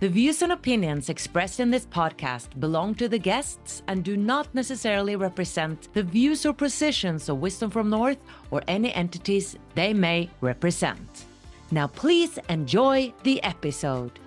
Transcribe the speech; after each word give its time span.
The 0.00 0.08
views 0.08 0.42
and 0.42 0.50
opinions 0.50 1.08
expressed 1.08 1.60
in 1.60 1.70
this 1.70 1.86
podcast 1.86 2.58
belong 2.58 2.96
to 2.96 3.08
the 3.08 3.18
guests 3.18 3.82
and 3.86 4.02
do 4.02 4.16
not 4.16 4.52
necessarily 4.52 5.14
represent 5.14 5.88
the 5.94 6.02
views 6.02 6.44
or 6.44 6.52
positions 6.52 7.28
of 7.28 7.38
Wisdom 7.38 7.70
from 7.70 7.90
North 7.90 8.18
or 8.50 8.60
any 8.66 8.92
entities 8.92 9.56
they 9.76 9.94
may 9.94 10.28
represent. 10.40 11.26
Now, 11.70 11.86
please 11.86 12.40
enjoy 12.48 13.14
the 13.22 13.42
episode. 13.44 14.18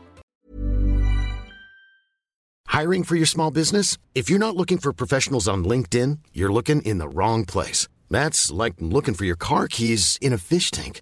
Hiring 2.68 3.04
for 3.04 3.16
your 3.16 3.26
small 3.26 3.52
business? 3.52 3.98
If 4.16 4.30
you're 4.30 4.40
not 4.40 4.56
looking 4.56 4.78
for 4.78 4.94
professionals 4.94 5.50
on 5.50 5.66
LinkedIn, 5.66 6.20
you're 6.34 6.52
looking 6.52 6.82
in 6.84 6.98
the 6.98 7.10
wrong 7.10 7.44
place. 7.44 7.90
That's 8.10 8.52
like 8.52 8.76
looking 8.80 9.16
for 9.16 9.26
your 9.26 9.36
car 9.36 9.68
keys 9.68 10.18
in 10.22 10.32
a 10.32 10.38
fish 10.38 10.72
tank. 10.72 11.02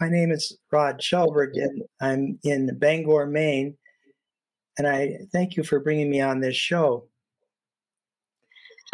My 0.00 0.08
name 0.08 0.32
is 0.32 0.56
Rod 0.72 0.98
Chelberg, 0.98 1.50
and 1.56 1.82
I'm 2.00 2.38
in 2.42 2.78
Bangor, 2.78 3.26
Maine. 3.26 3.76
And 4.78 4.88
I 4.88 5.18
thank 5.30 5.58
you 5.58 5.62
for 5.62 5.78
bringing 5.78 6.08
me 6.08 6.22
on 6.22 6.40
this 6.40 6.56
show. 6.56 7.04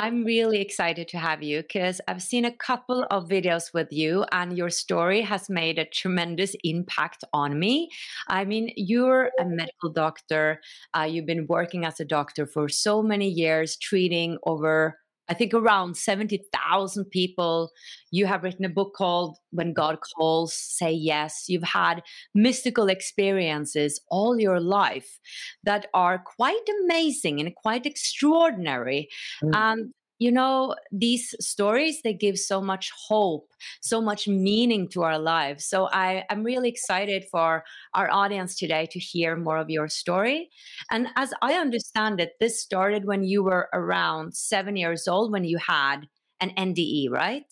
I'm 0.01 0.25
really 0.25 0.61
excited 0.61 1.07
to 1.09 1.19
have 1.19 1.45
you 1.45 1.63
because 1.63 2.01
I've 2.09 2.23
seen 2.23 2.45
a 2.45 2.51
couple 2.51 3.07
of 3.13 3.29
videos 3.29 3.73
with 3.73 3.93
you, 3.93 4.25
and 4.33 4.59
your 4.59 4.69
story 4.69 5.23
has 5.23 5.49
made 5.49 5.79
a 5.79 5.85
tremendous 5.85 6.57
impact 6.65 7.23
on 7.33 7.57
me. 7.59 7.89
I 8.27 8.45
mean, 8.45 8.73
you're 8.77 9.31
a 9.39 9.45
medical 9.45 9.91
doctor, 9.91 10.61
uh, 10.95 11.03
you've 11.03 11.25
been 11.25 11.47
working 11.47 11.85
as 11.85 12.01
a 12.01 12.05
doctor 12.05 12.47
for 12.47 12.69
so 12.69 13.01
many 13.01 13.29
years, 13.29 13.77
treating 13.77 14.39
over 14.43 14.99
I 15.29 15.35
think 15.35 15.55
around 15.55 15.97
70,000 15.97 17.05
people. 17.07 17.71
You 18.11 18.27
have 18.27 18.43
written 18.43 18.65
a 18.65 18.71
book 18.71 18.95
called 18.95 19.37
When 19.51 19.73
God 19.73 19.99
Calls, 20.17 20.55
Say 20.55 20.93
Yes. 20.93 21.45
You've 21.49 21.63
had 21.63 22.03
mystical 22.35 22.89
experiences 22.89 24.01
all 24.11 24.39
your 24.39 24.61
life 24.61 25.19
that 25.65 25.87
are 25.95 26.23
quite 26.25 26.69
amazing 26.83 27.41
and 27.41 27.55
quite 27.55 27.87
extraordinary. 27.87 29.09
Mm. 29.43 29.55
And 29.55 29.95
you 30.19 30.33
know 30.33 30.75
these 30.91 31.35
stories 31.41 32.01
they 32.03 32.15
give 32.15 32.39
so 32.39 32.61
much 32.61 32.91
hope 33.09 33.49
so 33.81 34.01
much 34.01 34.29
meaning 34.29 34.89
to 34.89 35.03
our 35.03 35.19
lives. 35.19 35.65
So 35.67 35.89
I, 35.93 36.25
i'm 36.31 36.43
really 36.43 36.69
excited 36.69 37.25
for 37.31 37.65
our 37.95 38.11
audience 38.11 38.57
today 38.57 38.87
to 38.91 38.99
hear 38.99 39.37
more 39.37 39.59
of 39.59 39.71
your 39.71 39.89
story. 39.89 40.51
And 40.91 41.09
as 41.17 41.33
i 41.43 41.55
understand 41.55 42.21
it 42.21 42.33
this 42.41 42.61
started 42.61 43.05
when 43.05 43.25
you 43.25 43.43
were 43.43 43.69
around 43.73 44.35
seven 44.35 44.77
years 44.77 45.09
old 45.09 45.33
when 45.33 45.45
you 45.45 45.59
had 45.59 46.09
an 46.41 46.51
nde 46.51 47.11
right? 47.11 47.47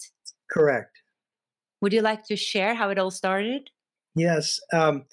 Correct. 0.51 1.01
Would 1.81 1.93
you 1.93 2.03
like 2.03 2.25
to 2.27 2.37
share 2.37 2.75
how 2.75 2.91
it 2.91 2.99
all 2.99 3.11
started? 3.11 3.71
Yes 4.15 4.61
um, 4.73 5.05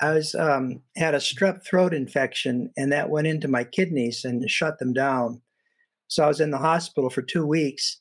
i 0.00 0.12
was 0.12 0.34
um, 0.34 0.82
had 0.96 1.14
a 1.14 1.18
strep 1.18 1.64
throat 1.64 1.94
infection 1.94 2.70
and 2.76 2.92
that 2.92 3.10
went 3.10 3.26
into 3.26 3.48
my 3.48 3.64
kidneys 3.64 4.24
and 4.24 4.48
shut 4.50 4.78
them 4.78 4.92
down 4.92 5.40
so 6.12 6.24
I 6.24 6.28
was 6.28 6.40
in 6.40 6.50
the 6.50 6.58
hospital 6.58 7.08
for 7.08 7.22
two 7.22 7.46
weeks. 7.46 7.98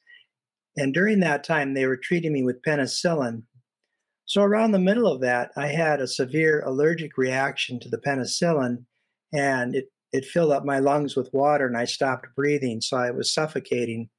And 0.78 0.94
during 0.94 1.22
that 1.22 1.44
time, 1.44 1.74
they 1.74 1.86
were 1.86 1.98
treating 1.98 2.34
me 2.34 2.44
with 2.44 2.62
penicillin. 2.62 3.44
So 4.26 4.42
around 4.42 4.72
the 4.72 4.80
middle 4.80 5.08
of 5.08 5.22
that, 5.22 5.52
I 5.56 5.68
had 5.68 6.02
a 6.02 6.08
severe 6.08 6.62
allergic 6.66 7.18
reaction 7.18 7.80
to 7.80 7.90
the 7.90 7.98
penicillin, 7.98 8.86
and 9.34 9.76
it, 9.76 9.86
it 10.12 10.26
filled 10.26 10.52
up 10.52 10.66
my 10.66 10.80
lungs 10.80 11.16
with 11.16 11.30
water, 11.34 11.66
and 11.66 11.78
I 11.78 11.86
stopped 11.86 12.28
breathing. 12.36 12.82
So 12.82 12.98
I 12.98 13.12
was 13.12 13.34
suffocating. 13.34 14.10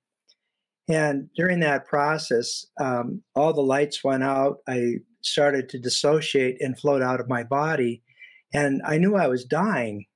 And 0.88 1.28
during 1.36 1.60
that 1.60 1.86
process, 1.86 2.66
um, 2.80 3.22
all 3.34 3.52
the 3.52 3.60
lights 3.60 4.02
went 4.02 4.22
out. 4.22 4.58
I 4.66 4.96
started 5.22 5.68
to 5.70 5.78
dissociate 5.78 6.56
and 6.60 6.78
float 6.78 7.02
out 7.02 7.20
of 7.20 7.28
my 7.28 7.44
body. 7.44 8.02
And 8.52 8.82
I 8.86 8.98
knew 8.98 9.16
I 9.16 9.28
was 9.28 9.44
dying. 9.44 10.06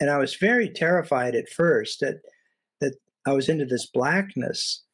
And 0.00 0.10
I 0.10 0.18
was 0.18 0.36
very 0.36 0.70
terrified 0.70 1.34
at 1.34 1.48
first 1.48 2.00
that 2.00 2.20
I 3.28 3.32
was 3.32 3.50
into 3.50 3.66
this 3.66 3.86
blackness. 3.86 4.84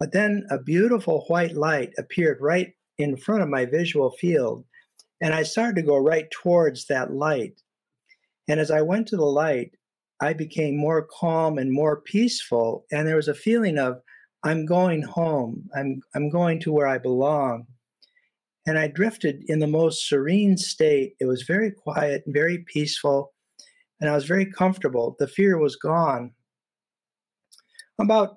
But 0.00 0.12
then 0.12 0.46
a 0.50 0.58
beautiful 0.58 1.24
white 1.28 1.54
light 1.54 1.92
appeared 1.98 2.38
right 2.40 2.72
in 2.96 3.18
front 3.18 3.42
of 3.42 3.48
my 3.50 3.66
visual 3.66 4.10
field. 4.12 4.64
And 5.20 5.34
I 5.34 5.42
started 5.42 5.76
to 5.76 5.86
go 5.86 5.98
right 5.98 6.30
towards 6.30 6.86
that 6.86 7.12
light. 7.12 7.60
And 8.48 8.58
as 8.58 8.70
I 8.70 8.80
went 8.80 9.08
to 9.08 9.16
the 9.16 9.24
light, 9.24 9.72
I 10.20 10.32
became 10.32 10.76
more 10.76 11.06
calm 11.20 11.58
and 11.58 11.70
more 11.70 12.00
peaceful. 12.00 12.86
And 12.90 13.06
there 13.06 13.16
was 13.16 13.28
a 13.28 13.34
feeling 13.34 13.78
of, 13.78 14.00
I'm 14.42 14.64
going 14.64 15.02
home. 15.02 15.68
I'm, 15.76 16.00
I'm 16.14 16.30
going 16.30 16.60
to 16.60 16.72
where 16.72 16.86
I 16.86 16.96
belong. 16.96 17.66
And 18.66 18.78
I 18.78 18.88
drifted 18.88 19.44
in 19.46 19.58
the 19.58 19.66
most 19.66 20.08
serene 20.08 20.56
state. 20.56 21.16
It 21.20 21.26
was 21.26 21.42
very 21.42 21.70
quiet 21.70 22.22
and 22.24 22.34
very 22.34 22.64
peaceful. 22.66 23.34
And 24.00 24.08
I 24.08 24.14
was 24.14 24.24
very 24.24 24.46
comfortable. 24.46 25.16
The 25.18 25.28
fear 25.28 25.58
was 25.58 25.76
gone. 25.76 26.32
About 28.00 28.36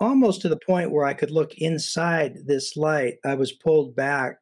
almost 0.00 0.42
to 0.42 0.48
the 0.48 0.58
point 0.66 0.90
where 0.90 1.04
I 1.04 1.14
could 1.14 1.30
look 1.30 1.54
inside 1.58 2.46
this 2.46 2.76
light, 2.76 3.14
I 3.24 3.34
was 3.34 3.52
pulled 3.52 3.94
back 3.94 4.38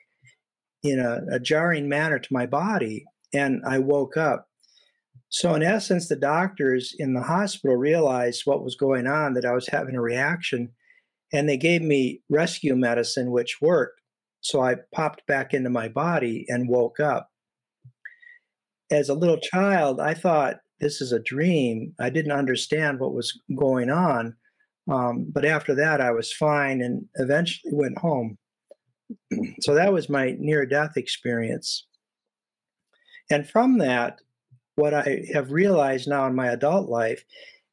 in 0.82 0.98
a, 0.98 1.20
a 1.36 1.40
jarring 1.40 1.88
manner 1.88 2.18
to 2.18 2.32
my 2.32 2.46
body, 2.46 3.04
and 3.32 3.62
I 3.66 3.78
woke 3.78 4.16
up. 4.16 4.46
So, 5.28 5.54
in 5.54 5.62
essence, 5.62 6.08
the 6.08 6.16
doctors 6.16 6.94
in 6.96 7.14
the 7.14 7.22
hospital 7.22 7.76
realized 7.76 8.42
what 8.44 8.62
was 8.62 8.76
going 8.76 9.06
on, 9.06 9.34
that 9.34 9.44
I 9.44 9.52
was 9.52 9.66
having 9.66 9.96
a 9.96 10.00
reaction, 10.00 10.70
and 11.32 11.48
they 11.48 11.56
gave 11.56 11.82
me 11.82 12.22
rescue 12.28 12.76
medicine, 12.76 13.32
which 13.32 13.58
worked. 13.60 14.00
So, 14.40 14.60
I 14.60 14.76
popped 14.94 15.26
back 15.26 15.52
into 15.52 15.70
my 15.70 15.88
body 15.88 16.44
and 16.48 16.68
woke 16.68 17.00
up. 17.00 17.30
As 18.90 19.08
a 19.08 19.14
little 19.14 19.38
child, 19.38 19.98
I 19.98 20.14
thought 20.14 20.60
this 20.78 21.00
is 21.00 21.10
a 21.10 21.18
dream. 21.18 21.94
I 21.98 22.10
didn't 22.10 22.32
understand 22.32 23.00
what 23.00 23.14
was 23.14 23.40
going 23.56 23.90
on. 23.90 24.36
Um, 24.90 25.26
but 25.32 25.44
after 25.44 25.74
that, 25.76 26.00
I 26.00 26.10
was 26.10 26.32
fine 26.32 26.82
and 26.82 27.06
eventually 27.14 27.72
went 27.72 27.98
home. 27.98 28.36
so 29.60 29.74
that 29.74 29.92
was 29.92 30.08
my 30.08 30.36
near 30.38 30.66
death 30.66 30.96
experience. 30.96 31.86
And 33.30 33.48
from 33.48 33.78
that, 33.78 34.20
what 34.76 34.92
I 34.92 35.24
have 35.32 35.52
realized 35.52 36.08
now 36.08 36.26
in 36.26 36.34
my 36.34 36.48
adult 36.48 36.88
life 36.88 37.24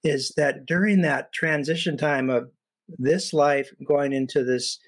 is 0.04 0.34
that 0.38 0.66
during 0.66 1.02
that 1.02 1.34
transition 1.34 1.98
time 1.98 2.30
of 2.30 2.50
this 2.88 3.34
life 3.34 3.70
going 3.88 4.14
into 4.14 4.44
this 4.44 4.80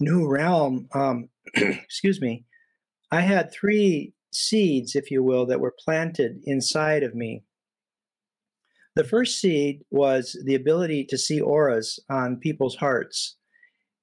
new 0.00 0.28
realm, 0.28 0.88
um, 0.94 1.28
excuse 1.54 2.20
me, 2.20 2.44
I 3.10 3.20
had 3.20 3.52
three 3.52 4.12
seeds, 4.32 4.96
if 4.96 5.10
you 5.10 5.22
will, 5.22 5.46
that 5.46 5.60
were 5.60 5.74
planted 5.84 6.40
inside 6.44 7.02
of 7.02 7.14
me. 7.14 7.42
The 8.96 9.04
first 9.04 9.40
seed 9.40 9.84
was 9.90 10.40
the 10.44 10.54
ability 10.54 11.04
to 11.06 11.18
see 11.18 11.40
auras 11.40 11.98
on 12.08 12.36
people's 12.36 12.76
hearts. 12.76 13.36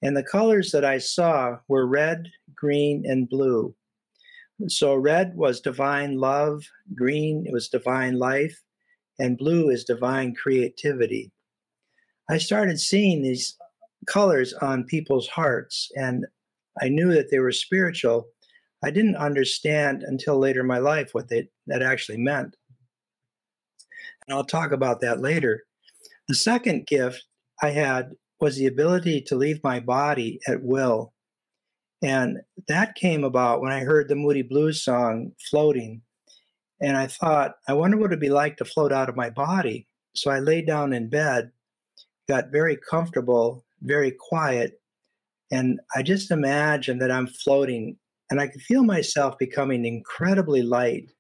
And 0.01 0.17
the 0.17 0.23
colors 0.23 0.71
that 0.71 0.83
I 0.83 0.97
saw 0.97 1.59
were 1.69 1.87
red, 1.87 2.27
green, 2.55 3.03
and 3.05 3.29
blue. 3.29 3.73
So 4.67 4.95
red 4.95 5.33
was 5.35 5.61
divine 5.61 6.17
love, 6.17 6.63
green 6.93 7.47
was 7.51 7.69
divine 7.69 8.19
life, 8.19 8.61
and 9.17 9.37
blue 9.37 9.69
is 9.69 9.85
divine 9.85 10.35
creativity. 10.35 11.31
I 12.29 12.37
started 12.37 12.79
seeing 12.79 13.21
these 13.21 13.57
colors 14.07 14.53
on 14.53 14.83
people's 14.83 15.27
hearts, 15.27 15.89
and 15.95 16.25
I 16.81 16.89
knew 16.89 17.13
that 17.13 17.29
they 17.31 17.39
were 17.39 17.51
spiritual. 17.51 18.27
I 18.83 18.91
didn't 18.91 19.15
understand 19.15 20.03
until 20.03 20.37
later 20.37 20.61
in 20.61 20.67
my 20.67 20.79
life 20.79 21.13
what 21.13 21.29
they, 21.29 21.49
that 21.67 21.81
actually 21.81 22.17
meant. 22.17 22.55
And 24.31 24.37
I'll 24.37 24.45
talk 24.45 24.71
about 24.71 25.01
that 25.01 25.19
later. 25.19 25.65
The 26.29 26.35
second 26.35 26.87
gift 26.87 27.25
I 27.61 27.71
had 27.71 28.11
was 28.39 28.55
the 28.55 28.67
ability 28.67 29.19
to 29.23 29.35
leave 29.35 29.61
my 29.61 29.81
body 29.81 30.39
at 30.47 30.63
will. 30.63 31.11
And 32.01 32.37
that 32.69 32.95
came 32.95 33.25
about 33.25 33.59
when 33.59 33.73
I 33.73 33.81
heard 33.81 34.07
the 34.07 34.15
Moody 34.15 34.41
Blues 34.41 34.85
song, 34.85 35.33
Floating. 35.49 36.01
And 36.81 36.95
I 36.95 37.07
thought, 37.07 37.55
I 37.67 37.73
wonder 37.73 37.97
what 37.97 38.05
it'd 38.05 38.21
be 38.21 38.29
like 38.29 38.55
to 38.57 38.65
float 38.65 38.93
out 38.93 39.09
of 39.09 39.17
my 39.17 39.29
body. 39.29 39.85
So 40.15 40.31
I 40.31 40.39
laid 40.39 40.65
down 40.65 40.93
in 40.93 41.09
bed, 41.09 41.51
got 42.29 42.53
very 42.53 42.77
comfortable, 42.77 43.65
very 43.81 44.11
quiet. 44.11 44.79
And 45.51 45.81
I 45.93 46.03
just 46.03 46.31
imagined 46.31 47.01
that 47.01 47.11
I'm 47.11 47.27
floating 47.27 47.97
and 48.29 48.39
I 48.39 48.47
could 48.47 48.61
feel 48.61 48.85
myself 48.85 49.37
becoming 49.37 49.83
incredibly 49.83 50.61
light 50.61 51.11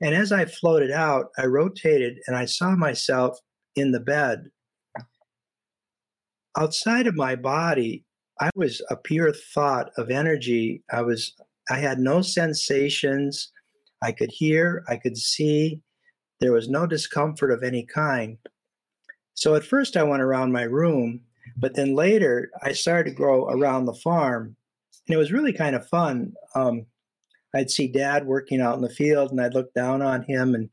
and 0.00 0.14
as 0.14 0.32
I 0.32 0.44
floated 0.44 0.90
out, 0.90 1.30
I 1.38 1.46
rotated 1.46 2.18
and 2.26 2.36
I 2.36 2.44
saw 2.44 2.76
myself 2.76 3.38
in 3.74 3.92
the 3.92 4.00
bed. 4.00 4.50
Outside 6.56 7.06
of 7.06 7.16
my 7.16 7.36
body, 7.36 8.04
I 8.40 8.50
was 8.54 8.80
a 8.90 8.96
pure 8.96 9.32
thought 9.32 9.90
of 9.96 10.10
energy. 10.10 10.82
I 10.92 11.02
was 11.02 11.34
I 11.70 11.78
had 11.78 11.98
no 11.98 12.22
sensations. 12.22 13.52
I 14.00 14.12
could 14.12 14.30
hear, 14.30 14.84
I 14.88 14.96
could 14.96 15.18
see. 15.18 15.82
There 16.40 16.52
was 16.52 16.68
no 16.68 16.86
discomfort 16.86 17.50
of 17.50 17.62
any 17.62 17.84
kind. 17.84 18.38
So 19.34 19.54
at 19.54 19.64
first 19.64 19.96
I 19.96 20.04
went 20.04 20.22
around 20.22 20.52
my 20.52 20.62
room, 20.62 21.20
but 21.56 21.74
then 21.74 21.94
later 21.94 22.50
I 22.62 22.72
started 22.72 23.10
to 23.10 23.16
go 23.16 23.48
around 23.48 23.84
the 23.84 23.94
farm. 23.94 24.56
And 25.06 25.14
it 25.14 25.18
was 25.18 25.32
really 25.32 25.52
kind 25.52 25.74
of 25.74 25.88
fun. 25.88 26.32
Um, 26.54 26.86
I'd 27.54 27.70
see 27.70 27.88
dad 27.88 28.26
working 28.26 28.60
out 28.60 28.76
in 28.76 28.82
the 28.82 28.90
field 28.90 29.30
and 29.30 29.40
I'd 29.40 29.54
look 29.54 29.72
down 29.74 30.02
on 30.02 30.22
him 30.22 30.54
and 30.54 30.68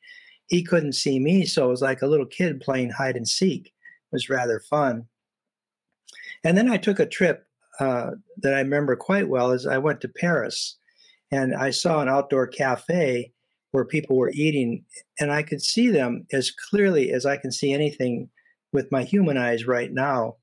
he 0.47 0.63
couldn't 0.63 0.93
see 0.93 1.19
me. 1.19 1.45
So 1.45 1.65
it 1.65 1.69
was 1.69 1.81
like 1.81 2.01
a 2.01 2.07
little 2.07 2.25
kid 2.25 2.61
playing 2.61 2.91
hide 2.91 3.15
and 3.15 3.27
seek. 3.27 3.67
It 3.67 3.71
was 4.11 4.29
rather 4.29 4.59
fun. 4.59 5.07
And 6.43 6.57
then 6.57 6.69
I 6.69 6.77
took 6.77 6.99
a 6.99 7.05
trip 7.05 7.47
uh, 7.79 8.11
that 8.41 8.53
I 8.53 8.59
remember 8.59 8.95
quite 8.95 9.27
well 9.27 9.51
as 9.51 9.65
I 9.65 9.77
went 9.77 10.01
to 10.01 10.07
Paris 10.07 10.77
and 11.31 11.55
I 11.55 11.71
saw 11.71 12.01
an 12.01 12.09
outdoor 12.09 12.47
cafe 12.47 13.31
where 13.71 13.85
people 13.85 14.15
were 14.15 14.31
eating 14.33 14.85
and 15.19 15.31
I 15.31 15.43
could 15.43 15.61
see 15.61 15.89
them 15.89 16.25
as 16.31 16.51
clearly 16.51 17.11
as 17.11 17.25
I 17.25 17.37
can 17.37 17.51
see 17.51 17.73
anything 17.73 18.29
with 18.71 18.91
my 18.91 19.03
human 19.03 19.37
eyes 19.37 19.65
right 19.65 19.91
now. 19.91 20.35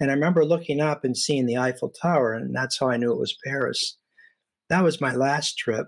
And 0.00 0.10
I 0.10 0.14
remember 0.14 0.44
looking 0.44 0.80
up 0.80 1.04
and 1.04 1.16
seeing 1.16 1.46
the 1.46 1.56
Eiffel 1.56 1.88
Tower, 1.88 2.32
and 2.34 2.54
that's 2.54 2.78
how 2.78 2.88
I 2.88 2.96
knew 2.96 3.12
it 3.12 3.18
was 3.18 3.38
Paris 3.44 3.96
that 4.68 4.82
was 4.82 5.00
my 5.00 5.14
last 5.14 5.58
trip 5.58 5.86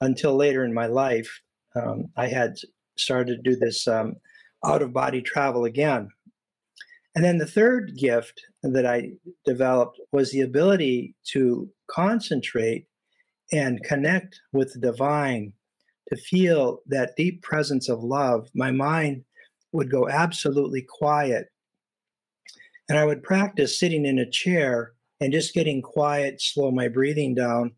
until 0.00 0.36
later 0.36 0.64
in 0.64 0.74
my 0.74 0.86
life. 0.86 1.40
Um, 1.74 2.06
I 2.16 2.28
had 2.28 2.56
started 2.96 3.36
to 3.36 3.50
do 3.50 3.56
this 3.56 3.88
um, 3.88 4.14
out 4.64 4.82
of 4.82 4.92
body 4.92 5.22
travel 5.22 5.64
again. 5.64 6.08
And 7.14 7.24
then 7.24 7.38
the 7.38 7.46
third 7.46 7.96
gift 7.96 8.40
that 8.62 8.86
I 8.86 9.12
developed 9.44 10.00
was 10.12 10.30
the 10.30 10.40
ability 10.40 11.14
to 11.32 11.68
concentrate 11.88 12.86
and 13.52 13.82
connect 13.84 14.40
with 14.52 14.72
the 14.72 14.80
divine, 14.80 15.52
to 16.08 16.16
feel 16.16 16.80
that 16.86 17.16
deep 17.16 17.42
presence 17.42 17.88
of 17.88 18.02
love. 18.02 18.48
My 18.54 18.70
mind 18.70 19.24
would 19.72 19.90
go 19.90 20.08
absolutely 20.08 20.82
quiet. 20.82 21.48
And 22.88 22.98
I 22.98 23.04
would 23.04 23.22
practice 23.22 23.78
sitting 23.78 24.04
in 24.04 24.18
a 24.18 24.30
chair 24.30 24.92
and 25.20 25.32
just 25.32 25.54
getting 25.54 25.82
quiet, 25.82 26.42
slow 26.42 26.70
my 26.70 26.88
breathing 26.88 27.34
down, 27.34 27.72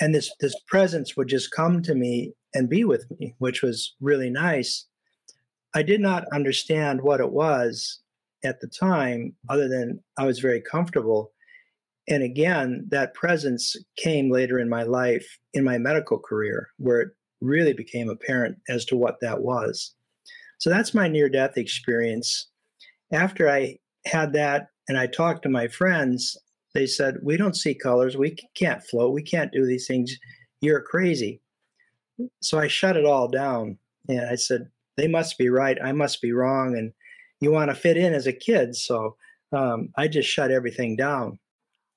and 0.00 0.14
this 0.14 0.30
this 0.40 0.54
presence 0.66 1.16
would 1.16 1.28
just 1.28 1.50
come 1.50 1.82
to 1.82 1.94
me 1.94 2.32
and 2.54 2.68
be 2.68 2.84
with 2.84 3.06
me 3.18 3.34
which 3.38 3.62
was 3.62 3.94
really 4.00 4.30
nice. 4.30 4.86
I 5.74 5.82
did 5.82 6.00
not 6.00 6.24
understand 6.32 7.02
what 7.02 7.20
it 7.20 7.32
was 7.32 8.00
at 8.44 8.60
the 8.60 8.68
time 8.68 9.34
other 9.48 9.68
than 9.68 10.02
i 10.18 10.24
was 10.24 10.38
very 10.38 10.60
comfortable. 10.60 11.32
And 12.08 12.22
again 12.22 12.86
that 12.90 13.14
presence 13.14 13.76
came 13.96 14.30
later 14.30 14.58
in 14.58 14.68
my 14.68 14.82
life 14.82 15.26
in 15.54 15.64
my 15.64 15.78
medical 15.78 16.18
career 16.18 16.68
where 16.78 17.00
it 17.00 17.08
really 17.40 17.72
became 17.72 18.08
apparent 18.08 18.56
as 18.68 18.84
to 18.86 18.96
what 18.96 19.16
that 19.20 19.42
was. 19.42 19.94
So 20.58 20.70
that's 20.70 20.94
my 20.94 21.06
near 21.06 21.28
death 21.28 21.56
experience. 21.56 22.48
After 23.12 23.48
i 23.48 23.78
had 24.06 24.32
that 24.34 24.68
and 24.88 24.96
i 24.98 25.06
talked 25.06 25.42
to 25.42 25.48
my 25.48 25.68
friends 25.68 26.36
they 26.76 26.86
said, 26.86 27.16
We 27.22 27.38
don't 27.38 27.56
see 27.56 27.74
colors. 27.74 28.16
We 28.16 28.36
can't 28.54 28.82
float. 28.82 29.14
We 29.14 29.22
can't 29.22 29.50
do 29.50 29.64
these 29.64 29.86
things. 29.86 30.14
You're 30.60 30.82
crazy. 30.82 31.40
So 32.42 32.58
I 32.58 32.68
shut 32.68 32.96
it 32.96 33.06
all 33.06 33.28
down. 33.28 33.78
And 34.08 34.28
I 34.28 34.34
said, 34.34 34.68
They 34.96 35.08
must 35.08 35.38
be 35.38 35.48
right. 35.48 35.78
I 35.82 35.92
must 35.92 36.20
be 36.20 36.32
wrong. 36.32 36.76
And 36.76 36.92
you 37.40 37.50
want 37.50 37.70
to 37.70 37.74
fit 37.74 37.96
in 37.96 38.12
as 38.12 38.26
a 38.26 38.32
kid. 38.32 38.76
So 38.76 39.16
um, 39.52 39.88
I 39.96 40.06
just 40.06 40.28
shut 40.28 40.50
everything 40.50 40.96
down. 40.96 41.38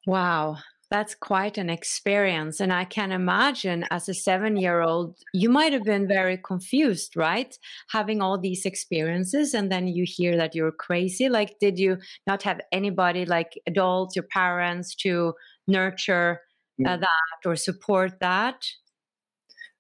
Wow. 0.08 0.58
That's 0.92 1.14
quite 1.14 1.60
an 1.60 1.70
experience. 1.70 2.60
And 2.60 2.74
I 2.74 2.84
can 2.84 3.12
imagine 3.12 3.86
as 3.92 4.10
a 4.10 4.14
seven 4.14 4.58
year 4.58 4.82
old, 4.82 5.16
you 5.34 5.48
might 5.50 5.72
have 5.72 5.84
been 5.84 6.08
very 6.08 6.38
confused, 6.38 7.16
right? 7.16 7.56
Having 7.92 8.22
all 8.22 8.40
these 8.40 8.66
experiences, 8.66 9.54
and 9.54 9.72
then 9.72 9.88
you 9.88 10.04
hear 10.08 10.36
that 10.38 10.56
you're 10.56 10.72
crazy. 10.72 11.30
Like, 11.30 11.60
did 11.60 11.78
you 11.78 11.98
not 12.26 12.42
have 12.44 12.60
anybody, 12.72 13.26
like 13.26 13.60
adults, 13.68 14.16
your 14.16 14.26
parents, 14.32 14.96
to 14.96 15.34
nurture 15.68 16.42
uh, 16.84 16.90
mm. 16.90 17.00
that 17.02 17.46
or 17.46 17.56
support 17.56 18.20
that? 18.20 18.66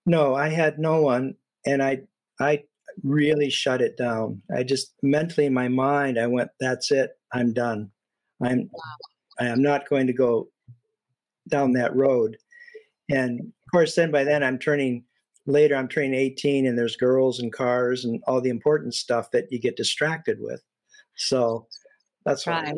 No, 0.06 0.36
I 0.36 0.50
had 0.50 0.78
no 0.78 1.01
one. 1.01 1.36
And 1.66 1.82
I, 1.82 2.01
I 2.39 2.63
really 3.04 3.50
shut 3.50 3.82
it 3.82 3.98
down. 3.98 4.42
I 4.56 4.63
just 4.63 4.94
mentally 5.01 5.48
in 5.48 5.54
my 5.54 5.70
mind, 5.70 6.20
I 6.20 6.28
went, 6.28 6.51
that's 6.60 6.92
it. 6.92 7.12
I'm 7.34 7.54
done. 7.54 7.92
I'm, 8.44 8.70
wow. 8.72 8.82
I 9.39 9.46
am 9.48 9.62
not 9.62 9.89
going 9.89 10.08
to 10.08 10.13
go 10.13 10.50
down 11.50 11.74
that 11.74 11.96
road. 11.96 12.38
And 13.10 13.39
of 13.39 13.72
course, 13.72 13.96
then 13.96 14.12
by 14.12 14.24
then 14.24 14.44
I'm 14.44 14.60
turning 14.60 15.03
later, 15.46 15.75
I'm 15.75 15.88
turning 15.88 16.13
18 16.13 16.65
and 16.65 16.77
there's 16.77 16.96
girls 16.96 17.39
and 17.39 17.51
cars 17.51 18.06
and 18.06 18.22
all 18.27 18.41
the 18.41 18.50
important 18.50 18.94
stuff 18.94 19.32
that 19.32 19.51
you 19.51 19.60
get 19.60 19.77
distracted 19.77 20.38
with. 20.39 20.62
So 21.15 21.68
that's 22.25 22.48
right. 22.48 22.74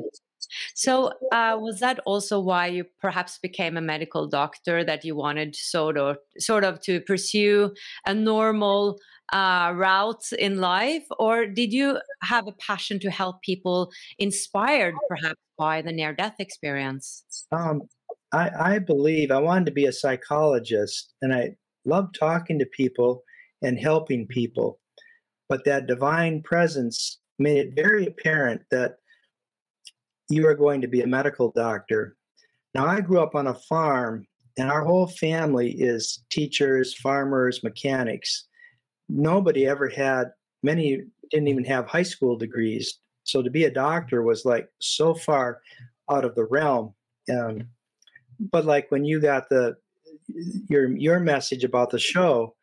So, 0.74 1.13
uh, 1.32 1.58
was 1.60 1.80
that 1.80 2.00
also 2.06 2.40
why 2.40 2.68
you 2.68 2.86
perhaps 3.00 3.38
became 3.38 3.78
a 3.78 3.82
medical 3.82 4.28
doctor? 4.28 4.84
That 4.84 5.06
you 5.06 5.16
wanted 5.16 5.56
sort 5.56 5.98
of, 5.98 6.18
sort 6.40 6.63
of, 6.63 6.82
to 6.82 7.00
pursue 7.01 7.74
a 8.06 8.13
normal 8.13 9.00
uh, 9.32 9.72
route 9.75 10.32
in 10.38 10.60
life, 10.60 11.06
or 11.20 11.46
did 11.46 11.72
you 11.72 12.00
have 12.22 12.48
a 12.48 12.51
passion 12.54 13.00
to 13.00 13.12
help 13.12 13.42
people 13.42 13.92
inspired 14.20 14.96
perhaps 15.08 15.40
by 15.58 15.82
the 15.82 15.92
near 15.92 16.13
death 16.13 16.36
experience? 16.40 17.24
Um, 17.51 17.84
I, 18.34 18.76
I 18.76 18.80
believe 18.80 19.32
I 19.32 19.40
wanted 19.40 19.66
to 19.66 19.72
be 19.72 19.86
a 19.86 19.92
psychologist 19.92 21.14
and 21.22 21.34
I 21.34 21.56
love 21.86 22.10
talking 22.18 22.60
to 22.60 22.66
people 22.66 23.24
and 23.62 23.78
helping 23.78 24.28
people. 24.28 24.80
But 25.50 25.66
that 25.66 25.88
divine 25.88 26.42
presence 26.42 27.20
made 27.38 27.58
it 27.58 27.76
very 27.76 28.06
apparent 28.06 28.62
that 28.72 28.98
you 30.30 30.48
are 30.48 30.56
going 30.56 30.82
to 30.82 30.88
be 30.88 31.02
a 31.02 31.08
medical 31.08 31.52
doctor. 31.52 32.16
Now, 32.74 32.86
I 32.86 33.02
grew 33.02 33.20
up 33.20 33.36
on 33.36 33.48
a 33.48 33.54
farm, 33.54 34.26
and 34.58 34.72
our 34.72 34.86
whole 34.86 35.08
family 35.08 35.72
is 35.72 36.24
teachers, 36.30 36.94
farmers, 36.94 37.64
mechanics. 37.64 38.48
Nobody 39.10 39.68
ever 39.68 39.90
had, 39.90 40.32
many 40.64 41.02
didn't 41.32 41.50
even 41.50 41.66
have 41.66 41.88
high 41.88 42.04
school 42.04 42.38
degrees. 42.38 43.00
So 43.24 43.42
to 43.42 43.50
be 43.50 43.66
a 43.66 43.72
doctor 43.72 44.24
was 44.24 44.46
like 44.46 44.70
so 44.80 45.14
far 45.14 45.60
out 46.10 46.24
of 46.24 46.36
the 46.36 46.46
realm. 46.46 46.94
Um, 47.30 47.68
but 48.52 48.66
like 48.66 48.90
when 48.90 49.06
you 49.06 49.20
got 49.20 49.50
the 49.50 49.76
your 50.70 50.96
your 50.98 51.20
message 51.20 51.64
about 51.64 51.90
the 51.90 52.00
show, 52.00 52.56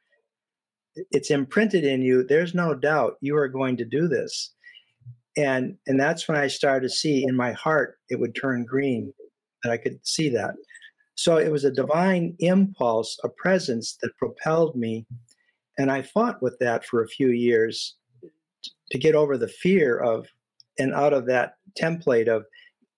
it's 1.11 1.31
imprinted 1.31 1.85
in 1.85 2.03
you. 2.03 2.25
There's 2.25 2.55
no 2.55 2.75
doubt 2.75 3.17
you 3.21 3.37
are 3.37 3.49
going 3.49 3.77
to 3.77 3.85
do 3.85 4.09
this 4.09 4.53
and 5.39 5.77
and 5.87 5.99
that's 5.99 6.29
when 6.29 6.37
i 6.37 6.47
started 6.47 6.89
to 6.89 6.95
see 6.95 7.25
in 7.27 7.35
my 7.35 7.53
heart 7.53 7.99
it 8.11 8.19
would 8.19 8.35
turn 8.35 8.65
green 8.65 9.13
and 9.63 9.73
i 9.73 9.77
could 9.77 9.99
see 10.03 10.29
that 10.29 10.55
so 11.15 11.37
it 11.37 11.51
was 11.51 11.65
a 11.65 11.71
divine 11.71 12.35
impulse 12.41 13.19
a 13.25 13.29
presence 13.29 13.97
that 14.03 14.17
propelled 14.17 14.75
me 14.77 15.07
and 15.79 15.91
i 15.91 16.03
fought 16.03 16.43
with 16.43 16.59
that 16.59 16.85
for 16.85 17.03
a 17.03 17.09
few 17.09 17.29
years 17.29 17.97
to 18.91 18.99
get 18.99 19.15
over 19.15 19.39
the 19.39 19.49
fear 19.49 19.99
of 19.99 20.27
and 20.79 20.93
out 20.93 21.13
of 21.13 21.27
that 21.27 21.55
template 21.81 22.29
of 22.29 22.45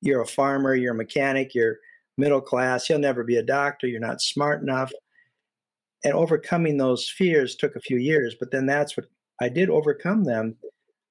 you're 0.01 0.23
a 0.23 0.27
farmer 0.27 0.75
you're 0.75 0.95
a 0.95 0.97
mechanic 0.97 1.55
you're 1.55 1.77
middle 2.21 2.41
class 2.41 2.89
you'll 2.89 2.99
never 2.99 3.25
be 3.25 3.37
a 3.37 3.43
doctor 3.43 3.87
you're 3.87 4.00
not 4.00 4.23
smart 4.23 4.62
enough 4.62 4.93
and 6.05 6.15
overcoming 6.15 6.77
those 6.77 7.09
fears 7.09 7.57
took 7.57 7.75
a 7.77 7.81
few 7.81 7.99
years 7.99 8.37
but 8.39 8.50
then 8.50 8.67
that's 8.67 8.97
what 8.97 9.07
i 9.41 9.49
did 9.49 9.69
overcome 9.71 10.25
them 10.25 10.57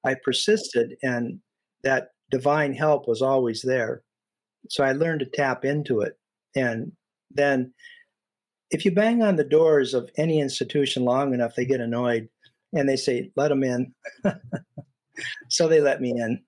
I 0.05 0.15
persisted, 0.15 0.95
and 1.03 1.39
that 1.83 2.11
divine 2.31 2.73
help 2.73 3.07
was 3.07 3.21
always 3.21 3.61
there. 3.61 4.03
So 4.69 4.83
I 4.83 4.93
learned 4.93 5.21
to 5.21 5.25
tap 5.25 5.65
into 5.65 6.01
it. 6.01 6.17
And 6.55 6.91
then, 7.31 7.73
if 8.71 8.85
you 8.85 8.91
bang 8.91 9.23
on 9.23 9.35
the 9.35 9.43
doors 9.43 9.93
of 9.93 10.09
any 10.17 10.39
institution 10.39 11.03
long 11.03 11.33
enough, 11.33 11.55
they 11.55 11.65
get 11.65 11.81
annoyed 11.81 12.29
and 12.73 12.87
they 12.87 12.95
say, 12.95 13.31
let 13.35 13.47
them 13.47 13.63
in. 13.63 13.93
so 15.49 15.67
they 15.67 15.81
let 15.81 16.01
me 16.01 16.11
in. 16.11 16.41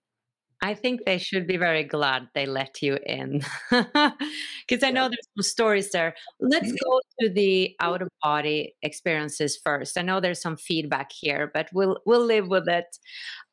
I 0.62 0.76
think 0.76 1.06
they 1.06 1.18
should 1.18 1.48
be 1.48 1.58
very 1.58 1.84
glad 1.84 2.28
they 2.36 2.46
let 2.46 2.84
you 2.84 3.00
in 3.06 3.42
because 3.72 4.84
I 4.84 4.92
know 4.92 5.10
there's 5.10 5.28
some 5.36 5.44
stories 5.44 5.92
there. 5.92 6.14
Let's 6.40 6.68
mm-hmm. 6.68 6.76
go 6.84 7.02
to 7.22 7.30
the 7.30 7.76
out 7.80 8.04
of 8.04 8.10
body 8.22 8.76
experiences 8.84 9.60
first. 9.64 9.98
I 9.98 10.04
know 10.04 10.20
there's 10.20 10.42
some 10.42 10.58
feedback 10.58 11.12
here, 11.12 11.50
but 11.52 11.70
we'll 11.74 11.98
we'll 12.06 12.26
live 12.26 12.48
with 12.48 12.68
it. 12.70 12.86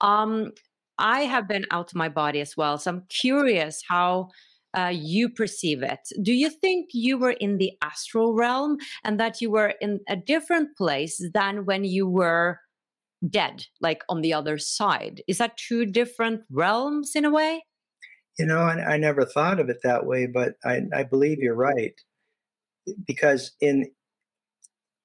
Um, 0.02 0.52
I 0.98 1.20
have 1.20 1.48
been 1.48 1.64
out 1.70 1.92
of 1.92 1.96
my 1.96 2.10
body 2.10 2.40
as 2.40 2.56
well, 2.56 2.76
so 2.76 2.90
I'm 2.90 3.04
curious 3.08 3.80
how 3.88 4.28
uh, 4.76 4.92
you 4.92 5.30
perceive 5.30 5.82
it. 5.82 6.00
Do 6.20 6.34
you 6.34 6.50
think 6.50 6.90
you 6.92 7.16
were 7.16 7.30
in 7.30 7.56
the 7.56 7.72
astral 7.82 8.34
realm 8.34 8.76
and 9.02 9.18
that 9.18 9.40
you 9.40 9.50
were 9.50 9.74
in 9.80 10.00
a 10.08 10.16
different 10.16 10.76
place 10.76 11.22
than 11.32 11.64
when 11.64 11.84
you 11.84 12.06
were 12.06 12.60
dead, 13.26 13.64
like 13.80 14.02
on 14.08 14.20
the 14.20 14.32
other 14.32 14.58
side. 14.58 15.22
Is 15.26 15.38
that 15.38 15.56
two 15.56 15.86
different 15.86 16.42
realms 16.50 17.12
in 17.14 17.24
a 17.24 17.30
way? 17.30 17.64
You 18.38 18.46
know, 18.46 18.60
I, 18.60 18.94
I 18.94 18.96
never 18.96 19.24
thought 19.24 19.58
of 19.58 19.68
it 19.68 19.78
that 19.82 20.06
way, 20.06 20.26
but 20.26 20.54
I, 20.64 20.82
I 20.94 21.02
believe 21.02 21.38
you're 21.38 21.54
right. 21.54 21.94
Because 23.06 23.52
in 23.60 23.90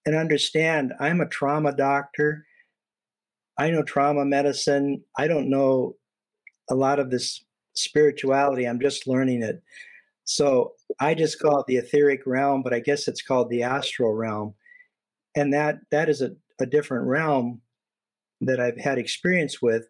and 0.05 0.15
understand, 0.15 0.93
I'm 0.99 1.21
a 1.21 1.27
trauma 1.27 1.75
doctor. 1.75 2.45
I 3.57 3.69
know 3.69 3.83
trauma 3.83 4.25
medicine. 4.25 5.03
I 5.17 5.27
don't 5.27 5.49
know 5.49 5.95
a 6.69 6.75
lot 6.75 6.99
of 6.99 7.09
this 7.09 7.43
spirituality. 7.73 8.65
I'm 8.65 8.79
just 8.79 9.07
learning 9.07 9.43
it. 9.43 9.61
So 10.25 10.73
I 10.99 11.13
just 11.13 11.39
call 11.39 11.59
it 11.59 11.67
the 11.67 11.77
etheric 11.77 12.21
realm, 12.25 12.63
but 12.63 12.73
I 12.73 12.79
guess 12.79 13.07
it's 13.07 13.21
called 13.21 13.49
the 13.49 13.63
astral 13.63 14.13
realm. 14.13 14.55
And 15.35 15.53
that 15.53 15.79
that 15.91 16.09
is 16.09 16.21
a, 16.21 16.31
a 16.59 16.65
different 16.65 17.07
realm 17.07 17.61
that 18.45 18.59
I've 18.59 18.77
had 18.77 18.97
experience 18.97 19.61
with. 19.61 19.87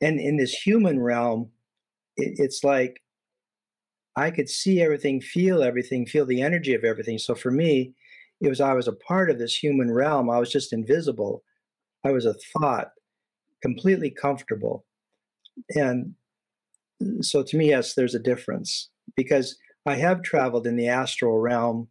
And 0.00 0.20
in 0.20 0.36
this 0.36 0.52
human 0.52 1.00
realm, 1.00 1.50
it, 2.16 2.34
it's 2.38 2.64
like 2.64 3.02
I 4.16 4.30
could 4.30 4.48
see 4.48 4.82
everything, 4.82 5.20
feel 5.20 5.62
everything, 5.62 6.06
feel 6.06 6.26
the 6.26 6.42
energy 6.42 6.74
of 6.74 6.84
everything. 6.84 7.18
So 7.18 7.34
for 7.34 7.50
me, 7.50 7.94
it 8.40 8.48
was 8.48 8.60
I 8.60 8.74
was 8.74 8.88
a 8.88 8.92
part 8.92 9.30
of 9.30 9.38
this 9.38 9.54
human 9.54 9.90
realm. 9.90 10.30
I 10.30 10.38
was 10.38 10.50
just 10.50 10.72
invisible. 10.72 11.42
I 12.04 12.12
was 12.12 12.24
a 12.24 12.34
thought, 12.34 12.92
completely 13.62 14.10
comfortable. 14.10 14.84
And 15.74 16.14
uh, 17.02 17.22
so 17.22 17.42
to 17.42 17.56
me, 17.56 17.68
yes, 17.68 17.94
there's 17.94 18.14
a 18.14 18.18
difference 18.20 18.88
because 19.16 19.56
I 19.86 19.96
have 19.96 20.22
traveled 20.22 20.66
in 20.66 20.76
the 20.76 20.88
astral 20.88 21.38
realm 21.38 21.88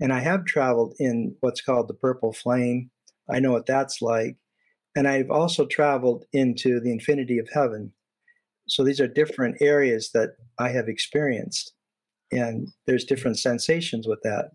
and 0.00 0.12
I 0.12 0.20
have 0.20 0.44
traveled 0.46 0.94
in 0.98 1.36
what's 1.40 1.60
called 1.60 1.88
the 1.88 1.94
purple 1.94 2.32
flame. 2.32 2.90
I 3.30 3.38
know 3.38 3.52
what 3.52 3.66
that's 3.66 4.00
like. 4.00 4.36
And 4.96 5.06
I've 5.06 5.30
also 5.30 5.66
traveled 5.66 6.24
into 6.32 6.80
the 6.80 6.92
infinity 6.92 7.38
of 7.38 7.48
heaven. 7.52 7.92
So 8.68 8.84
these 8.84 9.00
are 9.00 9.08
different 9.08 9.56
areas 9.60 10.10
that 10.12 10.30
I 10.58 10.70
have 10.70 10.88
experienced. 10.88 11.72
And 12.32 12.68
there's 12.86 13.04
different 13.04 13.38
sensations 13.38 14.06
with 14.06 14.20
that. 14.22 14.50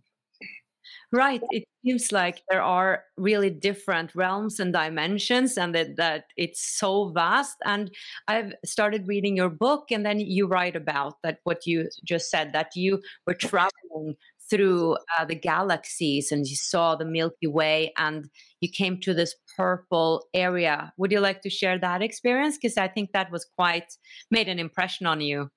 Right. 1.12 1.42
It 1.52 1.64
seems 1.86 2.12
like 2.12 2.42
there 2.50 2.62
are 2.62 3.04
really 3.16 3.50
different 3.50 4.14
realms 4.16 4.60
and 4.60 4.74
dimensions, 4.74 5.58
and 5.58 5.74
that, 5.76 5.96
that 5.98 6.26
it's 6.36 6.62
so 6.78 7.10
vast. 7.10 7.56
And 7.64 7.92
I've 8.28 8.54
started 8.66 9.08
reading 9.08 9.38
your 9.38 9.50
book, 9.50 9.92
and 9.92 10.06
then 10.06 10.20
you 10.20 10.48
write 10.48 10.76
about 10.76 11.16
that 11.24 11.40
what 11.44 11.66
you 11.66 11.90
just 12.04 12.30
said 12.30 12.54
that 12.54 12.76
you 12.76 13.02
were 13.26 13.36
traveling 13.36 14.16
through 14.50 14.98
uh, 15.18 15.26
the 15.26 15.36
galaxies 15.36 16.32
and 16.32 16.46
you 16.46 16.56
saw 16.56 16.96
the 16.96 17.06
Milky 17.06 17.48
Way 17.48 17.92
and 17.98 18.30
you 18.62 18.70
came 18.70 19.00
to 19.02 19.14
this 19.14 19.36
purple 19.58 20.26
area. 20.34 20.94
Would 20.98 21.12
you 21.12 21.20
like 21.20 21.42
to 21.42 21.50
share 21.50 21.80
that 21.80 22.02
experience? 22.02 22.58
Because 22.62 22.78
I 22.78 22.88
think 22.88 23.12
that 23.12 23.32
was 23.32 23.46
quite 23.58 23.92
made 24.30 24.48
an 24.48 24.60
impression 24.60 25.08
on 25.08 25.22
you. 25.22 25.50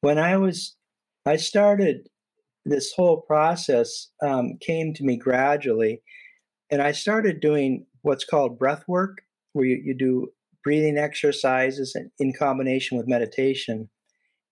When 0.00 0.18
I 0.18 0.36
was, 0.36 0.76
I 1.26 1.36
started 1.36 2.08
this 2.64 2.92
whole 2.94 3.20
process 3.22 4.08
um, 4.22 4.56
came 4.60 4.94
to 4.94 5.04
me 5.04 5.16
gradually, 5.16 6.02
and 6.70 6.80
I 6.80 6.92
started 6.92 7.40
doing 7.40 7.86
what's 8.02 8.24
called 8.24 8.58
breath 8.58 8.84
work, 8.88 9.18
where 9.52 9.66
you, 9.66 9.80
you 9.84 9.94
do 9.94 10.28
breathing 10.62 10.96
exercises 10.96 11.94
in 12.18 12.32
combination 12.32 12.96
with 12.96 13.06
meditation. 13.06 13.88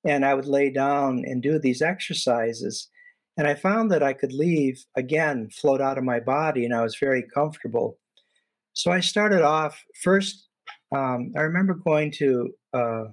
And 0.04 0.24
I 0.24 0.34
would 0.34 0.46
lay 0.46 0.70
down 0.70 1.22
and 1.24 1.42
do 1.42 1.58
these 1.58 1.80
exercises 1.80 2.88
and 3.36 3.46
I 3.46 3.54
found 3.54 3.90
that 3.90 4.02
I 4.02 4.12
could 4.12 4.32
leave 4.32 4.84
again, 4.96 5.48
float 5.50 5.80
out 5.80 5.98
of 5.98 6.04
my 6.04 6.20
body, 6.20 6.64
and 6.64 6.74
I 6.74 6.82
was 6.82 6.96
very 6.98 7.22
comfortable. 7.34 7.98
So 8.74 8.90
I 8.90 9.00
started 9.00 9.42
off 9.42 9.82
first. 10.02 10.48
Um, 10.94 11.32
I 11.36 11.40
remember 11.40 11.74
going 11.74 12.10
to 12.12 12.50
uh, 12.74 13.04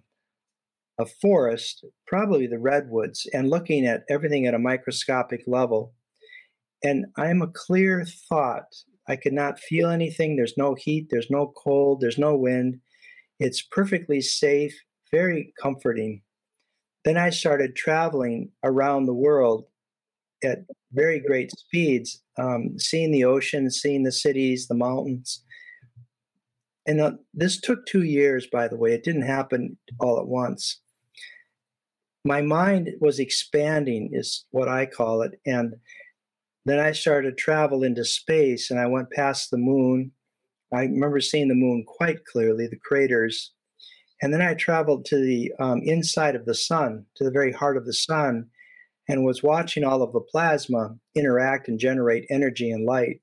a 1.00 1.06
forest, 1.22 1.86
probably 2.08 2.48
the 2.48 2.60
redwoods, 2.60 3.26
and 3.34 3.50
looking 3.50 3.86
at 3.86 4.04
everything 4.10 4.46
at 4.46 4.54
a 4.54 4.60
microscopic 4.60 5.44
level. 5.48 5.94
And 6.84 7.06
I'm 7.18 7.42
a 7.42 7.48
clear 7.48 8.06
thought. 8.28 8.76
I 9.08 9.16
could 9.16 9.34
not 9.34 9.60
feel 9.60 9.90
anything. 9.90 10.36
There's 10.36 10.58
no 10.58 10.76
heat, 10.76 11.08
there's 11.10 11.32
no 11.32 11.54
cold, 11.58 12.02
there's 12.02 12.18
no 12.18 12.36
wind. 12.36 12.80
It's 13.40 13.62
perfectly 13.62 14.22
safe, 14.22 14.78
very 15.12 15.54
comforting. 15.60 16.22
Then 17.06 17.18
I 17.18 17.30
started 17.30 17.76
traveling 17.76 18.52
around 18.64 19.06
the 19.06 19.14
world 19.14 19.66
at 20.44 20.60
very 20.92 21.20
great 21.20 21.52
speeds, 21.52 22.22
um, 22.38 22.78
seeing 22.80 23.12
the 23.12 23.26
ocean, 23.26 23.70
seeing 23.70 24.04
the 24.04 24.12
cities, 24.12 24.68
the 24.68 24.76
mountains. 24.76 25.44
And 26.86 27.02
uh, 27.02 27.12
this 27.34 27.60
took 27.60 27.86
two 27.86 28.04
years, 28.04 28.48
by 28.52 28.68
the 28.68 28.78
way. 28.78 28.94
It 28.94 29.04
didn't 29.04 29.24
happen 29.24 29.78
all 30.00 30.20
at 30.20 30.28
once. 30.28 30.82
My 32.26 32.42
mind 32.42 32.90
was 33.00 33.20
expanding, 33.20 34.10
is 34.12 34.46
what 34.52 34.68
I 34.68 34.86
call 34.86 35.22
it. 35.22 35.40
And 35.46 35.76
then 36.66 36.80
I 36.80 36.92
started 36.92 37.30
to 37.30 37.36
travel 37.36 37.84
into 37.84 38.04
space 38.04 38.72
and 38.72 38.80
I 38.80 38.88
went 38.88 39.12
past 39.12 39.52
the 39.52 39.58
moon. 39.58 40.12
I 40.74 40.82
remember 40.82 41.20
seeing 41.20 41.48
the 41.48 41.56
moon 41.56 41.84
quite 41.88 42.26
clearly, 42.26 42.68
the 42.68 42.78
craters. 42.78 43.54
And 44.22 44.34
then 44.34 44.42
I 44.42 44.54
traveled 44.54 45.06
to 45.06 45.18
the 45.18 45.52
um, 45.60 45.82
inside 45.84 46.36
of 46.36 46.46
the 46.46 46.54
sun, 46.54 47.06
to 47.16 47.24
the 47.24 47.32
very 47.32 47.52
heart 47.52 47.78
of 47.78 47.86
the 47.86 47.94
sun 47.94 48.48
and 49.10 49.26
was 49.26 49.44
watching 49.44 49.84
all 49.84 50.04
of 50.04 50.14
the 50.14 50.22
plasma 50.22 50.96
interact 51.16 51.68
and 51.68 51.80
generate 51.80 52.28
energy 52.30 52.70
and 52.70 52.86
light. 52.86 53.20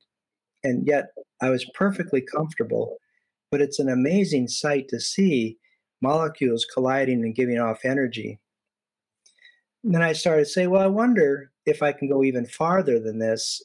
And 0.65 0.87
yet, 0.87 1.07
I 1.41 1.49
was 1.49 1.65
perfectly 1.75 2.21
comfortable. 2.21 2.99
But 3.53 3.61
it's 3.61 3.79
an 3.79 3.89
amazing 3.89 4.49
sight 4.49 4.89
to 4.89 5.01
see 5.01 5.57
molecules 6.03 6.67
colliding 6.75 7.23
and 7.23 7.35
giving 7.35 7.59
off 7.59 7.85
energy. 7.85 8.41
And 9.85 9.95
then 9.95 10.03
I 10.03 10.13
started 10.13 10.45
to 10.45 10.51
say, 10.51 10.67
well, 10.67 10.83
I 10.83 10.89
wonder 10.89 11.53
if 11.65 11.83
I 11.83 11.93
can 11.93 12.09
go 12.09 12.25
even 12.25 12.47
farther 12.47 12.99
than 12.99 13.21
this. 13.21 13.63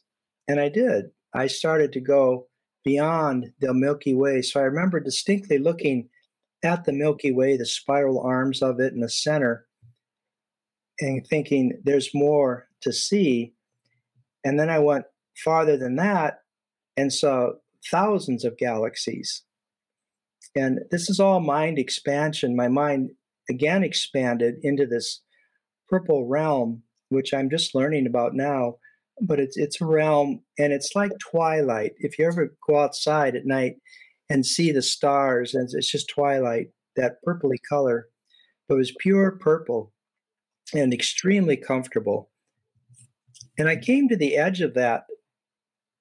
And 0.48 0.60
I 0.60 0.70
did. 0.70 1.06
I 1.34 1.48
started 1.48 1.92
to 1.94 2.00
go 2.00 2.48
beyond 2.84 3.52
the 3.60 3.74
Milky 3.74 4.14
Way. 4.14 4.44
So 4.44 4.60
I 4.60 4.64
remember 4.64 5.00
distinctly 5.00 5.58
looking 5.58 6.10
at 6.64 6.86
the 6.86 6.94
Milky 6.94 7.32
Way, 7.32 7.58
the 7.58 7.66
spiral 7.66 8.22
arms 8.22 8.62
of 8.62 8.80
it 8.80 8.94
in 8.94 9.00
the 9.00 9.10
center, 9.10 9.66
and 11.02 11.26
thinking 11.26 11.82
there's 11.84 12.12
more 12.14 12.68
to 12.82 12.94
see. 12.94 13.54
And 14.46 14.60
then 14.60 14.70
I 14.70 14.80
went 14.80 15.06
farther 15.44 15.78
than 15.78 15.96
that 15.96 16.40
and 16.96 17.12
saw 17.12 17.52
thousands 17.90 18.46
of 18.46 18.58
galaxies. 18.58 19.44
And 20.56 20.80
this 20.92 21.10
is 21.10 21.20
all 21.20 21.40
mind 21.40 21.80
expansion. 21.80 22.56
My 22.56 22.68
mind 22.68 23.12
again 23.50 23.84
expanded 23.84 24.56
into 24.62 24.86
this 24.86 25.22
purple 25.90 26.28
realm, 26.28 26.84
which 27.10 27.34
I'm 27.34 27.50
just 27.50 27.76
learning 27.76 28.06
about 28.08 28.34
now. 28.34 28.76
But 29.22 29.40
it's 29.40 29.56
it's 29.56 29.80
a 29.82 29.86
realm, 29.86 30.42
and 30.58 30.74
it's 30.74 30.96
like 30.96 31.12
twilight. 31.20 31.92
If 31.98 32.18
you 32.18 32.26
ever 32.26 32.56
go 32.68 32.80
outside 32.80 33.36
at 33.36 33.46
night 33.46 33.76
and 34.30 34.46
see 34.46 34.72
the 34.72 34.82
stars, 34.82 35.54
and 35.54 35.70
it's 35.72 35.92
just 35.92 36.10
twilight, 36.10 36.68
that 36.96 37.18
purpley 37.26 37.58
color. 37.68 38.08
But 38.68 38.76
it 38.76 38.80
was 38.80 38.96
pure 39.00 39.32
purple 39.32 39.94
and 40.74 40.94
extremely 40.94 41.58
comfortable. 41.58 42.30
And 43.58 43.68
I 43.68 43.76
came 43.76 44.08
to 44.08 44.16
the 44.16 44.38
edge 44.38 44.62
of 44.62 44.74
that 44.76 45.04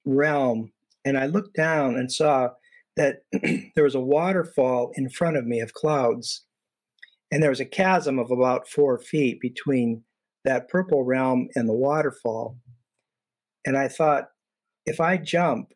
realm, 0.04 0.72
and 1.04 1.18
I 1.18 1.26
looked 1.26 1.54
down 1.54 1.96
and 1.96 2.10
saw 2.10 2.50
that 2.96 3.22
there 3.74 3.84
was 3.84 3.94
a 3.94 4.00
waterfall 4.00 4.92
in 4.94 5.08
front 5.10 5.36
of 5.36 5.46
me 5.46 5.60
of 5.60 5.74
clouds 5.74 6.44
and 7.30 7.42
there 7.42 7.50
was 7.50 7.60
a 7.60 7.64
chasm 7.64 8.18
of 8.18 8.30
about 8.30 8.68
four 8.68 8.98
feet 8.98 9.40
between 9.40 10.02
that 10.44 10.68
purple 10.68 11.04
realm 11.04 11.48
and 11.54 11.68
the 11.68 11.74
waterfall. 11.74 12.56
And 13.64 13.76
I 13.76 13.88
thought, 13.88 14.28
if 14.86 15.00
I 15.00 15.16
jump, 15.16 15.72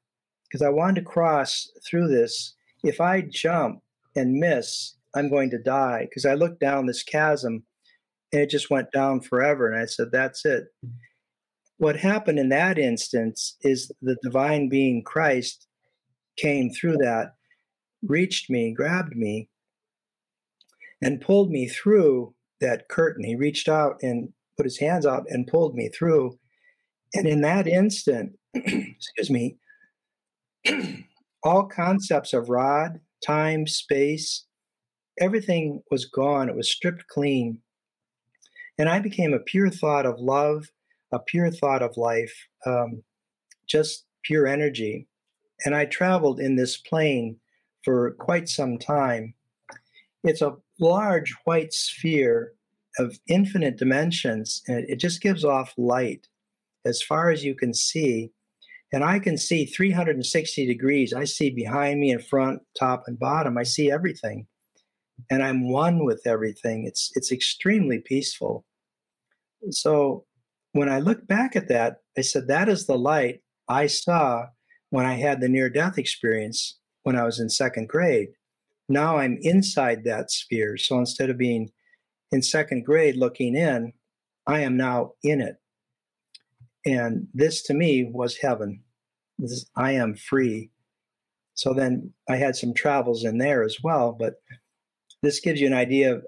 because 0.49 0.63
I 0.63 0.71
wanted 0.71 0.97
to 0.97 1.07
cross 1.07 1.69
through 1.89 2.09
this, 2.09 2.55
if 2.83 3.01
I 3.01 3.21
jump 3.21 3.81
and 4.17 4.35
miss, 4.35 4.97
I'm 5.15 5.31
going 5.31 5.51
to 5.51 5.63
die. 5.63 6.07
Because 6.09 6.27
I 6.27 6.35
looked 6.35 6.61
down 6.61 6.87
this 6.87 7.03
chasm 7.03 7.65
and 8.35 8.43
it 8.43 8.51
just 8.51 8.69
went 8.69 8.91
down 8.91 9.21
forever. 9.21 9.71
And 9.71 9.81
I 9.81 9.87
said, 9.87 10.09
that's 10.11 10.45
it. 10.45 10.65
What 11.79 11.97
happened 11.97 12.41
in 12.41 12.49
that 12.49 12.79
instance 12.79 13.57
is 13.63 13.93
the 14.03 14.17
divine 14.25 14.69
being 14.69 15.05
Christ 15.05 15.69
came 16.37 16.71
through 16.71 16.97
that, 16.97 17.35
reached 18.03 18.51
me, 18.51 18.75
grabbed 18.75 19.15
me, 19.15 19.49
and 21.01 21.21
pulled 21.21 21.51
me 21.51 21.69
through 21.69 22.35
that 22.61 22.89
curtain. 22.89 23.25
He 23.25 23.37
reached 23.37 23.69
out 23.69 23.99
and 24.03 24.31
put 24.57 24.67
his 24.67 24.79
hands 24.79 25.07
out 25.07 25.27
and 25.29 25.47
pulled 25.47 25.77
me 25.77 25.89
through. 25.97 26.37
And 27.15 27.29
in 27.29 27.41
that 27.43 27.69
instant, 27.69 28.33
excuse 28.55 29.31
me, 29.31 29.59
all 31.45 31.69
concepts 31.69 32.33
of 32.33 32.49
rod, 32.49 32.99
time, 33.25 33.69
space, 33.69 34.45
everything 35.21 35.83
was 35.89 36.05
gone. 36.05 36.49
It 36.49 36.57
was 36.57 36.73
stripped 36.73 37.07
clean. 37.07 37.61
And 38.79 38.89
I 38.89 38.99
became 39.01 39.33
a 39.33 39.39
pure 39.39 39.71
thought 39.71 40.07
of 40.07 40.19
love, 40.19 40.71
a 41.13 41.19
pure 41.19 41.51
thought 41.51 41.83
of 41.83 41.97
life, 41.97 42.49
um, 42.67 43.03
just 43.67 44.05
pure 44.25 44.47
energy. 44.47 45.07
And 45.65 45.75
I 45.75 45.85
traveled 45.85 46.41
in 46.41 46.57
this 46.57 46.77
plane 46.77 47.37
for 47.85 48.13
quite 48.13 48.49
some 48.49 48.79
time. 48.79 49.35
It's 50.25 50.43
a 50.43 50.57
large 50.81 51.35
white 51.45 51.73
sphere 51.73 52.53
of 52.99 53.19
infinite 53.29 53.77
dimensions, 53.77 54.63
and 54.67 54.89
it 54.89 54.99
just 54.99 55.21
gives 55.21 55.45
off 55.45 55.75
light 55.77 56.29
as 56.85 57.03
far 57.03 57.31
as 57.31 57.45
you 57.45 57.55
can 57.55 57.75
see. 57.75 58.33
And 58.93 59.03
I 59.03 59.19
can 59.19 59.37
see 59.37 59.67
360 59.67 60.67
degrees. 60.67 61.13
I 61.13 61.25
see 61.25 61.51
behind 61.51 62.01
me, 62.01 62.11
in 62.11 62.21
front, 62.21 62.63
top, 62.79 63.05
and 63.07 63.19
bottom. 63.19 63.59
I 63.59 63.65
see 63.65 63.91
everything. 63.91 64.47
And 65.31 65.43
I'm 65.43 65.71
one 65.71 66.05
with 66.05 66.23
everything. 66.27 66.85
It's 66.87 67.11
it's 67.15 67.33
extremely 67.33 68.01
peaceful. 68.01 68.65
So 69.71 70.25
when 70.73 70.89
I 70.89 70.99
look 70.99 71.27
back 71.27 71.57
at 71.57 71.69
that, 71.69 71.99
I 72.19 72.21
said, 72.21 72.49
that 72.49 72.69
is 72.69 72.87
the 72.87 72.99
light 72.99 73.43
I 73.69 73.87
saw 73.87 74.47
when 74.91 75.07
I 75.07 75.15
had 75.15 75.41
the 75.41 75.49
near 75.49 75.71
death 75.71 75.99
experience 75.99 76.79
when 77.05 77.17
I 77.17 77.25
was 77.25 77.41
in 77.41 77.49
second 77.49 77.89
grade. 77.89 78.29
Now 78.89 79.19
I'm 79.19 79.39
inside 79.41 80.05
that 80.05 80.31
sphere. 80.31 80.77
So 80.77 80.99
instead 80.99 81.31
of 81.31 81.39
being 81.39 81.71
in 82.33 82.43
second 82.43 82.85
grade 82.85 83.17
looking 83.17 83.55
in, 83.55 83.93
I 84.47 84.61
am 84.61 84.77
now 84.77 85.13
in 85.23 85.41
it. 85.41 85.57
And 86.85 87.29
this 87.33 87.63
to 87.65 87.75
me 87.75 88.11
was 88.13 88.37
heaven. 88.37 88.83
This, 89.39 89.65
I 89.77 89.93
am 89.93 90.15
free. 90.15 90.71
So 91.55 91.73
then 91.73 92.13
I 92.29 92.37
had 92.37 92.57
some 92.57 92.75
travels 92.75 93.25
in 93.25 93.39
there 93.39 93.63
as 93.63 93.79
well, 93.83 94.13
but 94.13 94.35
this 95.25 95.41
gives 95.41 95.61
you 95.61 95.67
an 95.67 95.75
idea 95.75 96.15
of, 96.15 96.27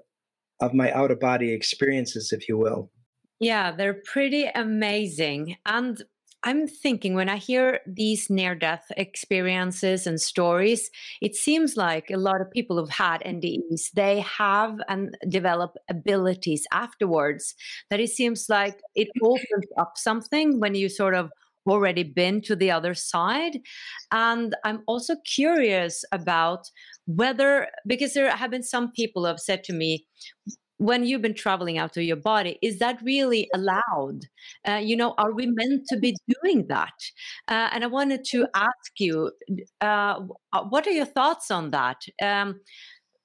of 0.59 0.73
my 0.73 0.91
out 0.91 1.11
of 1.11 1.19
body 1.19 1.53
experiences, 1.53 2.31
if 2.31 2.47
you 2.49 2.57
will. 2.57 2.91
Yeah, 3.39 3.71
they're 3.71 4.01
pretty 4.05 4.45
amazing. 4.55 5.57
And 5.65 6.01
I'm 6.43 6.67
thinking 6.67 7.13
when 7.13 7.29
I 7.29 7.37
hear 7.37 7.79
these 7.85 8.29
near 8.29 8.55
death 8.55 8.85
experiences 8.95 10.07
and 10.07 10.21
stories, 10.21 10.89
it 11.21 11.35
seems 11.35 11.75
like 11.75 12.09
a 12.09 12.17
lot 12.17 12.41
of 12.41 12.51
people 12.51 12.77
who've 12.77 12.89
had 12.89 13.21
NDEs, 13.21 13.91
they 13.93 14.21
have 14.21 14.79
and 14.87 15.17
develop 15.27 15.75
abilities 15.89 16.65
afterwards 16.71 17.55
that 17.89 17.99
it 17.99 18.11
seems 18.11 18.49
like 18.49 18.79
it 18.95 19.09
opens 19.21 19.65
up 19.77 19.97
something 19.97 20.59
when 20.59 20.75
you 20.75 20.89
sort 20.89 21.15
of 21.15 21.31
already 21.67 22.03
been 22.03 22.41
to 22.43 22.55
the 22.55 22.71
other 22.71 22.93
side. 22.93 23.59
And 24.11 24.55
I'm 24.63 24.83
also 24.87 25.15
curious 25.25 26.03
about 26.11 26.69
whether, 27.05 27.67
because 27.85 28.13
there 28.13 28.29
have 28.35 28.51
been 28.51 28.63
some 28.63 28.91
people 28.91 29.23
who 29.23 29.27
have 29.27 29.39
said 29.39 29.63
to 29.65 29.73
me, 29.73 30.07
when 30.77 31.03
you've 31.03 31.21
been 31.21 31.33
traveling 31.33 31.77
out 31.77 31.97
of 31.97 32.03
your 32.03 32.15
body 32.15 32.57
is 32.61 32.79
that 32.79 33.01
really 33.01 33.49
allowed? 33.53 34.21
Uh, 34.67 34.73
you 34.75 34.95
know 34.95 35.13
are 35.17 35.33
we 35.33 35.47
meant 35.47 35.87
to 35.87 35.97
be 35.97 36.15
doing 36.43 36.67
that? 36.67 36.93
Uh, 37.47 37.69
and 37.71 37.83
i 37.83 37.87
wanted 37.87 38.23
to 38.25 38.47
ask 38.53 38.99
you 38.99 39.31
uh, 39.81 40.19
uh, 40.53 40.63
what 40.69 40.87
are 40.87 40.91
your 40.91 41.05
thoughts 41.05 41.51
on 41.51 41.71
that? 41.71 42.01
Um, 42.21 42.61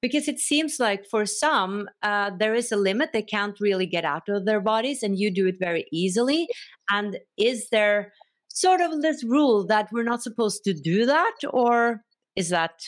because 0.00 0.26
it 0.26 0.40
seems 0.40 0.80
like 0.80 1.06
for 1.06 1.24
some 1.24 1.88
uh, 2.02 2.30
there 2.38 2.54
is 2.54 2.72
a 2.72 2.76
limit. 2.76 3.12
They 3.12 3.22
can't 3.22 3.60
really 3.60 3.86
get 3.86 4.04
out 4.04 4.28
of 4.28 4.46
their 4.46 4.60
bodies 4.60 5.02
and 5.02 5.18
you 5.18 5.30
do 5.30 5.46
it 5.46 5.56
very 5.60 5.86
easily. 5.92 6.48
And 6.90 7.18
is 7.38 7.68
there 7.70 8.12
sort 8.54 8.80
of 8.80 9.02
this 9.02 9.24
rule 9.24 9.66
that 9.66 9.88
we're 9.92 10.02
not 10.02 10.22
supposed 10.22 10.64
to 10.64 10.74
do 10.74 11.06
that 11.06 11.36
or 11.50 12.02
is 12.36 12.48
that 12.48 12.80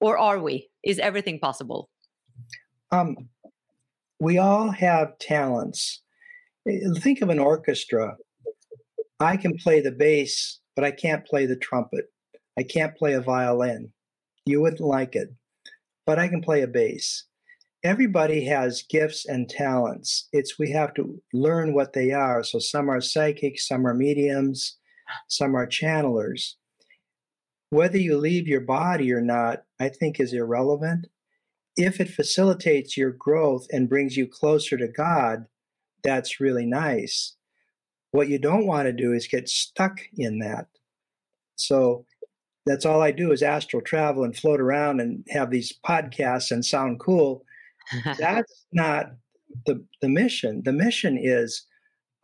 or 0.00 0.18
are 0.18 0.38
we 0.38 0.68
is 0.84 0.98
everything 0.98 1.38
possible 1.38 1.88
um 2.90 3.28
we 4.20 4.36
all 4.36 4.70
have 4.70 5.18
talents. 5.18 6.02
Think 6.98 7.22
of 7.22 7.30
an 7.30 7.38
orchestra. 7.38 8.16
I 9.18 9.36
can 9.36 9.56
play 9.56 9.80
the 9.80 9.90
bass, 9.90 10.60
but 10.76 10.84
I 10.84 10.90
can't 10.90 11.26
play 11.26 11.46
the 11.46 11.56
trumpet. 11.56 12.04
I 12.58 12.62
can't 12.62 12.96
play 12.96 13.14
a 13.14 13.22
violin. 13.22 13.92
You 14.44 14.60
wouldn't 14.60 14.80
like 14.80 15.16
it, 15.16 15.30
but 16.06 16.18
I 16.18 16.28
can 16.28 16.42
play 16.42 16.60
a 16.60 16.66
bass. 16.66 17.24
Everybody 17.82 18.44
has 18.44 18.82
gifts 18.82 19.24
and 19.24 19.48
talents. 19.48 20.28
It's 20.32 20.58
we 20.58 20.70
have 20.72 20.92
to 20.94 21.18
learn 21.32 21.72
what 21.72 21.94
they 21.94 22.12
are. 22.12 22.44
So 22.44 22.58
some 22.58 22.90
are 22.90 23.00
psychics, 23.00 23.66
some 23.66 23.86
are 23.86 23.94
mediums, 23.94 24.76
some 25.28 25.54
are 25.54 25.66
channelers. 25.66 26.54
Whether 27.70 27.98
you 27.98 28.18
leave 28.18 28.48
your 28.48 28.60
body 28.60 29.12
or 29.12 29.20
not, 29.20 29.62
I 29.78 29.88
think 29.88 30.18
is 30.18 30.32
irrelevant 30.32 31.06
if 31.76 32.00
it 32.00 32.10
facilitates 32.10 32.96
your 32.96 33.10
growth 33.10 33.66
and 33.70 33.88
brings 33.88 34.16
you 34.16 34.26
closer 34.26 34.76
to 34.76 34.88
God, 34.88 35.46
that's 36.02 36.40
really 36.40 36.66
nice. 36.66 37.36
What 38.12 38.28
you 38.28 38.38
don't 38.38 38.66
want 38.66 38.86
to 38.86 38.92
do 38.92 39.12
is 39.12 39.26
get 39.26 39.48
stuck 39.48 40.00
in 40.16 40.40
that. 40.40 40.66
So 41.56 42.04
that's 42.66 42.84
all 42.84 43.00
I 43.00 43.12
do 43.12 43.32
is 43.32 43.42
astral 43.42 43.82
travel 43.82 44.24
and 44.24 44.36
float 44.36 44.60
around 44.60 45.00
and 45.00 45.24
have 45.30 45.50
these 45.50 45.72
podcasts 45.86 46.50
and 46.50 46.64
sound 46.64 47.00
cool. 47.00 47.44
that's 48.18 48.66
not 48.72 49.12
the, 49.66 49.84
the 50.00 50.08
mission. 50.08 50.62
The 50.64 50.72
mission 50.72 51.18
is 51.20 51.64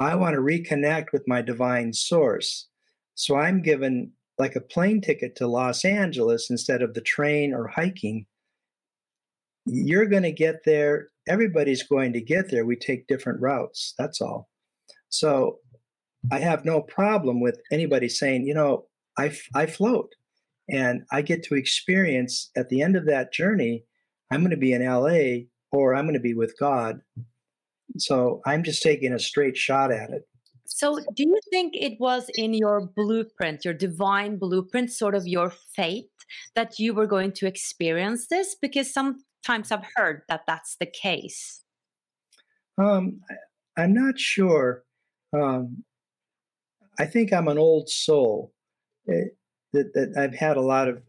I 0.00 0.16
want 0.16 0.34
to 0.34 0.40
reconnect 0.40 1.12
with 1.12 1.22
my 1.26 1.40
divine 1.40 1.92
source. 1.92 2.68
So 3.16 3.36
I'm 3.36 3.60
given 3.60 4.12
like 4.38 4.54
a 4.54 4.60
plane 4.60 5.00
ticket 5.00 5.34
to 5.36 5.48
Los 5.48 5.84
Angeles 5.84 6.48
instead 6.50 6.82
of 6.82 6.94
the 6.94 7.00
train 7.00 7.52
or 7.52 7.66
hiking 7.66 8.26
you're 9.66 10.06
going 10.06 10.22
to 10.22 10.32
get 10.32 10.64
there. 10.64 11.08
Everybody's 11.28 11.82
going 11.82 12.12
to 12.12 12.20
get 12.20 12.50
there. 12.50 12.64
We 12.64 12.76
take 12.76 13.08
different 13.08 13.40
routes. 13.40 13.94
That's 13.98 14.20
all. 14.20 14.48
So 15.08 15.58
I 16.30 16.38
have 16.38 16.64
no 16.64 16.80
problem 16.80 17.40
with 17.40 17.60
anybody 17.70 18.08
saying, 18.08 18.46
you 18.46 18.54
know, 18.54 18.86
I, 19.18 19.36
I 19.54 19.66
float. 19.66 20.12
And 20.70 21.02
I 21.12 21.22
get 21.22 21.42
to 21.44 21.54
experience 21.54 22.50
at 22.56 22.68
the 22.68 22.82
end 22.82 22.96
of 22.96 23.06
that 23.06 23.32
journey, 23.32 23.84
I'm 24.30 24.40
going 24.40 24.50
to 24.50 24.56
be 24.56 24.72
in 24.72 24.84
LA 24.84 25.46
or 25.70 25.94
I'm 25.94 26.04
going 26.04 26.14
to 26.14 26.20
be 26.20 26.34
with 26.34 26.58
God. 26.58 27.00
So 27.98 28.40
I'm 28.46 28.64
just 28.64 28.82
taking 28.82 29.12
a 29.12 29.18
straight 29.18 29.56
shot 29.56 29.92
at 29.92 30.10
it. 30.10 30.22
So, 30.66 30.98
do 31.14 31.22
you 31.22 31.38
think 31.50 31.74
it 31.74 31.98
was 32.00 32.28
in 32.34 32.54
your 32.54 32.80
blueprint, 32.80 33.64
your 33.64 33.74
divine 33.74 34.36
blueprint, 34.36 34.92
sort 34.92 35.14
of 35.14 35.26
your 35.26 35.50
fate 35.50 36.10
that 36.54 36.78
you 36.78 36.94
were 36.94 37.06
going 37.06 37.32
to 37.32 37.46
experience 37.46 38.26
this? 38.28 38.56
Because 38.60 38.92
sometimes 38.92 39.70
I've 39.70 39.86
heard 39.94 40.22
that 40.28 40.42
that's 40.46 40.76
the 40.78 40.86
case. 40.86 41.62
Um, 42.78 43.20
I, 43.76 43.84
am 43.84 43.94
not 43.94 44.18
sure. 44.18 44.84
Um, 45.32 45.84
I 46.98 47.06
think 47.06 47.32
I'm 47.32 47.48
an 47.48 47.58
old 47.58 47.88
soul. 47.88 48.52
It, 49.06 49.12
eh, 49.12 49.34
that, 49.72 49.92
that 49.94 50.14
I've 50.16 50.34
had 50.34 50.56
a 50.56 50.62
lot 50.62 50.88
of 50.88 51.02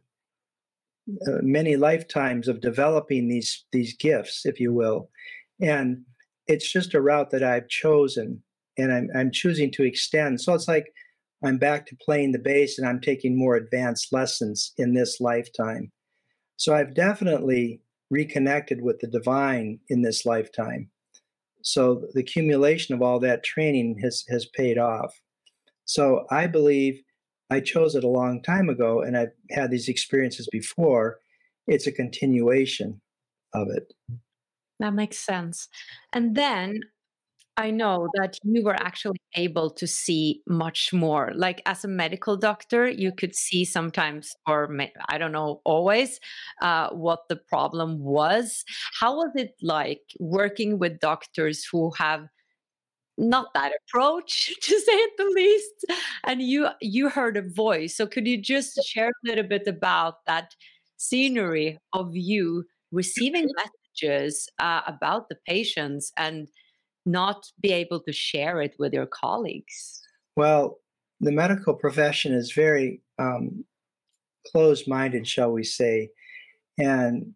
uh, 1.26 1.40
many 1.42 1.78
lifetimes 1.78 2.48
of 2.48 2.60
developing 2.60 3.30
these 3.30 3.66
these 3.72 3.96
gifts, 3.96 4.46
if 4.46 4.60
you 4.60 4.74
will, 4.74 5.10
and 5.62 6.04
it's 6.48 6.70
just 6.70 6.94
a 6.94 7.02
route 7.02 7.32
that 7.32 7.44
I've 7.44 7.70
chosen, 7.70 8.44
and 8.78 8.94
I'm 8.94 9.10
I'm 9.16 9.32
choosing 9.32 9.72
to 9.72 9.84
extend. 9.84 10.42
So 10.42 10.54
it's 10.54 10.68
like 10.68 10.94
I'm 11.44 11.58
back 11.58 11.86
to 11.88 11.96
playing 11.96 12.32
the 12.32 12.40
bass, 12.40 12.78
and 12.78 12.88
I'm 12.88 13.02
taking 13.02 13.38
more 13.38 13.56
advanced 13.56 14.12
lessons 14.12 14.74
in 14.78 14.94
this 14.94 15.20
lifetime. 15.20 15.92
So 16.58 16.74
I've 16.74 16.94
definitely 16.94 17.82
reconnected 18.10 18.82
with 18.82 19.00
the 19.00 19.08
divine 19.08 19.80
in 19.90 20.02
this 20.02 20.26
lifetime. 20.26 20.90
So 21.62 22.08
the 22.14 22.22
accumulation 22.22 22.96
of 22.96 23.02
all 23.02 23.20
that 23.20 23.44
training 23.44 24.00
has 24.02 24.24
has 24.30 24.46
paid 24.46 24.78
off. 24.78 25.14
So 25.86 26.26
I 26.32 26.48
believe 26.48 27.02
I 27.50 27.62
chose 27.62 27.96
it 27.96 28.04
a 28.04 28.10
long 28.10 28.42
time 28.42 28.70
ago 28.70 29.02
and 29.02 29.18
I've 29.18 29.32
had 29.52 29.72
these 29.72 29.88
experiences 29.88 30.48
before. 30.52 31.20
It's 31.66 31.88
a 31.88 31.92
continuation 31.92 33.02
of 33.54 33.68
it. 33.70 33.94
That 34.80 34.94
makes 34.94 35.18
sense. 35.18 35.70
And 36.14 36.36
then 36.36 36.82
I 37.60 37.72
know 37.72 38.08
that 38.14 38.38
you 38.44 38.64
were 38.64 38.76
actually 38.76 39.18
able 39.36 39.72
to 39.72 39.88
see 39.88 40.44
much 40.48 40.94
more. 40.94 41.32
Like 41.36 41.62
as 41.66 41.84
a 41.84 41.88
medical 41.88 42.38
doctor, 42.38 42.88
you 42.88 43.12
could 43.12 43.36
see 43.36 43.66
sometimes, 43.66 44.36
or 44.46 44.70
I 45.10 45.18
don't 45.18 45.32
know, 45.32 45.62
always, 45.66 46.20
uh, 46.62 46.90
what 46.92 47.28
the 47.30 47.36
problem 47.36 48.00
was. 48.00 48.64
How 49.00 49.16
was 49.18 49.32
it 49.36 49.56
like 49.62 50.04
working 50.20 50.78
with 50.78 51.00
doctors 51.00 51.66
who 51.72 51.92
have 51.98 52.28
not 53.18 53.54
that 53.54 53.72
approach 53.88 54.54
to 54.62 54.80
say 54.80 54.92
it 54.94 55.12
the 55.18 55.26
least 55.36 55.86
and 56.26 56.42
you 56.42 56.68
you 56.82 57.10
heard 57.10 57.36
a 57.38 57.42
voice 57.42 57.96
so 57.96 58.06
could 58.06 58.28
you 58.28 58.38
just 58.40 58.80
share 58.86 59.10
a 59.10 59.28
little 59.28 59.44
bit 59.44 59.68
about 59.68 60.26
that 60.28 60.56
scenery 60.98 61.78
of 61.94 62.16
you 62.16 62.64
receiving 62.92 63.48
messages 63.58 64.48
uh, 64.60 64.82
about 64.88 65.30
the 65.30 65.36
patients 65.48 66.12
and 66.18 66.48
not 67.08 67.52
be 67.62 67.72
able 67.72 68.00
to 68.00 68.12
share 68.12 68.62
it 68.62 68.76
with 68.78 68.94
your 68.94 69.06
colleagues 69.08 70.02
well 70.36 70.80
the 71.20 71.32
medical 71.32 71.74
profession 71.74 72.34
is 72.34 72.52
very 72.52 73.02
um, 73.18 73.66
closed-minded 74.52 75.28
shall 75.28 75.52
we 75.52 75.64
say 75.64 76.10
and 76.78 77.34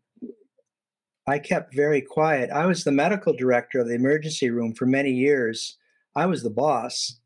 I 1.28 1.40
kept 1.40 1.76
very 1.76 2.02
quiet. 2.02 2.50
I 2.52 2.66
was 2.66 2.84
the 2.84 2.92
medical 2.92 3.34
director 3.34 3.80
of 3.80 3.88
the 3.88 3.96
emergency 3.96 4.50
room 4.50 4.74
for 4.74 4.86
many 4.86 5.12
years. 5.12 5.78
I 6.16 6.26
was 6.26 6.44
the 6.44 6.50
boss. 6.50 7.20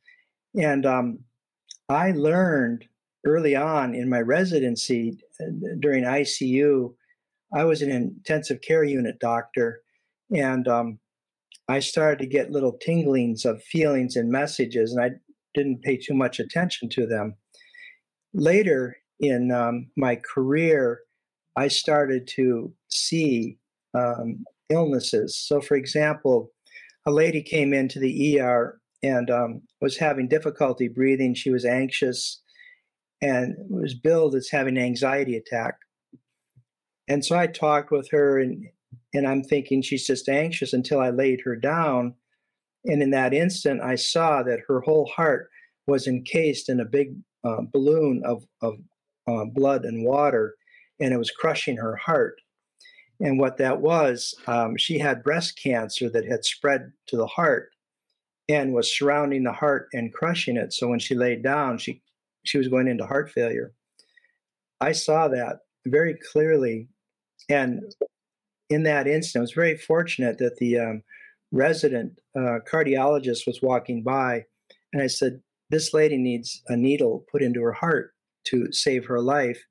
And 0.59 0.85
um, 0.85 1.19
I 1.89 2.11
learned 2.11 2.85
early 3.25 3.55
on 3.55 3.95
in 3.95 4.09
my 4.09 4.21
residency 4.21 5.17
uh, 5.41 5.45
during 5.79 6.03
ICU, 6.03 6.93
I 7.53 7.63
was 7.63 7.81
an 7.81 7.89
intensive 7.89 8.61
care 8.61 8.83
unit 8.83 9.19
doctor. 9.19 9.81
And 10.35 10.67
um, 10.67 10.99
I 11.67 11.79
started 11.79 12.19
to 12.19 12.27
get 12.27 12.51
little 12.51 12.77
tinglings 12.85 13.45
of 13.45 13.63
feelings 13.63 14.15
and 14.15 14.29
messages, 14.29 14.91
and 14.91 15.03
I 15.03 15.11
didn't 15.53 15.81
pay 15.81 15.97
too 15.97 16.13
much 16.13 16.39
attention 16.39 16.89
to 16.89 17.07
them. 17.07 17.35
Later 18.33 18.97
in 19.19 19.51
um, 19.51 19.87
my 19.97 20.17
career, 20.17 21.01
I 21.55 21.69
started 21.69 22.27
to 22.35 22.73
see 22.89 23.57
um, 23.93 24.43
illnesses. 24.69 25.37
So, 25.37 25.61
for 25.61 25.75
example, 25.75 26.51
a 27.05 27.11
lady 27.11 27.41
came 27.41 27.73
into 27.73 27.99
the 27.99 28.39
ER 28.39 28.79
and 29.01 29.29
um, 29.29 29.61
was 29.81 29.97
having 29.97 30.27
difficulty 30.27 30.87
breathing. 30.87 31.33
She 31.33 31.51
was 31.51 31.65
anxious 31.65 32.41
and 33.21 33.55
was 33.69 33.93
billed 33.93 34.35
as 34.35 34.49
having 34.49 34.77
an 34.77 34.83
anxiety 34.83 35.37
attack. 35.37 35.75
And 37.07 37.23
so 37.23 37.37
I 37.37 37.47
talked 37.47 37.91
with 37.91 38.09
her, 38.11 38.39
and 38.39 38.65
and 39.13 39.27
I'm 39.27 39.43
thinking 39.43 39.81
she's 39.81 40.07
just 40.07 40.29
anxious 40.29 40.73
until 40.73 40.99
I 40.99 41.09
laid 41.09 41.41
her 41.41 41.55
down. 41.55 42.15
And 42.85 43.01
in 43.01 43.11
that 43.11 43.33
instant, 43.33 43.81
I 43.81 43.95
saw 43.95 44.43
that 44.43 44.59
her 44.67 44.81
whole 44.81 45.07
heart 45.07 45.49
was 45.87 46.07
encased 46.07 46.69
in 46.69 46.79
a 46.79 46.85
big 46.85 47.15
uh, 47.43 47.61
balloon 47.71 48.21
of, 48.25 48.45
of 48.61 48.75
uh, 49.27 49.45
blood 49.45 49.85
and 49.85 50.05
water, 50.05 50.55
and 50.99 51.13
it 51.13 51.17
was 51.17 51.31
crushing 51.31 51.77
her 51.77 51.95
heart. 51.95 52.35
And 53.19 53.39
what 53.39 53.57
that 53.57 53.81
was, 53.81 54.35
um, 54.47 54.75
she 54.77 54.99
had 54.99 55.23
breast 55.23 55.59
cancer 55.61 56.09
that 56.09 56.25
had 56.25 56.43
spread 56.43 56.91
to 57.07 57.17
the 57.17 57.27
heart 57.27 57.69
and 58.49 58.73
was 58.73 58.95
surrounding 58.95 59.43
the 59.43 59.53
heart 59.53 59.87
and 59.93 60.13
crushing 60.13 60.57
it. 60.57 60.73
So 60.73 60.87
when 60.87 60.99
she 60.99 61.15
laid 61.15 61.41
down, 61.43 61.77
she 61.77 62.01
she 62.43 62.57
was 62.59 62.67
going 62.67 62.87
into 62.87 63.05
heart 63.05 63.31
failure. 63.31 63.73
I 64.79 64.91
saw 64.91 65.27
that 65.29 65.59
very 65.87 66.15
clearly, 66.31 66.87
and 67.49 67.81
in 68.69 68.83
that 68.83 69.07
instant, 69.07 69.41
I 69.41 69.43
was 69.43 69.51
very 69.51 69.77
fortunate 69.77 70.37
that 70.39 70.57
the 70.57 70.79
um, 70.79 71.03
resident 71.51 72.19
uh, 72.35 72.59
cardiologist 72.71 73.45
was 73.45 73.59
walking 73.61 74.03
by, 74.03 74.45
and 74.93 75.01
I 75.01 75.07
said, 75.07 75.41
"This 75.69 75.93
lady 75.93 76.17
needs 76.17 76.61
a 76.67 76.75
needle 76.75 77.25
put 77.31 77.41
into 77.41 77.61
her 77.61 77.73
heart 77.73 78.13
to 78.45 78.71
save 78.71 79.05
her 79.05 79.21
life." 79.21 79.63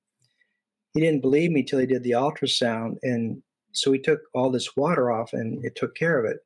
he 0.94 1.00
didn't 1.00 1.20
believe 1.20 1.50
me 1.50 1.62
till 1.62 1.80
he 1.80 1.86
did 1.86 2.02
the 2.02 2.12
ultrasound 2.12 2.96
and 3.02 3.42
so 3.72 3.92
he 3.92 3.98
took 3.98 4.20
all 4.32 4.50
this 4.50 4.76
water 4.76 5.10
off 5.10 5.32
and 5.32 5.62
it 5.64 5.74
took 5.76 5.94
care 5.94 6.18
of 6.18 6.24
it 6.24 6.38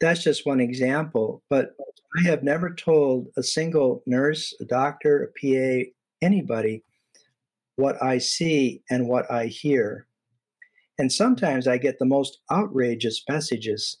that's 0.00 0.22
just 0.22 0.46
one 0.46 0.60
example 0.60 1.42
but 1.48 1.70
i 2.18 2.22
have 2.22 2.42
never 2.42 2.74
told 2.74 3.28
a 3.36 3.42
single 3.42 4.02
nurse 4.06 4.52
a 4.60 4.64
doctor 4.64 5.24
a 5.24 5.40
pa 5.40 5.90
anybody 6.20 6.82
what 7.76 8.02
i 8.02 8.18
see 8.18 8.82
and 8.90 9.08
what 9.08 9.30
i 9.30 9.46
hear 9.46 10.06
and 11.00 11.12
sometimes 11.12 11.66
i 11.66 11.76
get 11.76 11.98
the 11.98 12.04
most 12.04 12.38
outrageous 12.52 13.22
messages 13.28 13.96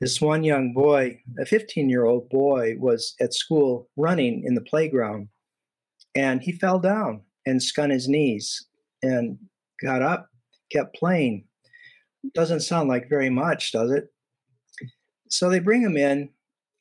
this 0.00 0.20
one 0.20 0.42
young 0.42 0.72
boy 0.72 1.20
a 1.38 1.44
15 1.44 1.88
year 1.88 2.04
old 2.04 2.28
boy 2.30 2.74
was 2.78 3.14
at 3.20 3.34
school 3.34 3.88
running 3.96 4.42
in 4.44 4.54
the 4.54 4.60
playground 4.72 5.28
and 6.14 6.42
he 6.42 6.52
fell 6.52 6.78
down 6.78 7.22
and 7.46 7.60
scun 7.60 7.90
his 7.90 8.08
knees 8.08 8.66
and 9.02 9.38
got 9.82 10.02
up, 10.02 10.28
kept 10.70 10.94
playing. 10.94 11.44
Doesn't 12.34 12.60
sound 12.60 12.88
like 12.88 13.08
very 13.08 13.30
much, 13.30 13.72
does 13.72 13.90
it? 13.90 14.12
So 15.28 15.48
they 15.48 15.58
bring 15.58 15.82
him 15.82 15.96
in, 15.96 16.30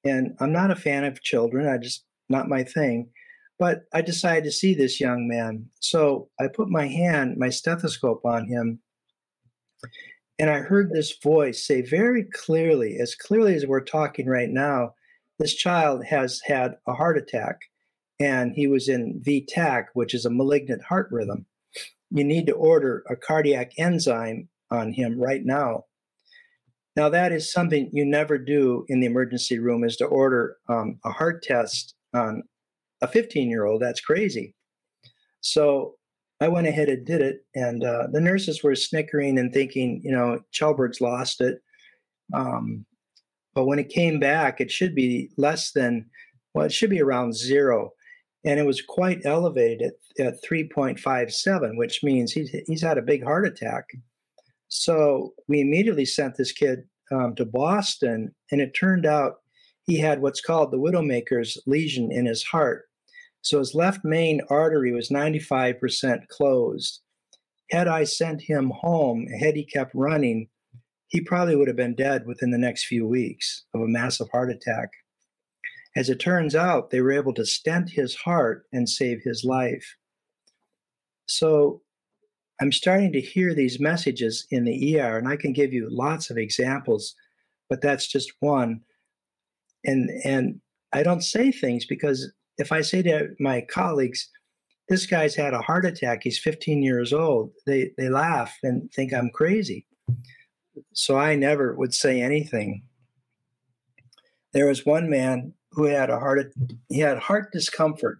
and 0.03 0.35
I'm 0.39 0.51
not 0.51 0.71
a 0.71 0.75
fan 0.75 1.03
of 1.03 1.23
children. 1.23 1.67
I 1.67 1.77
just 1.77 2.03
not 2.29 2.49
my 2.49 2.63
thing. 2.63 3.09
But 3.57 3.83
I 3.93 4.01
decided 4.01 4.43
to 4.45 4.51
see 4.51 4.73
this 4.73 4.99
young 4.99 5.27
man. 5.27 5.67
So 5.79 6.29
I 6.39 6.47
put 6.47 6.69
my 6.69 6.87
hand, 6.87 7.37
my 7.37 7.49
stethoscope 7.49 8.25
on 8.25 8.47
him, 8.47 8.79
and 10.39 10.49
I 10.49 10.59
heard 10.59 10.89
this 10.89 11.15
voice 11.21 11.65
say 11.65 11.81
very 11.81 12.23
clearly, 12.23 12.97
as 12.99 13.13
clearly 13.15 13.53
as 13.53 13.67
we're 13.67 13.81
talking 13.81 14.27
right 14.27 14.49
now, 14.49 14.95
this 15.37 15.53
child 15.53 16.05
has 16.05 16.41
had 16.45 16.77
a 16.87 16.93
heart 16.93 17.17
attack 17.17 17.57
and 18.19 18.53
he 18.55 18.67
was 18.67 18.87
in 18.87 19.21
V-tach, 19.23 19.89
which 19.93 20.13
is 20.13 20.25
a 20.25 20.29
malignant 20.29 20.83
heart 20.83 21.09
rhythm. 21.11 21.45
You 22.09 22.23
need 22.23 22.47
to 22.47 22.53
order 22.53 23.03
a 23.09 23.15
cardiac 23.15 23.71
enzyme 23.77 24.49
on 24.69 24.93
him 24.93 25.19
right 25.19 25.41
now. 25.43 25.85
Now, 26.95 27.09
that 27.09 27.31
is 27.31 27.51
something 27.51 27.89
you 27.93 28.05
never 28.05 28.37
do 28.37 28.85
in 28.89 28.99
the 28.99 29.07
emergency 29.07 29.59
room 29.59 29.83
is 29.83 29.95
to 29.97 30.05
order 30.05 30.57
um, 30.67 30.99
a 31.05 31.11
heart 31.11 31.41
test 31.43 31.95
on 32.13 32.43
a 33.01 33.07
15 33.07 33.49
year 33.49 33.65
old. 33.65 33.81
That's 33.81 34.01
crazy. 34.01 34.55
So 35.39 35.95
I 36.41 36.47
went 36.47 36.67
ahead 36.67 36.89
and 36.89 37.05
did 37.05 37.21
it. 37.21 37.45
And 37.55 37.83
uh, 37.83 38.07
the 38.11 38.19
nurses 38.19 38.63
were 38.63 38.75
snickering 38.75 39.37
and 39.37 39.53
thinking, 39.53 40.01
you 40.03 40.11
know, 40.11 40.39
Chelberg's 40.51 40.99
lost 40.99 41.39
it. 41.39 41.61
Um, 42.33 42.85
but 43.53 43.65
when 43.65 43.79
it 43.79 43.89
came 43.89 44.19
back, 44.19 44.59
it 44.59 44.71
should 44.71 44.95
be 44.95 45.29
less 45.37 45.71
than, 45.71 46.09
well, 46.53 46.65
it 46.65 46.71
should 46.71 46.89
be 46.89 47.01
around 47.01 47.35
zero 47.35 47.91
and 48.43 48.59
it 48.59 48.65
was 48.65 48.81
quite 48.81 49.25
elevated 49.25 49.93
at, 50.17 50.25
at 50.25 50.43
3.57, 50.43 51.77
which 51.77 52.03
means 52.03 52.31
he's, 52.31 52.49
he's 52.65 52.81
had 52.81 52.97
a 52.97 53.03
big 53.03 53.23
heart 53.23 53.45
attack. 53.45 53.85
So 54.67 55.33
we 55.47 55.61
immediately 55.61 56.05
sent 56.05 56.37
this 56.37 56.51
kid 56.51 56.83
um, 57.11 57.35
to 57.35 57.45
Boston, 57.45 58.33
and 58.51 58.61
it 58.61 58.71
turned 58.71 59.05
out 59.05 59.35
he 59.83 59.97
had 59.97 60.21
what's 60.21 60.41
called 60.41 60.71
the 60.71 60.79
widowmaker's 60.79 61.57
lesion 61.67 62.11
in 62.11 62.25
his 62.25 62.43
heart. 62.43 62.85
So 63.41 63.59
his 63.59 63.73
left 63.73 64.03
main 64.03 64.41
artery 64.49 64.91
was 64.91 65.09
95% 65.09 66.27
closed. 66.27 67.01
Had 67.71 67.87
I 67.87 68.03
sent 68.03 68.41
him 68.41 68.69
home, 68.69 69.27
had 69.27 69.55
he 69.55 69.65
kept 69.65 69.95
running, 69.95 70.47
he 71.07 71.21
probably 71.21 71.55
would 71.55 71.67
have 71.67 71.77
been 71.77 71.95
dead 71.95 72.25
within 72.25 72.51
the 72.51 72.57
next 72.57 72.85
few 72.85 73.07
weeks 73.07 73.65
of 73.73 73.81
a 73.81 73.87
massive 73.87 74.29
heart 74.31 74.51
attack. 74.51 74.89
As 75.95 76.09
it 76.09 76.19
turns 76.19 76.55
out, 76.55 76.89
they 76.89 77.01
were 77.01 77.11
able 77.11 77.33
to 77.33 77.45
stent 77.45 77.89
his 77.89 78.15
heart 78.15 78.65
and 78.71 78.87
save 78.87 79.21
his 79.23 79.43
life. 79.43 79.97
So 81.25 81.81
I'm 82.61 82.71
starting 82.71 83.11
to 83.13 83.21
hear 83.21 83.53
these 83.53 83.79
messages 83.79 84.45
in 84.51 84.63
the 84.65 84.99
ER, 84.99 85.17
and 85.17 85.27
I 85.27 85.35
can 85.35 85.51
give 85.51 85.73
you 85.73 85.87
lots 85.89 86.29
of 86.29 86.37
examples, 86.37 87.15
but 87.69 87.81
that's 87.81 88.07
just 88.07 88.31
one. 88.39 88.81
And 89.83 90.09
and 90.23 90.61
I 90.93 91.03
don't 91.03 91.23
say 91.23 91.51
things 91.51 91.85
because 91.85 92.31
if 92.61 92.71
I 92.71 92.81
say 92.81 93.01
to 93.03 93.29
my 93.39 93.61
colleagues, 93.61 94.29
this 94.87 95.05
guy's 95.05 95.35
had 95.35 95.53
a 95.53 95.61
heart 95.61 95.85
attack, 95.85 96.21
he's 96.23 96.39
15 96.39 96.83
years 96.83 97.13
old, 97.13 97.51
they 97.65 97.91
they 97.97 98.09
laugh 98.09 98.57
and 98.63 98.91
think 98.91 99.13
I'm 99.13 99.29
crazy. 99.29 99.85
So 100.93 101.17
I 101.17 101.35
never 101.35 101.75
would 101.75 101.93
say 101.93 102.21
anything. 102.21 102.83
There 104.53 104.67
was 104.67 104.85
one 104.85 105.09
man 105.09 105.53
who 105.71 105.85
had 105.85 106.09
a 106.09 106.19
heart 106.19 106.53
he 106.89 106.99
had 106.99 107.17
heart 107.17 107.51
discomfort 107.51 108.19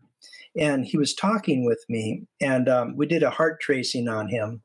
and 0.58 0.86
he 0.86 0.98
was 0.98 1.14
talking 1.14 1.66
with 1.66 1.84
me 1.90 2.24
and 2.40 2.68
um, 2.70 2.96
we 2.96 3.06
did 3.06 3.24
a 3.24 3.30
heart 3.30 3.60
tracing 3.62 4.08
on 4.08 4.28
him 4.28 4.62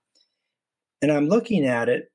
and 1.03 1.11
i'm 1.13 1.29
looking 1.29 1.67
at 1.67 1.89
it 1.89 2.11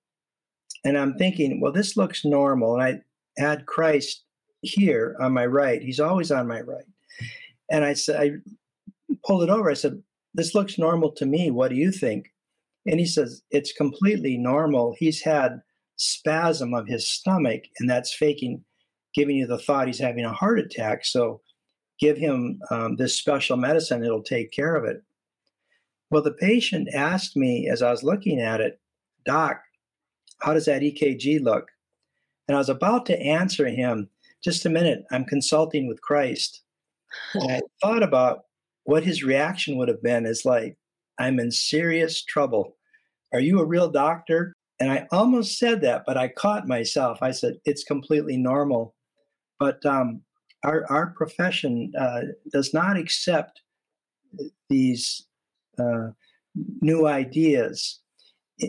and 0.85 0.97
i'm 0.97 1.13
thinking 1.15 1.59
well 1.59 1.71
this 1.71 1.97
looks 1.97 2.25
normal 2.25 2.73
and 2.73 2.83
i 2.83 3.41
had 3.41 3.65
christ 3.65 4.23
here 4.61 5.15
on 5.19 5.33
my 5.33 5.45
right 5.45 5.81
he's 5.81 5.99
always 5.99 6.31
on 6.31 6.47
my 6.47 6.61
right 6.61 6.85
and 7.71 7.83
i 7.83 7.93
said 7.93 8.21
i 8.21 8.31
pulled 9.25 9.43
it 9.43 9.49
over 9.49 9.71
i 9.71 9.73
said 9.73 10.01
this 10.33 10.53
looks 10.53 10.77
normal 10.77 11.11
to 11.11 11.25
me 11.25 11.49
what 11.49 11.69
do 11.69 11.75
you 11.75 11.91
think 11.91 12.31
and 12.85 12.99
he 12.99 13.05
says 13.05 13.41
it's 13.51 13.73
completely 13.73 14.37
normal 14.37 14.95
he's 14.99 15.21
had 15.21 15.61
spasm 15.95 16.73
of 16.73 16.87
his 16.87 17.07
stomach 17.07 17.63
and 17.79 17.89
that's 17.89 18.13
faking 18.13 18.63
giving 19.13 19.35
you 19.35 19.47
the 19.47 19.57
thought 19.57 19.87
he's 19.87 19.99
having 19.99 20.25
a 20.25 20.33
heart 20.33 20.59
attack. 20.59 21.05
So 21.05 21.41
give 21.99 22.17
him 22.17 22.59
um, 22.69 22.95
this 22.95 23.17
special 23.17 23.57
medicine, 23.57 24.03
it'll 24.03 24.23
take 24.23 24.51
care 24.51 24.75
of 24.75 24.85
it. 24.85 25.03
Well, 26.09 26.21
the 26.21 26.31
patient 26.31 26.89
asked 26.93 27.37
me 27.37 27.69
as 27.69 27.81
I 27.81 27.91
was 27.91 28.03
looking 28.03 28.39
at 28.39 28.61
it, 28.61 28.79
Doc, 29.25 29.61
how 30.39 30.53
does 30.53 30.65
that 30.65 30.81
EKG 30.81 31.41
look? 31.41 31.67
And 32.47 32.55
I 32.55 32.59
was 32.59 32.69
about 32.69 33.05
to 33.07 33.19
answer 33.19 33.67
him, 33.67 34.09
just 34.43 34.65
a 34.65 34.69
minute, 34.69 35.03
I'm 35.11 35.25
consulting 35.25 35.87
with 35.87 36.01
Christ. 36.01 36.63
And 37.33 37.51
I 37.51 37.61
thought 37.81 38.03
about 38.03 38.41
what 38.83 39.03
his 39.03 39.23
reaction 39.23 39.77
would 39.77 39.87
have 39.87 40.01
been 40.01 40.25
is 40.25 40.45
like, 40.45 40.77
I'm 41.19 41.39
in 41.39 41.51
serious 41.51 42.23
trouble. 42.23 42.77
Are 43.33 43.39
you 43.39 43.59
a 43.59 43.65
real 43.65 43.89
doctor? 43.89 44.53
And 44.79 44.91
I 44.91 45.07
almost 45.11 45.59
said 45.59 45.81
that, 45.81 46.03
but 46.07 46.17
I 46.17 46.27
caught 46.27 46.67
myself. 46.67 47.19
I 47.21 47.31
said, 47.31 47.57
It's 47.65 47.83
completely 47.83 48.37
normal. 48.37 48.95
But 49.59 49.85
um, 49.85 50.21
our, 50.63 50.85
our 50.89 51.13
profession 51.15 51.91
uh, 51.97 52.21
does 52.51 52.73
not 52.73 52.97
accept 52.97 53.61
these 54.69 55.27
uh, 55.77 56.09
new 56.81 57.07
ideas. 57.07 57.99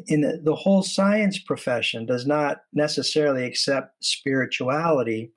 In 0.06 0.20
the, 0.22 0.40
the 0.42 0.54
whole 0.54 0.82
science 0.82 1.38
profession 1.38 2.06
does 2.06 2.26
not 2.26 2.58
necessarily 2.72 3.44
accept 3.44 4.04
spirituality 4.04 5.32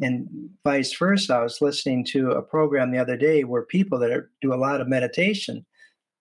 and 0.00 0.28
vice 0.64 0.94
versa. 0.96 1.34
I 1.34 1.42
was 1.42 1.60
listening 1.60 2.04
to 2.06 2.32
a 2.32 2.42
program 2.42 2.90
the 2.90 2.98
other 2.98 3.16
day 3.16 3.44
where 3.44 3.62
people 3.62 3.98
that 3.98 4.10
are, 4.10 4.30
do 4.40 4.52
a 4.52 4.56
lot 4.56 4.80
of 4.80 4.88
meditation 4.88 5.64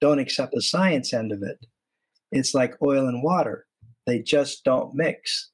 don't 0.01 0.19
accept 0.19 0.53
the 0.53 0.61
science 0.61 1.13
end 1.13 1.31
of 1.31 1.43
it. 1.43 1.65
It's 2.31 2.53
like 2.53 2.81
oil 2.81 3.07
and 3.07 3.23
water, 3.23 3.65
they 4.05 4.19
just 4.19 4.63
don't 4.63 4.95
mix 4.95 5.51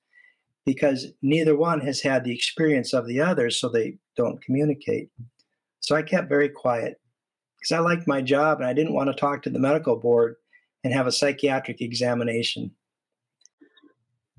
because 0.66 1.08
neither 1.22 1.58
one 1.58 1.82
has 1.82 2.02
had 2.02 2.24
the 2.24 2.34
experience 2.34 2.94
of 2.94 3.08
the 3.08 3.20
other, 3.20 3.50
so 3.50 3.68
they 3.68 3.98
don't 4.16 4.42
communicate. 4.42 5.10
So 5.82 5.96
I 5.96 6.02
kept 6.02 6.30
very 6.30 6.50
quiet 6.50 7.00
because 7.60 7.72
I 7.72 7.80
liked 7.80 8.08
my 8.08 8.22
job 8.22 8.60
and 8.60 8.68
I 8.68 8.74
didn't 8.74 8.94
want 8.94 9.10
to 9.10 9.16
talk 9.16 9.44
to 9.44 9.50
the 9.50 9.60
medical 9.60 9.98
board 9.98 10.36
and 10.84 10.94
have 10.94 11.08
a 11.08 11.12
psychiatric 11.12 11.82
examination. 11.82 12.72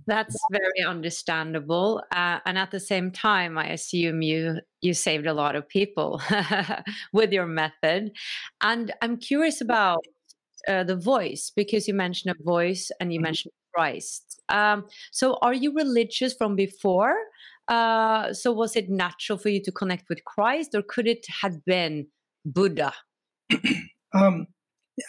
That's 0.06 0.36
very 0.50 0.82
understandable, 0.86 2.02
uh, 2.14 2.38
and 2.44 2.58
at 2.58 2.70
the 2.70 2.80
same 2.80 3.10
time, 3.10 3.56
I 3.58 3.68
assume 3.68 4.22
you 4.22 4.60
you 4.80 4.94
saved 4.94 5.26
a 5.26 5.34
lot 5.34 5.56
of 5.56 5.68
people 5.68 6.20
with 7.12 7.32
your 7.32 7.46
method. 7.46 8.12
And 8.62 8.92
I'm 9.00 9.16
curious 9.16 9.60
about 9.60 10.04
uh, 10.68 10.84
the 10.84 10.96
voice 10.96 11.50
because 11.54 11.88
you 11.88 11.94
mentioned 11.94 12.34
a 12.38 12.42
voice 12.44 12.90
and 13.00 13.12
you 13.12 13.18
mm-hmm. 13.18 13.24
mentioned 13.24 13.52
Christ. 13.74 14.40
Um, 14.48 14.86
so, 15.10 15.38
are 15.42 15.54
you 15.54 15.74
religious 15.74 16.34
from 16.34 16.54
before? 16.56 17.16
Uh, 17.68 18.32
so, 18.32 18.52
was 18.52 18.76
it 18.76 18.88
natural 18.88 19.38
for 19.38 19.48
you 19.48 19.62
to 19.62 19.72
connect 19.72 20.08
with 20.08 20.24
Christ, 20.24 20.74
or 20.74 20.82
could 20.82 21.06
it 21.06 21.26
have 21.42 21.64
been 21.64 22.06
Buddha? 22.44 22.92
um, 24.14 24.46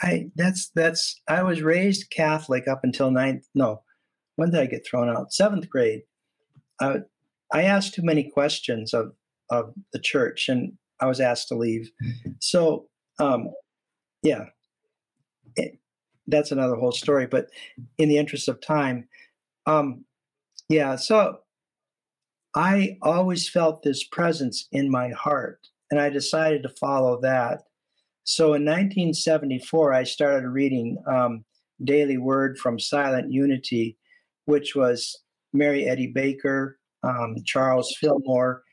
I 0.02 0.30
that's 0.36 0.72
that's 0.74 1.22
I 1.28 1.44
was 1.44 1.62
raised 1.62 2.10
Catholic 2.12 2.68
up 2.68 2.82
until 2.84 3.12
ninth. 3.12 3.46
No, 3.54 3.82
when 4.36 4.52
did 4.52 4.60
I 4.60 4.66
get 4.66 4.86
thrown 4.86 5.10
out? 5.10 5.34
Seventh 5.34 5.70
grade. 5.70 6.02
Uh, 6.80 7.00
I 7.54 7.64
asked 7.64 7.94
too 7.94 8.04
many 8.04 8.30
questions 8.30 8.94
of 8.94 9.14
of 9.52 9.74
the 9.94 10.00
church, 10.00 10.50
and 10.50 10.74
I 11.00 11.06
was 11.06 11.20
asked 11.20 11.50
to 11.50 11.56
leave. 11.56 11.92
So, 12.40 12.88
um, 13.20 13.50
yeah, 14.24 14.46
it, 15.56 15.78
that's 16.28 16.52
another 16.52 16.76
whole 16.76 16.92
story. 16.92 17.28
But 17.28 17.48
in 17.98 18.10
the 18.10 18.18
interest 18.18 18.48
of 18.48 18.60
time, 18.62 19.08
um, 19.68 20.06
yeah. 20.70 20.96
So 20.96 21.40
I 22.56 22.98
always 23.02 23.50
felt 23.50 23.84
this 23.84 24.04
presence 24.04 24.68
in 24.72 24.90
my 24.90 25.10
heart, 25.10 25.60
and 25.92 26.00
I 26.00 26.10
decided 26.10 26.64
to 26.64 26.70
follow 26.70 27.20
that. 27.22 27.64
So 28.24 28.46
in 28.48 28.66
1974, 28.66 29.94
I 29.94 30.04
started 30.04 30.48
reading 30.48 30.98
um, 31.08 31.46
Daily 31.84 32.18
Word 32.18 32.58
from 32.58 32.80
Silent 32.80 33.32
Unity, 33.32 33.98
which 34.46 34.76
was 34.76 35.18
Mary 35.54 35.88
Eddy 35.88 36.08
Baker, 36.08 36.80
um, 37.04 37.36
Charles 37.46 37.96
Fillmore, 38.00 38.64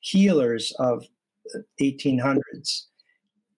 healers 0.00 0.72
of 0.78 1.04
1800s. 1.80 2.86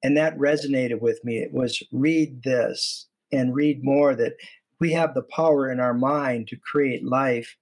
And 0.03 0.17
that 0.17 0.37
resonated 0.37 1.01
with 1.01 1.25
me. 1.25 1.39
It 1.39 1.53
was 1.53 1.83
read 1.93 2.43
this, 2.43 3.07
and 3.33 3.55
read 3.55 3.83
more 3.83 4.15
that 4.15 4.35
we 4.81 4.93
have 4.93 5.15
the 5.15 5.23
power 5.23 5.71
in 5.71 5.81
our 5.81 5.95
mind 5.95 6.49
to 6.49 6.57
create 6.57 7.05
life. 7.05 7.57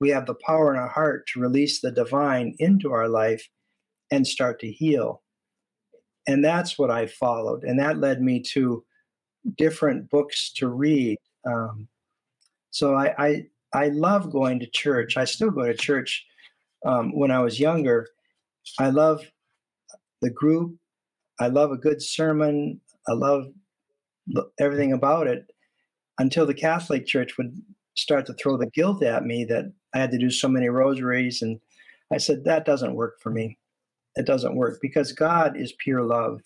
We 0.00 0.10
have 0.10 0.26
the 0.26 0.34
power 0.34 0.72
in 0.72 0.80
our 0.80 0.88
heart 0.88 1.26
to 1.28 1.40
release 1.40 1.80
the 1.80 1.90
divine 1.90 2.54
into 2.58 2.92
our 2.92 3.08
life 3.08 3.48
and 4.10 4.26
start 4.26 4.60
to 4.60 4.70
heal. 4.70 5.22
And 6.26 6.44
that's 6.44 6.78
what 6.78 6.90
I 6.90 7.06
followed. 7.06 7.64
And 7.64 7.78
that 7.78 7.98
led 7.98 8.22
me 8.22 8.40
to 8.52 8.84
different 9.56 10.10
books 10.10 10.52
to 10.54 10.68
read. 10.68 11.18
Um, 11.46 11.88
so 12.74 12.96
I, 12.96 13.14
I, 13.24 13.46
I 13.72 13.88
love 13.90 14.32
going 14.32 14.58
to 14.58 14.66
church. 14.66 15.16
I 15.16 15.26
still 15.26 15.50
go 15.50 15.64
to 15.64 15.74
church 15.74 16.26
um, 16.84 17.16
when 17.16 17.30
I 17.30 17.38
was 17.38 17.60
younger. 17.60 18.08
I 18.80 18.90
love 18.90 19.22
the 20.20 20.30
group. 20.30 20.74
I 21.38 21.46
love 21.46 21.70
a 21.70 21.76
good 21.76 22.02
sermon. 22.02 22.80
I 23.08 23.12
love 23.12 23.46
everything 24.58 24.92
about 24.92 25.28
it 25.28 25.46
until 26.18 26.46
the 26.46 26.54
Catholic 26.54 27.06
Church 27.06 27.38
would 27.38 27.56
start 27.94 28.26
to 28.26 28.34
throw 28.34 28.56
the 28.56 28.66
guilt 28.66 29.04
at 29.04 29.24
me 29.24 29.44
that 29.44 29.72
I 29.94 30.00
had 30.00 30.10
to 30.10 30.18
do 30.18 30.30
so 30.30 30.48
many 30.48 30.68
rosaries. 30.68 31.42
And 31.42 31.60
I 32.12 32.16
said, 32.16 32.42
that 32.42 32.64
doesn't 32.64 32.96
work 32.96 33.20
for 33.20 33.30
me. 33.30 33.56
It 34.16 34.26
doesn't 34.26 34.56
work 34.56 34.80
because 34.82 35.12
God 35.12 35.56
is 35.56 35.72
pure 35.78 36.02
love. 36.02 36.40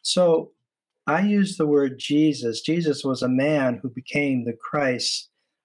So 0.00 0.52
I 1.06 1.20
use 1.20 1.58
the 1.58 1.66
word 1.66 1.98
Jesus. 1.98 2.62
Jesus 2.62 3.04
was 3.04 3.20
a 3.20 3.28
man 3.28 3.80
who 3.82 3.90
became 3.90 4.46
the 4.46 4.54
Christ, 4.54 5.28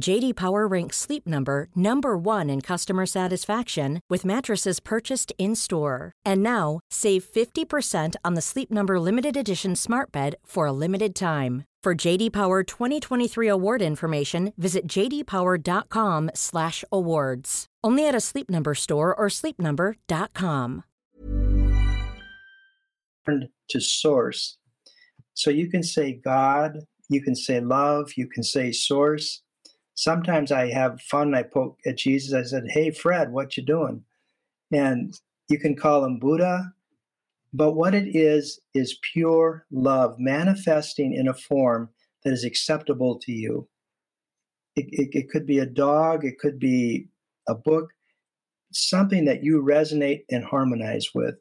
JD 0.00 0.34
Power 0.34 0.66
ranks 0.66 0.96
Sleep 0.96 1.24
Number 1.26 1.68
number 1.76 2.16
1 2.18 2.50
in 2.50 2.60
customer 2.60 3.06
satisfaction 3.06 4.00
with 4.10 4.24
mattresses 4.24 4.80
purchased 4.80 5.32
in-store. 5.38 6.10
And 6.24 6.42
now, 6.42 6.80
save 6.90 7.24
50% 7.24 8.16
on 8.24 8.34
the 8.34 8.42
Sleep 8.42 8.72
Number 8.72 8.98
limited 8.98 9.36
edition 9.36 9.76
Smart 9.76 10.10
Bed 10.10 10.34
for 10.44 10.66
a 10.66 10.72
limited 10.72 11.14
time. 11.14 11.62
For 11.84 11.94
JD 11.94 12.32
Power 12.32 12.64
2023 12.64 13.46
award 13.46 13.82
information, 13.82 14.52
visit 14.56 14.88
jdpower.com/awards. 14.88 17.66
Only 17.84 18.08
at 18.08 18.14
a 18.14 18.20
Sleep 18.20 18.50
Number 18.50 18.74
store 18.74 19.14
or 19.14 19.28
sleepnumber.com. 19.28 20.84
To 23.26 23.80
source. 23.80 24.58
So 25.34 25.50
you 25.50 25.70
can 25.70 25.82
say 25.82 26.20
God, 26.24 26.78
you 27.10 27.20
can 27.22 27.34
say 27.34 27.60
love, 27.60 28.12
you 28.16 28.28
can 28.28 28.42
say 28.42 28.72
source 28.72 29.42
sometimes 29.94 30.52
I 30.52 30.70
have 30.70 31.00
fun. 31.00 31.34
I 31.34 31.42
poke 31.42 31.78
at 31.86 31.98
Jesus. 31.98 32.34
I 32.34 32.42
said, 32.42 32.64
"Hey, 32.70 32.90
Fred, 32.90 33.32
what 33.32 33.56
you 33.56 33.62
doing?" 33.62 34.04
And 34.72 35.18
you 35.48 35.58
can 35.58 35.76
call 35.76 36.04
him 36.04 36.18
Buddha, 36.18 36.72
but 37.52 37.72
what 37.72 37.94
it 37.94 38.16
is 38.16 38.60
is 38.74 38.98
pure 39.12 39.66
love 39.70 40.18
manifesting 40.18 41.12
in 41.14 41.28
a 41.28 41.34
form 41.34 41.90
that 42.24 42.32
is 42.32 42.44
acceptable 42.44 43.18
to 43.20 43.32
you. 43.32 43.68
It, 44.76 44.86
it, 44.90 45.08
it 45.12 45.30
could 45.30 45.46
be 45.46 45.58
a 45.60 45.66
dog. 45.66 46.24
It 46.24 46.38
could 46.38 46.58
be 46.58 47.08
a 47.46 47.54
book. 47.54 47.90
Something 48.72 49.24
that 49.26 49.44
you 49.44 49.62
resonate 49.62 50.24
and 50.30 50.44
harmonize 50.44 51.14
with. 51.14 51.36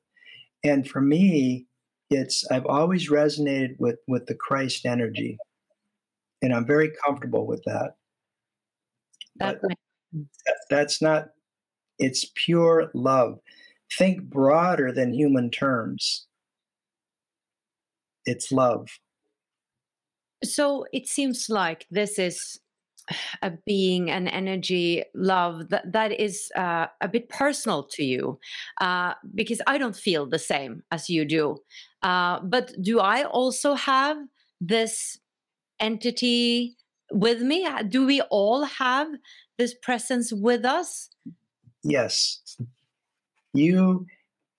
And 0.63 0.87
for 0.87 1.01
me, 1.01 1.65
it's 2.11 2.45
I've 2.51 2.67
always 2.67 3.09
resonated 3.09 3.75
with 3.79 3.97
with 4.07 4.27
the 4.27 4.35
Christ 4.35 4.85
energy, 4.85 5.37
and 6.41 6.53
I'm 6.53 6.67
very 6.67 6.91
comfortable 7.03 7.47
with 7.47 7.63
that. 7.65 7.95
That 9.37 9.59
that's 10.69 11.01
not, 11.01 11.29
it's 11.99 12.31
pure 12.35 12.91
love. 12.93 13.39
Think 13.97 14.23
broader 14.23 14.91
than 14.91 15.13
human 15.13 15.49
terms. 15.49 16.27
It's 18.25 18.51
love. 18.51 18.87
So 20.43 20.85
it 20.91 21.07
seems 21.07 21.49
like 21.49 21.85
this 21.91 22.19
is 22.19 22.59
a 23.41 23.51
being, 23.65 24.09
an 24.09 24.27
energy, 24.27 25.03
love 25.13 25.69
that, 25.69 25.91
that 25.91 26.19
is 26.19 26.49
uh, 26.55 26.87
a 27.01 27.07
bit 27.07 27.27
personal 27.29 27.83
to 27.83 28.03
you 28.03 28.39
uh, 28.81 29.13
because 29.35 29.61
I 29.67 29.77
don't 29.77 29.95
feel 29.95 30.25
the 30.25 30.39
same 30.39 30.83
as 30.91 31.09
you 31.09 31.25
do. 31.25 31.57
Uh, 32.01 32.39
but 32.41 32.71
do 32.81 32.99
I 32.99 33.23
also 33.23 33.73
have 33.73 34.17
this 34.61 35.19
entity 35.79 36.77
with 37.11 37.41
me? 37.41 37.67
Do 37.87 38.05
we 38.05 38.21
all 38.21 38.63
have 38.63 39.07
this 39.57 39.73
presence 39.73 40.31
with 40.33 40.65
us? 40.65 41.09
Yes. 41.83 42.57
You, 43.53 44.05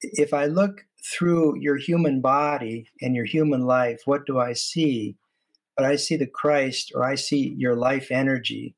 if 0.03 0.33
I 0.35 0.47
look 0.47 0.85
through 1.05 1.59
your 1.61 1.77
human 1.77 2.21
body 2.21 2.89
and 3.01 3.15
your 3.15 3.25
human 3.25 3.63
life, 3.67 4.03
what 4.05 4.27
do 4.27 4.39
I 4.39 4.53
see? 4.53 5.17
But 5.77 5.87
I 5.87 5.97
see 5.97 6.17
the 6.17 6.27
Christ, 6.27 6.93
or 6.95 7.05
I 7.05 7.17
see 7.17 7.55
your 7.59 7.75
life 7.75 8.09
energy, 8.11 8.77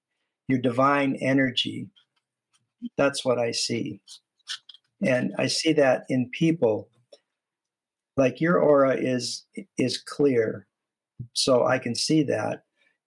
your 0.48 0.58
divine 0.58 1.16
energy. 1.20 1.88
That's 2.96 3.24
what 3.24 3.38
I 3.38 3.50
see. 3.50 4.00
And 5.02 5.34
I 5.38 5.46
see 5.46 5.72
that 5.74 6.04
in 6.08 6.30
people. 6.30 6.88
Like 8.16 8.40
your 8.40 8.58
aura 8.58 8.96
is 8.96 9.44
is 9.76 9.98
clear. 9.98 10.66
So 11.34 11.66
I 11.66 11.78
can 11.78 11.94
see 11.94 12.22
that. 12.24 12.62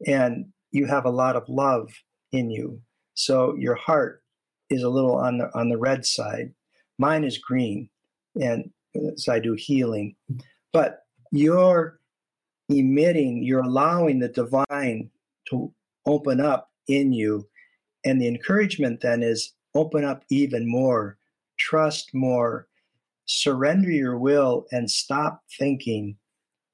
And 0.08 0.46
you 0.72 0.86
have 0.86 1.06
a 1.06 1.12
lot 1.12 1.36
of 1.36 1.48
love 1.50 1.90
in 2.32 2.50
you. 2.50 2.82
So 3.14 3.56
your 3.56 3.76
heart 3.76 4.24
is 4.70 4.84
a 4.84 4.90
little 4.90 5.16
on 5.16 5.40
the 5.40 5.50
on 5.58 5.70
the 5.70 5.78
red 5.78 6.06
side. 6.06 6.54
Mine 6.98 7.24
is 7.24 7.38
green, 7.38 7.90
and 8.40 8.70
uh, 8.96 9.16
so 9.16 9.34
I 9.34 9.40
do 9.40 9.54
healing. 9.54 10.16
But 10.72 11.04
you're 11.32 12.00
emitting, 12.70 13.44
you're 13.44 13.62
allowing 13.62 14.20
the 14.20 14.30
divine 14.30 15.10
to 15.50 15.74
open 16.06 16.40
up 16.40 16.72
in 16.88 17.14
you. 17.14 17.48
And 18.06 18.22
the 18.22 18.28
encouragement 18.28 19.02
then 19.02 19.24
is 19.24 19.54
open 19.76 20.04
up 20.06 20.24
even 20.30 20.70
more, 20.70 21.18
trust 21.58 22.14
more, 22.14 22.68
surrender 23.26 23.92
your 23.92 24.18
will, 24.18 24.66
and 24.72 24.90
stop 24.90 25.44
thinking. 25.58 26.18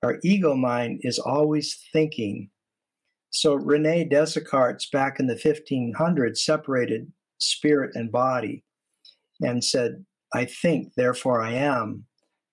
Our 0.03 0.19
ego 0.23 0.55
mind 0.55 1.01
is 1.03 1.17
always 1.17 1.79
thinking 1.91 2.49
so 3.35 3.55
Rene 3.55 4.05
Descartes, 4.05 4.89
back 4.89 5.19
in 5.19 5.27
the 5.27 5.35
1500s, 5.35 6.37
separated 6.37 7.11
spirit 7.37 7.91
and 7.93 8.09
body 8.09 8.63
and 9.41 9.61
said, 9.61 10.05
I 10.33 10.45
think, 10.45 10.93
therefore 10.95 11.41
I 11.41 11.51
am, 11.51 12.05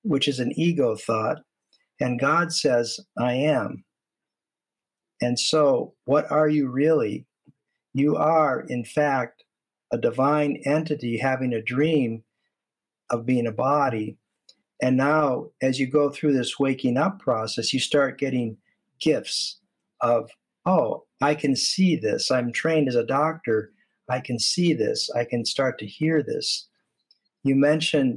which 0.02 0.26
is 0.26 0.40
an 0.40 0.52
ego 0.58 0.96
thought. 0.96 1.38
And 2.00 2.18
God 2.18 2.52
says, 2.52 2.98
I 3.16 3.34
am. 3.34 3.84
And 5.20 5.38
so, 5.38 5.94
what 6.04 6.28
are 6.32 6.48
you 6.48 6.68
really? 6.68 7.26
You 7.94 8.16
are, 8.16 8.62
in 8.62 8.84
fact, 8.84 9.44
a 9.92 9.98
divine 9.98 10.60
entity 10.64 11.16
having 11.16 11.52
a 11.52 11.62
dream 11.62 12.24
of 13.08 13.24
being 13.24 13.46
a 13.46 13.52
body. 13.52 14.16
And 14.82 14.96
now, 14.96 15.50
as 15.62 15.78
you 15.78 15.86
go 15.86 16.10
through 16.10 16.32
this 16.32 16.58
waking 16.58 16.96
up 16.96 17.20
process, 17.20 17.72
you 17.72 17.78
start 17.78 18.18
getting 18.18 18.56
gifts 18.98 19.60
of 20.00 20.28
oh, 20.66 21.04
I 21.20 21.34
can 21.34 21.56
see 21.56 21.96
this. 21.96 22.30
I'm 22.30 22.52
trained 22.52 22.88
as 22.88 22.94
a 22.94 23.04
doctor. 23.04 23.72
I 24.08 24.20
can 24.20 24.38
see 24.38 24.74
this. 24.74 25.10
I 25.16 25.24
can 25.24 25.44
start 25.44 25.78
to 25.78 25.86
hear 25.86 26.22
this. 26.22 26.68
You 27.44 27.54
mentioned, 27.56 28.16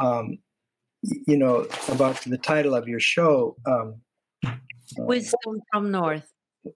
um, 0.00 0.38
you 1.02 1.36
know, 1.36 1.66
about 1.88 2.20
the 2.22 2.38
title 2.38 2.74
of 2.74 2.88
your 2.88 3.00
show, 3.00 3.56
um, 3.66 4.00
Wisdom 4.98 5.60
from 5.72 5.90
North. 5.90 6.28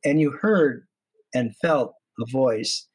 And 0.04 0.20
you 0.20 0.31
heard 0.31 0.87
and 1.35 1.54
felt 1.57 1.94
the 2.18 2.26
voice. 2.31 2.87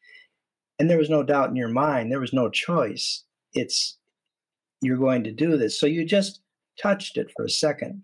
And 0.80 0.90
there 0.90 0.98
was 0.98 1.10
no 1.10 1.24
doubt 1.24 1.50
in 1.50 1.56
your 1.56 1.70
mind, 1.70 2.12
there 2.12 2.20
was 2.20 2.34
no 2.34 2.50
choice. 2.50 3.24
It's, 3.54 3.98
you're 4.82 4.98
going 4.98 5.24
to 5.24 5.32
do 5.32 5.58
this. 5.58 5.80
So 5.80 5.86
you 5.86 6.06
just 6.06 6.42
touched 6.82 7.18
it 7.18 7.32
for 7.36 7.46
a 7.46 7.50
second. 7.50 8.04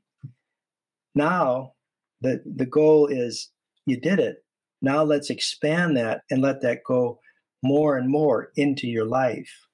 Now, 1.15 1.73
the, 2.21 2.41
the 2.45 2.65
goal 2.65 3.07
is 3.07 3.51
you 3.89 3.99
did 3.99 4.19
it. 4.19 4.43
Now 4.81 5.03
let's 5.03 5.29
expand 5.29 5.97
that 5.97 6.21
and 6.29 6.41
let 6.41 6.61
that 6.61 6.83
go 6.85 7.19
more 7.61 7.97
and 7.97 8.09
more 8.09 8.51
into 8.55 8.87
your 8.87 9.05
life. 9.05 9.67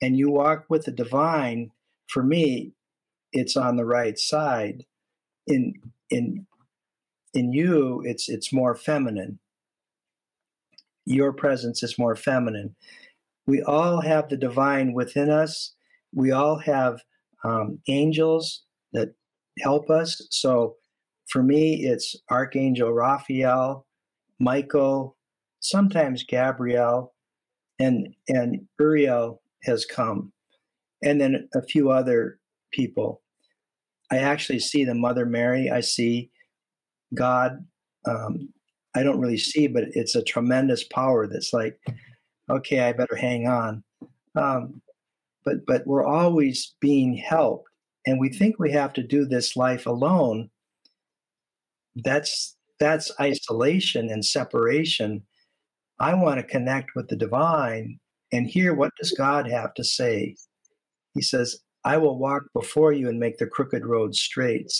And 0.00 0.16
you 0.16 0.30
walk 0.30 0.64
with 0.68 0.84
the 0.84 0.92
divine. 0.92 1.70
For 2.08 2.22
me, 2.22 2.72
it's 3.32 3.56
on 3.56 3.76
the 3.76 3.86
right 3.86 4.18
side. 4.18 4.84
In 5.46 5.74
in 6.10 6.46
in 7.34 7.52
you, 7.52 8.02
it's 8.04 8.28
it's 8.28 8.52
more 8.52 8.74
feminine. 8.74 9.38
Your 11.04 11.32
presence 11.32 11.82
is 11.82 11.98
more 11.98 12.14
feminine. 12.14 12.76
We 13.46 13.62
all 13.62 14.02
have 14.02 14.28
the 14.28 14.36
divine 14.36 14.92
within 14.92 15.30
us. 15.30 15.74
We 16.14 16.30
all 16.30 16.58
have 16.58 17.00
um, 17.42 17.80
angels 17.88 18.64
that 18.92 19.14
help 19.60 19.90
us. 19.90 20.26
So 20.30 20.76
for 21.32 21.42
me, 21.42 21.86
it's 21.86 22.14
Archangel 22.30 22.92
Raphael, 22.92 23.86
Michael, 24.38 25.16
sometimes 25.60 26.24
Gabriel, 26.24 27.14
and 27.78 28.14
and 28.28 28.60
Uriel 28.78 29.40
has 29.62 29.86
come, 29.86 30.30
and 31.02 31.18
then 31.18 31.48
a 31.54 31.62
few 31.62 31.90
other 31.90 32.38
people. 32.70 33.22
I 34.10 34.18
actually 34.18 34.58
see 34.58 34.84
the 34.84 34.94
Mother 34.94 35.24
Mary. 35.24 35.70
I 35.70 35.80
see 35.80 36.30
God. 37.14 37.64
Um, 38.06 38.50
I 38.94 39.02
don't 39.02 39.20
really 39.20 39.38
see, 39.38 39.68
but 39.68 39.84
it's 39.94 40.14
a 40.14 40.22
tremendous 40.22 40.84
power 40.84 41.26
that's 41.26 41.54
like, 41.54 41.80
okay, 42.50 42.80
I 42.80 42.92
better 42.92 43.16
hang 43.16 43.48
on. 43.48 43.82
Um, 44.34 44.82
but 45.46 45.64
but 45.66 45.86
we're 45.86 46.04
always 46.04 46.74
being 46.78 47.16
helped, 47.16 47.70
and 48.06 48.20
we 48.20 48.28
think 48.28 48.58
we 48.58 48.70
have 48.72 48.92
to 48.92 49.02
do 49.02 49.24
this 49.24 49.56
life 49.56 49.86
alone 49.86 50.50
that's 51.96 52.56
that's 52.80 53.12
isolation 53.20 54.10
and 54.10 54.24
separation 54.24 55.22
i 56.00 56.14
want 56.14 56.38
to 56.38 56.46
connect 56.46 56.90
with 56.94 57.08
the 57.08 57.16
divine 57.16 57.98
and 58.32 58.46
hear 58.46 58.74
what 58.74 58.92
does 58.98 59.12
god 59.12 59.48
have 59.48 59.74
to 59.74 59.84
say 59.84 60.34
he 61.14 61.22
says 61.22 61.58
i 61.84 61.96
will 61.96 62.18
walk 62.18 62.42
before 62.54 62.92
you 62.92 63.08
and 63.08 63.18
make 63.18 63.38
the 63.38 63.46
crooked 63.46 63.84
road 63.84 64.14
straight 64.14 64.70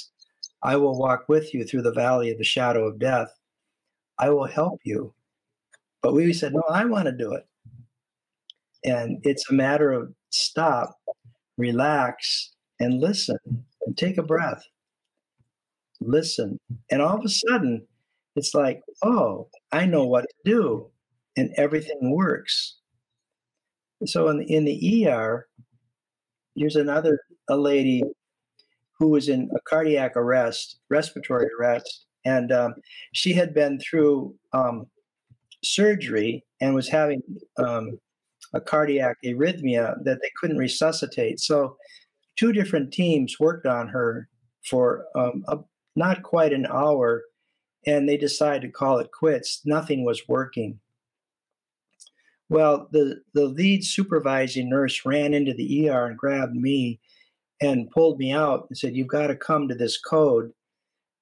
I 0.63 0.77
will 0.77 0.97
walk 0.97 1.25
with 1.29 1.53
you 1.53 1.65
through 1.65 1.83
the 1.83 1.93
valley 1.93 2.31
of 2.31 2.39
the 2.39 2.45
shadow 2.45 2.87
of 2.87 2.99
death. 2.99 3.29
I 4.19 4.31
will 4.31 4.47
help 4.47 4.81
you. 4.85 5.13
But 6.03 6.15
we 6.15 6.33
said, 6.33 6.53
no, 6.53 6.63
I 6.71 6.85
want 6.85 7.07
to 7.07 7.13
do 7.13 7.33
it. 7.33 7.47
And 8.85 9.19
it's 9.23 9.51
a 9.51 9.55
matter 9.55 9.93
of 9.93 10.13
stop, 10.31 10.97
relax, 11.57 12.53
and 12.81 13.01
listen, 13.01 13.39
and 13.87 13.97
take 13.97 14.19
a 14.19 14.23
breath. 14.23 14.63
Listen. 16.07 16.59
And 16.91 17.03
all 17.03 17.19
of 17.19 17.25
a 17.25 17.29
sudden, 17.29 17.87
it's 18.37 18.55
like, 18.55 18.83
oh, 19.03 19.49
I 19.73 19.87
know 19.87 20.07
what 20.07 20.23
to 20.23 20.51
do. 20.51 20.91
And 21.37 21.51
everything 21.57 22.15
works. 22.15 22.77
So 24.07 24.29
in 24.29 24.39
the, 24.39 24.53
in 24.53 24.65
the 24.65 25.07
ER, 25.07 25.47
here's 26.55 26.77
another 26.77 27.21
a 27.49 27.57
lady 27.57 28.03
who 28.99 29.09
was 29.09 29.29
in 29.29 29.51
a 29.55 29.61
cardiac 29.69 30.17
arrest, 30.17 30.79
respiratory 30.91 31.49
arrest, 31.59 32.07
and 32.25 32.53
um, 32.53 32.75
she 33.13 33.33
had 33.33 33.55
been 33.55 33.81
through 33.81 34.35
um, 34.53 34.87
surgery 35.65 36.45
and 36.61 36.75
was 36.75 36.89
having 36.89 37.23
um, 37.59 37.99
a 38.53 38.61
cardiac 38.61 39.17
arrhythmia 39.25 39.97
that 40.05 40.19
they 40.23 40.31
couldn't 40.41 40.59
resuscitate. 40.59 41.41
So, 41.41 41.77
two 42.37 42.53
different 42.53 42.93
teams 42.93 43.39
worked 43.41 43.67
on 43.67 43.89
her 43.89 44.29
for 44.69 45.05
um, 45.17 45.45
a, 45.49 45.59
not 45.97 46.23
quite 46.23 46.53
an 46.53 46.67
hour, 46.67 47.23
and 47.87 48.09
they 48.09 48.17
decided 48.17 48.63
to 48.63 48.69
call 48.69 48.99
it 48.99 49.13
quits. 49.13 49.61
Nothing 49.65 50.05
was 50.05 50.29
working. 50.29 50.81
Well, 52.49 52.89
the, 52.93 53.23
the 53.33 53.47
lead 53.47 53.85
supervising 53.85 54.69
nurse 54.69 55.07
ran 55.07 55.33
into 55.33 55.55
the 55.55 55.89
ER 55.89 56.07
and 56.07 56.19
grabbed 56.19 56.55
me 56.55 57.01
and 57.63 57.91
pulled 57.91 58.19
me 58.19 58.33
out 58.33 58.67
and 58.69 58.77
said, 58.77 58.95
You've 58.95 59.09
got 59.09 59.29
to 59.29 59.37
come 59.37 59.69
to 59.69 59.75
this 59.75 59.99
code. 59.99 60.53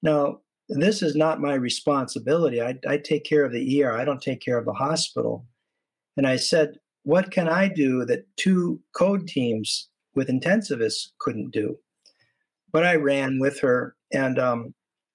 Now, 0.01 0.39
this 0.67 1.01
is 1.01 1.15
not 1.15 1.41
my 1.41 1.53
responsibility. 1.53 2.61
I, 2.61 2.77
I 2.87 2.97
take 2.97 3.23
care 3.23 3.45
of 3.45 3.51
the 3.51 3.83
ER, 3.83 3.93
I 3.93 4.03
don't 4.03 4.21
take 4.21 4.41
care 4.41 4.57
of 4.57 4.65
the 4.65 4.73
hospital. 4.73 5.45
And 6.17 6.27
I 6.27 6.35
said, 6.35 6.79
What 7.03 7.31
can 7.31 7.47
I 7.47 7.67
do 7.69 8.03
that 8.05 8.25
two 8.35 8.81
code 8.93 9.27
teams 9.27 9.89
with 10.15 10.27
intensivists 10.27 11.11
couldn't 11.19 11.51
do? 11.51 11.77
But 12.73 12.85
I 12.85 12.95
ran 12.95 13.39
with 13.39 13.59
her 13.61 13.95
and 14.13 14.39
um, 14.39 14.73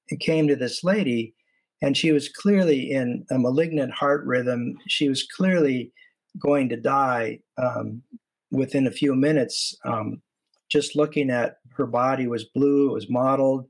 it 0.09 0.21
came 0.21 0.49
to 0.49 0.57
this 0.57 0.85
lady, 0.85 1.35
and 1.83 1.97
she 1.97 2.13
was 2.13 2.29
clearly 2.29 2.91
in 2.91 3.25
a 3.31 3.39
malignant 3.39 3.93
heart 3.93 4.25
rhythm. 4.25 4.77
She 4.89 5.09
was 5.09 5.23
clearly 5.25 5.93
going 6.39 6.69
to 6.69 6.77
die 6.77 7.41
um, 7.59 8.03
within 8.51 8.87
a 8.87 8.93
few 8.93 9.15
minutes. 9.15 9.77
Um, 9.85 10.23
just 10.69 10.97
looking 10.97 11.31
at 11.31 11.57
her 11.77 11.87
body 11.87 12.27
was 12.27 12.45
blue, 12.45 12.91
it 12.91 12.95
was 12.95 13.11
mottled, 13.11 13.67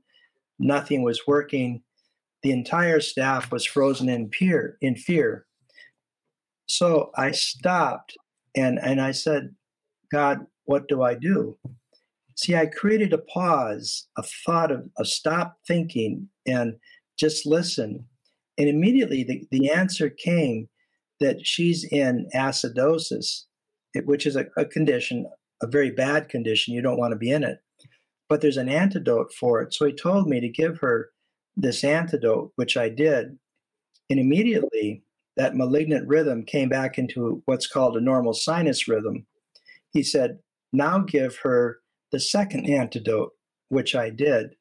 nothing 0.59 1.03
was 1.03 1.27
working. 1.27 1.81
The 2.43 2.51
entire 2.51 2.99
staff 2.99 3.51
was 3.51 3.65
frozen 3.65 4.09
in 4.09 4.29
fear. 4.29 4.77
In 4.81 4.95
fear. 4.95 5.45
So 6.67 7.11
I 7.15 7.31
stopped 7.31 8.15
and, 8.55 8.79
and 8.79 9.01
I 9.01 9.11
said, 9.11 9.55
God, 10.11 10.45
what 10.65 10.87
do 10.87 11.01
I 11.01 11.15
do? 11.15 11.57
See, 12.37 12.55
I 12.55 12.67
created 12.67 13.13
a 13.13 13.17
pause, 13.17 14.07
a 14.17 14.23
thought 14.23 14.71
of, 14.71 14.87
a 14.97 15.05
stop 15.05 15.57
thinking 15.67 16.29
and 16.45 16.75
just 17.17 17.45
listen. 17.45 18.05
And 18.57 18.69
immediately 18.69 19.23
the, 19.23 19.45
the 19.51 19.71
answer 19.71 20.09
came 20.09 20.69
that 21.19 21.45
she's 21.45 21.83
in 21.83 22.29
acidosis, 22.35 23.43
which 24.05 24.27
is 24.27 24.35
a, 24.35 24.45
a 24.55 24.65
condition 24.65 25.25
a 25.61 25.67
very 25.67 25.91
bad 25.91 26.29
condition. 26.29 26.73
You 26.73 26.81
don't 26.81 26.99
want 26.99 27.11
to 27.11 27.17
be 27.17 27.31
in 27.31 27.43
it. 27.43 27.59
But 28.29 28.41
there's 28.41 28.57
an 28.57 28.69
antidote 28.69 29.33
for 29.33 29.61
it. 29.61 29.73
So 29.73 29.85
he 29.85 29.93
told 29.93 30.27
me 30.27 30.39
to 30.39 30.49
give 30.49 30.79
her 30.79 31.09
this 31.55 31.83
antidote, 31.83 32.51
which 32.55 32.77
I 32.77 32.89
did. 32.89 33.37
And 34.09 34.19
immediately 34.19 35.03
that 35.37 35.55
malignant 35.55 36.07
rhythm 36.07 36.43
came 36.43 36.69
back 36.69 36.97
into 36.97 37.41
what's 37.45 37.67
called 37.67 37.95
a 37.95 38.01
normal 38.01 38.33
sinus 38.33 38.87
rhythm. 38.87 39.25
He 39.91 40.03
said, 40.03 40.39
Now 40.73 40.99
give 40.99 41.37
her 41.37 41.79
the 42.11 42.19
second 42.19 42.69
antidote, 42.69 43.31
which 43.69 43.95
I 43.95 44.09
did. 44.09 44.55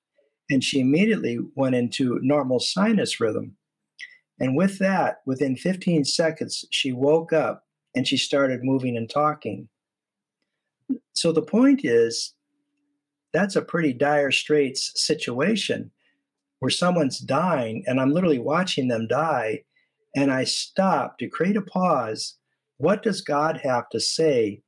And 0.51 0.63
she 0.63 0.81
immediately 0.81 1.39
went 1.55 1.75
into 1.75 2.21
normal 2.23 2.61
sinus 2.61 3.21
rhythm. 3.21 3.57
And 4.39 4.57
with 4.57 4.79
that, 4.79 5.19
within 5.27 5.57
15 5.57 6.05
seconds, 6.05 6.65
she 6.71 6.93
woke 6.93 7.33
up 7.33 7.65
and 7.95 8.07
she 8.07 8.17
started 8.17 8.61
moving 8.63 8.97
and 8.97 9.09
talking. 9.09 9.69
So 11.15 11.33
the 11.33 11.43
point 11.43 11.85
is, 11.85 12.35
that's 13.33 13.57
a 13.57 13.63
pretty 13.63 13.93
dire 13.93 14.31
straits 14.31 14.93
situation 14.95 15.91
where 16.59 16.71
someone's 16.71 17.19
dying 17.19 17.85
and 17.87 18.01
I'm 18.01 18.13
literally 18.13 18.39
watching 18.39 18.89
them 18.89 19.07
die. 19.09 19.65
And 20.15 20.33
I 20.33 20.45
stop 20.45 21.19
to 21.19 21.29
create 21.29 21.57
a 21.57 21.63
pause. 21.63 22.37
What 22.79 23.03
does 23.03 23.21
God 23.21 23.61
have 23.63 23.89
to 23.91 24.01
say? 24.01 24.63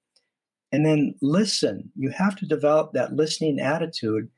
And 0.73 0.85
then 0.85 1.15
listen. 1.23 1.91
You 1.97 2.11
have 2.11 2.37
to 2.37 2.47
develop 2.47 2.93
that 2.93 3.15
listening 3.15 3.59
attitude, 3.59 4.29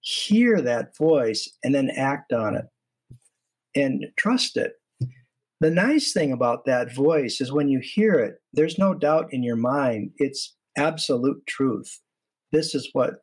hear 0.00 0.60
that 0.62 0.96
voice, 0.96 1.50
and 1.62 1.74
then 1.74 1.90
act 1.90 2.32
on 2.32 2.56
it 2.56 2.66
and 3.74 4.06
trust 4.16 4.56
it. 4.56 4.72
The 5.60 5.70
nice 5.70 6.12
thing 6.12 6.32
about 6.32 6.64
that 6.66 6.94
voice 6.94 7.40
is 7.40 7.52
when 7.52 7.68
you 7.68 7.80
hear 7.80 8.14
it, 8.14 8.34
there's 8.52 8.78
no 8.78 8.94
doubt 8.94 9.32
in 9.32 9.42
your 9.42 9.56
mind. 9.56 10.10
It's 10.16 10.54
absolute 10.76 11.46
truth. 11.46 12.00
This 12.52 12.74
is 12.74 12.88
what 12.92 13.14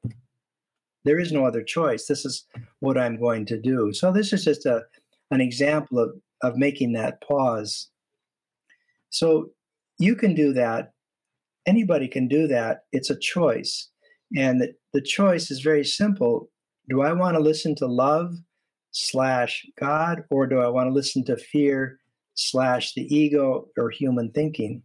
there 1.04 1.20
is 1.20 1.32
no 1.32 1.46
other 1.46 1.64
choice. 1.64 2.06
This 2.06 2.26
is 2.26 2.46
what 2.80 2.98
I'm 2.98 3.20
going 3.20 3.46
to 3.48 3.60
do. 3.60 3.94
So 3.94 4.12
this 4.12 4.34
is 4.34 4.46
just 4.46 4.66
a 4.66 4.84
an 5.30 5.42
example 5.42 6.00
of 6.00 6.12
of 6.42 6.58
making 6.58 6.94
that 6.94 7.22
pause. 7.22 7.90
So 9.10 9.52
you 10.00 10.16
can 10.16 10.34
do 10.34 10.54
that. 10.54 10.94
Anybody 11.66 12.08
can 12.08 12.28
do 12.28 12.48
that. 12.48 12.84
It's 12.92 13.10
a 13.10 13.20
choice. 13.20 13.90
And 14.36 14.62
the, 14.62 14.74
the 14.94 15.02
choice 15.02 15.52
is 15.52 15.60
very 15.60 15.84
simple. 15.84 16.50
Do 16.90 17.02
I 17.02 17.14
want 17.14 17.36
to 17.36 17.44
listen 17.44 17.76
to 17.76 17.86
love 17.86 18.34
slash 18.92 19.66
God, 19.80 20.24
or 20.30 20.48
do 20.48 20.60
I 20.60 20.68
want 20.68 20.88
to 20.88 20.94
listen 20.94 21.24
to 21.26 21.38
fear 21.38 22.00
slash 22.34 22.94
the 22.94 23.04
ego 23.14 23.68
or 23.78 23.90
human 23.90 24.32
thinking? 24.32 24.84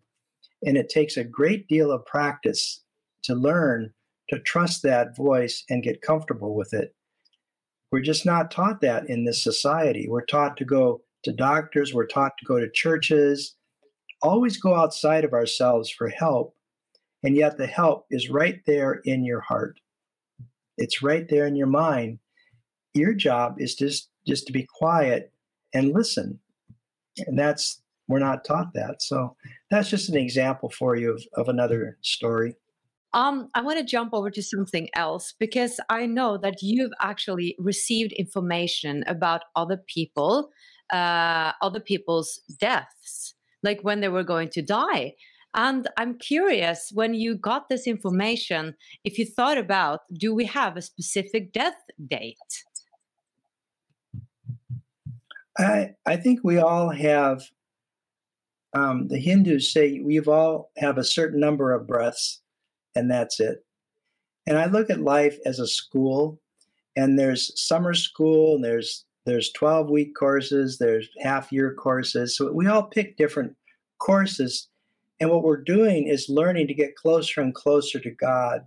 And 0.64 0.76
it 0.76 0.88
takes 0.88 1.16
a 1.16 1.24
great 1.24 1.68
deal 1.68 1.90
of 1.90 2.04
practice 2.06 2.82
to 3.24 3.34
learn 3.34 3.92
to 4.28 4.38
trust 4.40 4.82
that 4.82 5.16
voice 5.16 5.64
and 5.70 5.82
get 5.82 6.02
comfortable 6.02 6.54
with 6.54 6.74
it. 6.74 6.94
We're 7.92 8.00
just 8.00 8.26
not 8.26 8.50
taught 8.50 8.80
that 8.80 9.08
in 9.08 9.24
this 9.24 9.42
society. 9.42 10.06
We're 10.08 10.24
taught 10.24 10.56
to 10.56 10.64
go 10.64 11.02
to 11.22 11.32
doctors, 11.32 11.94
we're 11.94 12.06
taught 12.06 12.32
to 12.38 12.44
go 12.44 12.58
to 12.58 12.70
churches, 12.70 13.54
always 14.22 14.56
go 14.56 14.74
outside 14.74 15.24
of 15.24 15.32
ourselves 15.32 15.90
for 15.90 16.08
help. 16.08 16.55
And 17.26 17.34
yet 17.34 17.58
the 17.58 17.66
help 17.66 18.06
is 18.08 18.30
right 18.30 18.60
there 18.66 19.00
in 19.04 19.24
your 19.24 19.40
heart. 19.40 19.80
It's 20.78 21.02
right 21.02 21.28
there 21.28 21.44
in 21.44 21.56
your 21.56 21.66
mind. 21.66 22.20
Your 22.94 23.14
job 23.14 23.56
is 23.58 23.74
just 23.74 24.10
just 24.28 24.46
to 24.46 24.52
be 24.52 24.64
quiet 24.78 25.32
and 25.74 25.92
listen. 25.92 26.38
And 27.26 27.36
that's 27.36 27.82
we're 28.06 28.20
not 28.20 28.44
taught 28.44 28.74
that. 28.74 29.02
So 29.02 29.34
that's 29.72 29.90
just 29.90 30.08
an 30.08 30.16
example 30.16 30.70
for 30.70 30.94
you 30.94 31.14
of, 31.14 31.24
of 31.34 31.48
another 31.48 31.98
story. 32.00 32.54
Um, 33.12 33.48
I 33.56 33.60
want 33.60 33.80
to 33.80 33.84
jump 33.84 34.14
over 34.14 34.30
to 34.30 34.42
something 34.42 34.88
else 34.94 35.34
because 35.36 35.80
I 35.88 36.06
know 36.06 36.38
that 36.38 36.62
you've 36.62 36.92
actually 37.00 37.56
received 37.58 38.12
information 38.12 39.02
about 39.08 39.42
other 39.56 39.82
people, 39.88 40.50
uh, 40.92 41.52
other 41.60 41.80
people's 41.80 42.40
deaths, 42.60 43.34
like 43.64 43.80
when 43.82 43.98
they 43.98 44.08
were 44.08 44.22
going 44.22 44.50
to 44.50 44.62
die. 44.62 45.14
And 45.56 45.88
I'm 45.96 46.18
curious 46.18 46.90
when 46.92 47.14
you 47.14 47.34
got 47.34 47.70
this 47.70 47.86
information, 47.86 48.74
if 49.04 49.18
you 49.18 49.24
thought 49.24 49.56
about 49.56 50.00
do 50.12 50.34
we 50.34 50.44
have 50.44 50.76
a 50.76 50.82
specific 50.82 51.52
death 51.52 51.80
date? 52.06 52.36
I, 55.58 55.94
I 56.04 56.16
think 56.16 56.40
we 56.42 56.58
all 56.58 56.90
have 56.90 57.42
um, 58.74 59.08
the 59.08 59.18
Hindus 59.18 59.72
say 59.72 60.00
we've 60.00 60.28
all 60.28 60.70
have 60.76 60.98
a 60.98 61.04
certain 61.04 61.40
number 61.40 61.72
of 61.72 61.86
breaths, 61.86 62.42
and 62.94 63.10
that's 63.10 63.40
it. 63.40 63.64
And 64.46 64.58
I 64.58 64.66
look 64.66 64.90
at 64.90 65.00
life 65.00 65.38
as 65.46 65.58
a 65.58 65.66
school, 65.66 66.38
and 66.94 67.18
there's 67.18 67.58
summer 67.58 67.94
school, 67.94 68.56
and 68.56 68.64
there's 68.64 69.06
there's 69.24 69.50
12 69.52 69.88
week 69.88 70.14
courses, 70.14 70.76
there's 70.76 71.08
half 71.20 71.50
year 71.50 71.72
courses. 71.74 72.36
So 72.36 72.52
we 72.52 72.66
all 72.66 72.82
pick 72.82 73.16
different 73.16 73.56
courses, 73.98 74.68
and 75.20 75.30
what 75.30 75.42
we're 75.42 75.62
doing 75.62 76.08
is 76.08 76.28
learning 76.28 76.66
to 76.68 76.74
get 76.74 76.96
closer 76.96 77.40
and 77.40 77.54
closer 77.54 77.98
to 78.00 78.10
God. 78.10 78.66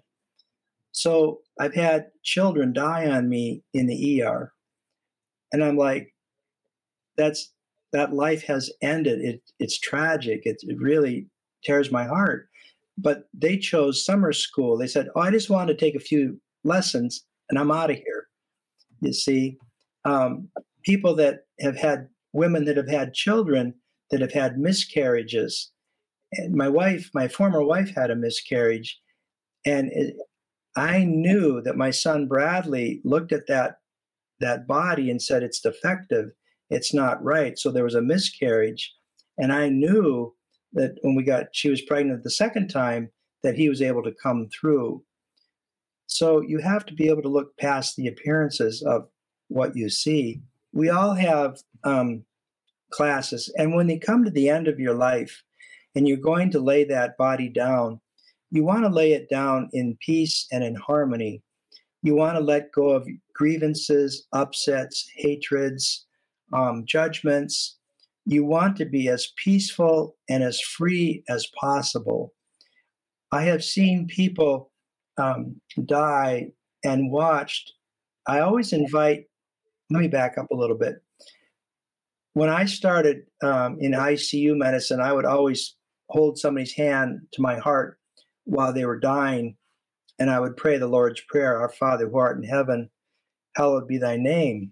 So 0.92 1.42
I've 1.60 1.76
had 1.76 2.08
children 2.24 2.74
die 2.74 3.10
on 3.10 3.30
me 3.30 3.64
in 3.74 3.88
the 3.88 4.24
ER, 4.24 4.54
and 5.52 5.64
I'm 5.64 5.78
like, 5.78 6.14
that's 7.18 7.52
that 7.92 8.14
life 8.14 8.44
has 8.44 8.72
ended. 8.82 9.22
It, 9.22 9.42
it's 9.60 9.80
tragic. 9.80 10.42
It, 10.46 10.58
it 10.62 10.78
really 10.80 11.28
tears 11.64 11.92
my 11.92 12.06
heart. 12.06 12.48
But 12.98 13.30
they 13.34 13.58
chose 13.58 14.06
summer 14.06 14.34
school. 14.34 14.78
They 14.78 14.88
said, 14.88 15.08
Oh, 15.16 15.22
I 15.22 15.32
just 15.32 15.50
want 15.50 15.70
to 15.70 15.76
take 15.76 15.96
a 15.96 16.00
few 16.00 16.40
lessons 16.64 17.26
and 17.50 17.58
I'm 17.58 17.72
out 17.72 17.90
of 17.90 17.96
here. 17.96 18.28
You 19.02 19.14
see, 19.14 19.58
um, 20.06 20.50
people 20.84 21.16
that 21.16 21.46
have 21.62 21.78
had 21.78 22.10
women 22.34 22.66
that 22.66 22.78
have 22.78 22.90
had 22.90 23.14
children 23.14 23.74
that 24.12 24.22
have 24.22 24.34
had 24.34 24.58
miscarriages. 24.58 25.72
And 26.34 26.54
my 26.54 26.70
wife, 26.70 27.10
my 27.14 27.28
former 27.28 27.64
wife, 27.64 27.94
had 27.96 28.12
a 28.12 28.16
miscarriage, 28.16 29.00
and 29.66 29.92
it, 29.92 30.16
I 30.76 31.04
knew 31.04 31.62
that 31.62 31.76
my 31.76 31.92
son 31.92 32.28
Bradley 32.28 33.02
looked 33.04 33.32
at 33.32 33.48
that 33.48 33.78
that 34.40 34.68
body 34.68 35.12
and 35.12 35.22
said 35.22 35.44
it's 35.44 35.60
defective, 35.60 36.30
it's 36.70 36.94
not 36.94 37.22
right. 37.22 37.58
So 37.60 37.72
there 37.72 37.84
was 37.84 37.96
a 37.96 38.02
miscarriage, 38.02 38.94
and 39.38 39.52
I 39.52 39.70
knew 39.70 40.34
that 40.74 40.98
when 41.02 41.16
we 41.16 41.24
got 41.24 41.48
she 41.52 41.70
was 41.70 41.82
pregnant 41.82 42.24
the 42.24 42.30
second 42.30 42.70
time 42.70 43.10
that 43.44 43.56
he 43.56 43.70
was 43.70 43.82
able 43.82 44.04
to 44.04 44.16
come 44.22 44.48
through. 44.50 45.04
So 46.06 46.42
you 46.42 46.60
have 46.60 46.86
to 46.88 46.94
be 46.94 47.08
able 47.08 47.22
to 47.24 47.30
look 47.30 47.58
past 47.58 47.96
the 47.96 48.08
appearances 48.08 48.82
of 48.82 49.08
what 49.48 49.76
you 49.76 49.90
see. 49.90 50.42
We 50.74 50.90
all 50.90 51.14
have 51.14 51.58
um, 51.84 52.24
classes, 52.92 53.52
and 53.58 53.74
when 53.74 53.88
they 53.88 53.98
come 53.98 54.24
to 54.24 54.32
the 54.32 54.50
end 54.50 54.68
of 54.68 54.80
your 54.80 54.94
life, 54.94 55.44
and 55.96 56.08
you're 56.08 56.18
going 56.18 56.52
to 56.52 56.60
lay 56.60 56.84
that 56.86 57.18
body 57.18 57.50
down, 57.50 58.00
you 58.52 58.64
want 58.64 58.84
to 58.84 58.90
lay 58.90 59.14
it 59.14 59.30
down 59.30 59.70
in 59.74 59.98
peace 60.00 60.48
and 60.52 60.64
in 60.64 60.76
harmony. 60.76 61.44
You 62.02 62.16
want 62.16 62.38
to 62.38 62.44
let 62.44 62.72
go 62.72 62.90
of 62.90 63.08
grievances, 63.36 64.28
upsets, 64.34 65.10
hatreds, 65.16 66.06
um, 66.54 66.84
judgments. 66.86 67.78
You 68.26 68.46
want 68.46 68.78
to 68.78 68.86
be 68.86 69.10
as 69.10 69.34
peaceful 69.38 70.16
and 70.30 70.44
as 70.44 70.60
free 70.62 71.24
as 71.30 71.48
possible. 71.60 72.34
I 73.32 73.44
have 73.44 73.64
seen 73.64 74.08
people 74.08 74.72
um, 75.18 75.60
die 75.86 76.52
and 76.84 77.12
watched. 77.12 77.74
I 78.28 78.40
always 78.40 78.74
invite, 78.74 79.26
let 79.90 80.02
me 80.02 80.08
back 80.08 80.38
up 80.38 80.50
a 80.52 80.56
little 80.56 80.78
bit. 80.78 81.02
When 82.34 82.50
I 82.50 82.66
started 82.66 83.24
um, 83.44 83.78
in 83.80 83.92
ICU 83.92 84.56
medicine, 84.56 85.02
I 85.02 85.12
would 85.12 85.26
always 85.26 85.76
hold 86.10 86.38
somebody's 86.38 86.74
hand 86.74 87.22
to 87.34 87.42
my 87.42 87.58
heart 87.58 88.00
while 88.46 88.74
they 88.74 88.86
were 88.86 89.00
dying, 89.00 89.56
and 90.18 90.30
I 90.30 90.40
would 90.40 90.58
pray 90.58 90.78
the 90.78 90.88
Lord's 90.88 91.22
Prayer 91.22 91.60
Our 91.60 91.70
Father 91.70 92.10
who 92.10 92.18
art 92.18 92.38
in 92.38 92.44
heaven, 92.44 92.90
hallowed 93.56 93.88
be 93.88 93.98
thy 93.98 94.18
name. 94.18 94.72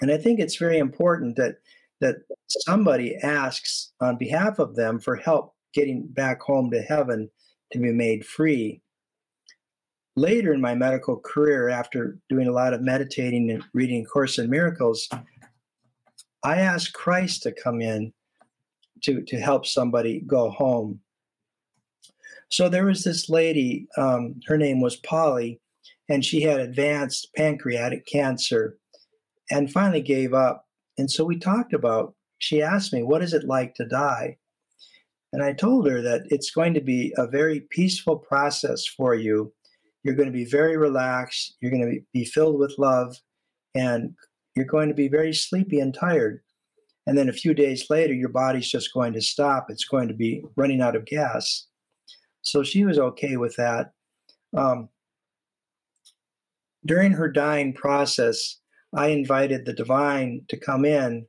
And 0.00 0.10
I 0.10 0.16
think 0.16 0.38
it's 0.38 0.56
very 0.56 0.78
important 0.78 1.36
that 1.36 1.56
that 2.00 2.16
somebody 2.48 3.16
asks 3.16 3.92
on 4.00 4.16
behalf 4.16 4.60
of 4.60 4.76
them 4.76 5.00
for 5.00 5.16
help 5.16 5.54
getting 5.74 6.06
back 6.06 6.40
home 6.40 6.70
to 6.70 6.80
heaven 6.80 7.28
to 7.72 7.78
be 7.80 7.92
made 7.92 8.24
free 8.24 8.80
later 10.18 10.52
in 10.52 10.60
my 10.60 10.74
medical 10.74 11.16
career, 11.16 11.68
after 11.68 12.18
doing 12.28 12.48
a 12.48 12.52
lot 12.52 12.74
of 12.74 12.82
meditating 12.82 13.50
and 13.50 13.64
reading 13.72 14.04
Course 14.04 14.38
in 14.38 14.50
Miracles, 14.50 15.08
I 16.42 16.56
asked 16.56 16.92
Christ 16.92 17.42
to 17.44 17.52
come 17.52 17.80
in 17.80 18.12
to, 19.02 19.22
to 19.22 19.36
help 19.38 19.66
somebody 19.66 20.20
go 20.26 20.50
home. 20.50 21.00
So 22.50 22.68
there 22.68 22.86
was 22.86 23.04
this 23.04 23.28
lady, 23.28 23.88
um, 23.96 24.40
her 24.46 24.56
name 24.56 24.80
was 24.80 24.96
Polly, 24.96 25.60
and 26.08 26.24
she 26.24 26.40
had 26.40 26.60
advanced 26.60 27.28
pancreatic 27.36 28.06
cancer 28.06 28.78
and 29.50 29.70
finally 29.70 30.00
gave 30.00 30.32
up. 30.32 30.66
And 30.96 31.10
so 31.10 31.24
we 31.24 31.38
talked 31.38 31.74
about, 31.74 32.14
she 32.38 32.62
asked 32.62 32.92
me, 32.92 33.02
What 33.02 33.22
is 33.22 33.34
it 33.34 33.44
like 33.44 33.74
to 33.74 33.86
die? 33.86 34.38
And 35.32 35.42
I 35.42 35.52
told 35.52 35.86
her 35.88 36.00
that 36.00 36.22
it's 36.30 36.50
going 36.50 36.72
to 36.74 36.80
be 36.80 37.12
a 37.18 37.26
very 37.26 37.60
peaceful 37.70 38.16
process 38.16 38.86
for 38.86 39.14
you 39.14 39.52
you're 40.02 40.14
going 40.14 40.32
to 40.32 40.32
be 40.32 40.44
very 40.44 40.76
relaxed. 40.76 41.56
You're 41.60 41.70
going 41.70 41.84
to 41.84 42.00
be 42.12 42.24
filled 42.24 42.58
with 42.58 42.78
love, 42.78 43.16
and 43.74 44.14
you're 44.54 44.64
going 44.64 44.88
to 44.88 44.94
be 44.94 45.08
very 45.08 45.34
sleepy 45.34 45.80
and 45.80 45.92
tired. 45.92 46.40
And 47.08 47.16
then 47.16 47.30
a 47.30 47.32
few 47.32 47.54
days 47.54 47.86
later, 47.88 48.12
your 48.12 48.28
body's 48.28 48.70
just 48.70 48.92
going 48.92 49.14
to 49.14 49.22
stop. 49.22 49.68
It's 49.70 49.86
going 49.86 50.08
to 50.08 50.14
be 50.14 50.44
running 50.56 50.82
out 50.82 50.94
of 50.94 51.06
gas. 51.06 51.66
So 52.42 52.62
she 52.62 52.84
was 52.84 52.98
okay 52.98 53.38
with 53.38 53.56
that. 53.56 53.92
Um, 54.54 54.90
during 56.84 57.12
her 57.12 57.30
dying 57.30 57.72
process, 57.72 58.58
I 58.94 59.06
invited 59.06 59.64
the 59.64 59.72
divine 59.72 60.42
to 60.48 60.58
come 60.58 60.84
in, 60.84 61.26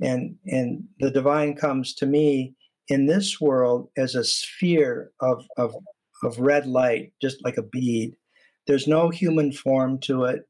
and 0.00 0.36
and 0.46 0.84
the 1.00 1.10
divine 1.10 1.56
comes 1.56 1.92
to 1.96 2.06
me 2.06 2.54
in 2.86 3.06
this 3.06 3.40
world 3.40 3.88
as 3.96 4.14
a 4.14 4.22
sphere 4.22 5.10
of 5.18 5.44
of 5.56 5.74
of 6.22 6.38
red 6.38 6.68
light, 6.68 7.12
just 7.20 7.44
like 7.44 7.56
a 7.56 7.64
bead. 7.64 8.14
There's 8.68 8.86
no 8.86 9.10
human 9.10 9.50
form 9.50 9.98
to 10.02 10.22
it. 10.26 10.42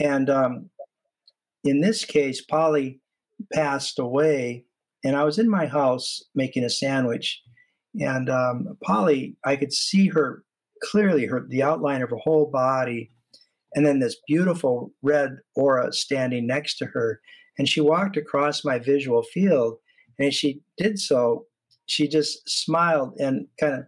And 0.00 0.30
um, 0.30 0.70
in 1.62 1.82
this 1.82 2.06
case, 2.06 2.40
Polly 2.40 3.01
passed 3.52 3.98
away, 3.98 4.64
and 5.04 5.16
I 5.16 5.24
was 5.24 5.38
in 5.38 5.48
my 5.48 5.66
house 5.66 6.22
making 6.34 6.64
a 6.64 6.70
sandwich. 6.70 7.40
And 8.00 8.30
um, 8.30 8.76
Polly, 8.82 9.36
I 9.44 9.56
could 9.56 9.72
see 9.72 10.08
her 10.08 10.44
clearly, 10.82 11.26
her 11.26 11.44
the 11.48 11.62
outline 11.62 12.02
of 12.02 12.10
her 12.10 12.16
whole 12.16 12.50
body, 12.50 13.10
and 13.74 13.86
then 13.86 14.00
this 14.00 14.16
beautiful 14.26 14.92
red 15.02 15.36
aura 15.56 15.92
standing 15.92 16.46
next 16.46 16.76
to 16.78 16.86
her. 16.86 17.20
And 17.58 17.68
she 17.68 17.80
walked 17.80 18.16
across 18.16 18.64
my 18.64 18.78
visual 18.78 19.22
field, 19.22 19.76
and 20.18 20.32
she 20.32 20.60
did 20.78 20.98
so, 20.98 21.46
she 21.86 22.08
just 22.08 22.48
smiled 22.48 23.14
and 23.18 23.46
kind 23.60 23.74
of 23.74 23.84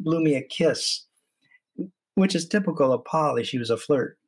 blew 0.00 0.20
me 0.20 0.34
a 0.34 0.42
kiss, 0.42 1.06
which 2.14 2.34
is 2.34 2.48
typical 2.48 2.92
of 2.92 3.04
Polly. 3.04 3.44
She 3.44 3.58
was 3.58 3.70
a 3.70 3.76
flirt, 3.76 4.18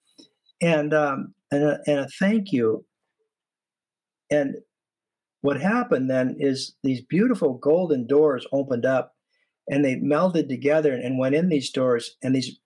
and 0.62 0.94
um, 0.94 1.34
and 1.50 1.64
a, 1.64 1.80
and 1.86 1.98
a 2.00 2.08
thank 2.20 2.52
you. 2.52 2.84
And 4.30 4.56
what 5.40 5.60
happened 5.60 6.10
then 6.10 6.36
is 6.38 6.74
these 6.82 7.02
beautiful 7.02 7.54
golden 7.54 8.06
doors 8.06 8.46
opened 8.52 8.84
up, 8.84 9.14
and 9.68 9.84
they 9.84 9.96
melded 9.96 10.48
together 10.48 10.92
and 10.92 11.18
went 11.18 11.34
in 11.34 11.48
these 11.48 11.70
doors, 11.70 12.16
and 12.22 12.34
these 12.34 12.58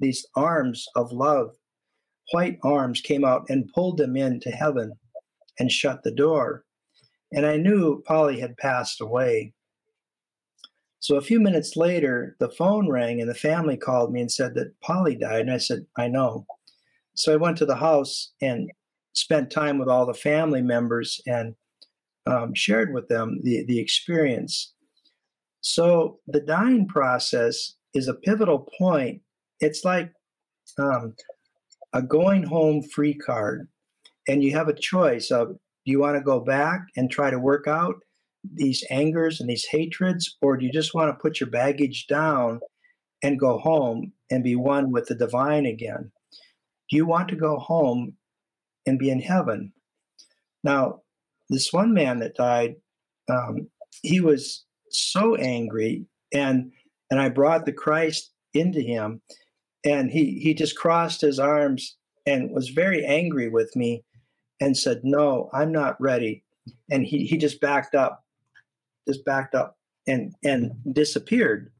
these 0.00 0.24
arms 0.36 0.86
of 0.94 1.10
love, 1.10 1.56
white 2.32 2.58
arms, 2.62 3.00
came 3.00 3.24
out 3.24 3.46
and 3.48 3.72
pulled 3.74 3.98
them 3.98 4.16
into 4.16 4.50
heaven, 4.50 4.92
and 5.58 5.72
shut 5.72 6.02
the 6.04 6.12
door. 6.12 6.64
And 7.32 7.44
I 7.44 7.56
knew 7.56 8.02
Polly 8.06 8.40
had 8.40 8.56
passed 8.56 9.00
away. 9.00 9.52
So 11.00 11.16
a 11.16 11.22
few 11.22 11.40
minutes 11.40 11.76
later, 11.76 12.36
the 12.40 12.48
phone 12.48 12.88
rang 12.88 13.20
and 13.20 13.28
the 13.28 13.34
family 13.34 13.76
called 13.76 14.12
me 14.12 14.20
and 14.20 14.32
said 14.32 14.54
that 14.54 14.80
Polly 14.80 15.16
died. 15.16 15.42
And 15.42 15.52
I 15.52 15.58
said, 15.58 15.86
I 15.96 16.08
know. 16.08 16.46
So 17.14 17.32
I 17.32 17.36
went 17.36 17.56
to 17.58 17.66
the 17.66 17.76
house 17.76 18.32
and 18.40 18.70
spent 19.12 19.50
time 19.50 19.78
with 19.78 19.88
all 19.88 20.06
the 20.06 20.14
family 20.14 20.62
members 20.62 21.20
and 21.26 21.54
um, 22.26 22.54
shared 22.54 22.92
with 22.92 23.08
them 23.08 23.40
the, 23.42 23.64
the 23.66 23.78
experience. 23.78 24.74
So 25.60 26.18
the 26.26 26.40
dying 26.40 26.86
process 26.86 27.74
is 27.94 28.08
a 28.08 28.14
pivotal 28.14 28.68
point. 28.78 29.22
It's 29.60 29.84
like 29.84 30.12
um, 30.78 31.14
a 31.92 32.02
going 32.02 32.44
home 32.44 32.82
free 32.82 33.14
card. 33.14 33.68
And 34.28 34.44
you 34.44 34.52
have 34.52 34.68
a 34.68 34.74
choice 34.74 35.30
of 35.30 35.48
do 35.48 35.92
you 35.92 36.00
want 36.00 36.16
to 36.16 36.22
go 36.22 36.40
back 36.40 36.82
and 36.96 37.10
try 37.10 37.30
to 37.30 37.38
work 37.38 37.66
out 37.66 37.94
these 38.44 38.84
angers 38.90 39.40
and 39.40 39.48
these 39.48 39.64
hatreds, 39.64 40.36
or 40.42 40.56
do 40.56 40.66
you 40.66 40.72
just 40.72 40.94
want 40.94 41.10
to 41.10 41.20
put 41.20 41.40
your 41.40 41.48
baggage 41.48 42.06
down 42.06 42.60
and 43.22 43.40
go 43.40 43.58
home 43.58 44.12
and 44.30 44.44
be 44.44 44.54
one 44.54 44.92
with 44.92 45.06
the 45.06 45.14
divine 45.14 45.66
again? 45.66 46.12
Do 46.90 46.96
you 46.96 47.06
want 47.06 47.28
to 47.28 47.36
go 47.36 47.56
home 47.56 48.17
and 48.88 48.98
be 48.98 49.10
in 49.10 49.20
heaven? 49.20 49.72
Now, 50.64 51.02
this 51.48 51.72
one 51.72 51.92
man 51.94 52.18
that 52.20 52.34
died, 52.34 52.76
um, 53.30 53.68
he 54.02 54.20
was 54.20 54.64
so 54.90 55.36
angry, 55.36 56.06
and 56.32 56.72
and 57.10 57.20
I 57.20 57.28
brought 57.28 57.64
the 57.64 57.72
Christ 57.72 58.32
into 58.54 58.80
him, 58.80 59.22
and 59.84 60.10
he 60.10 60.40
he 60.40 60.54
just 60.54 60.76
crossed 60.76 61.20
his 61.20 61.38
arms 61.38 61.96
and 62.26 62.50
was 62.50 62.68
very 62.68 63.04
angry 63.04 63.48
with 63.48 63.74
me, 63.76 64.04
and 64.60 64.76
said, 64.76 65.00
"No, 65.04 65.50
I'm 65.52 65.72
not 65.72 66.00
ready." 66.00 66.44
And 66.90 67.06
he 67.06 67.24
he 67.24 67.36
just 67.36 67.60
backed 67.60 67.94
up 67.94 68.24
just 69.08 69.24
backed 69.24 69.54
up 69.54 69.78
and 70.06 70.34
and 70.44 70.72
disappeared. 70.92 71.72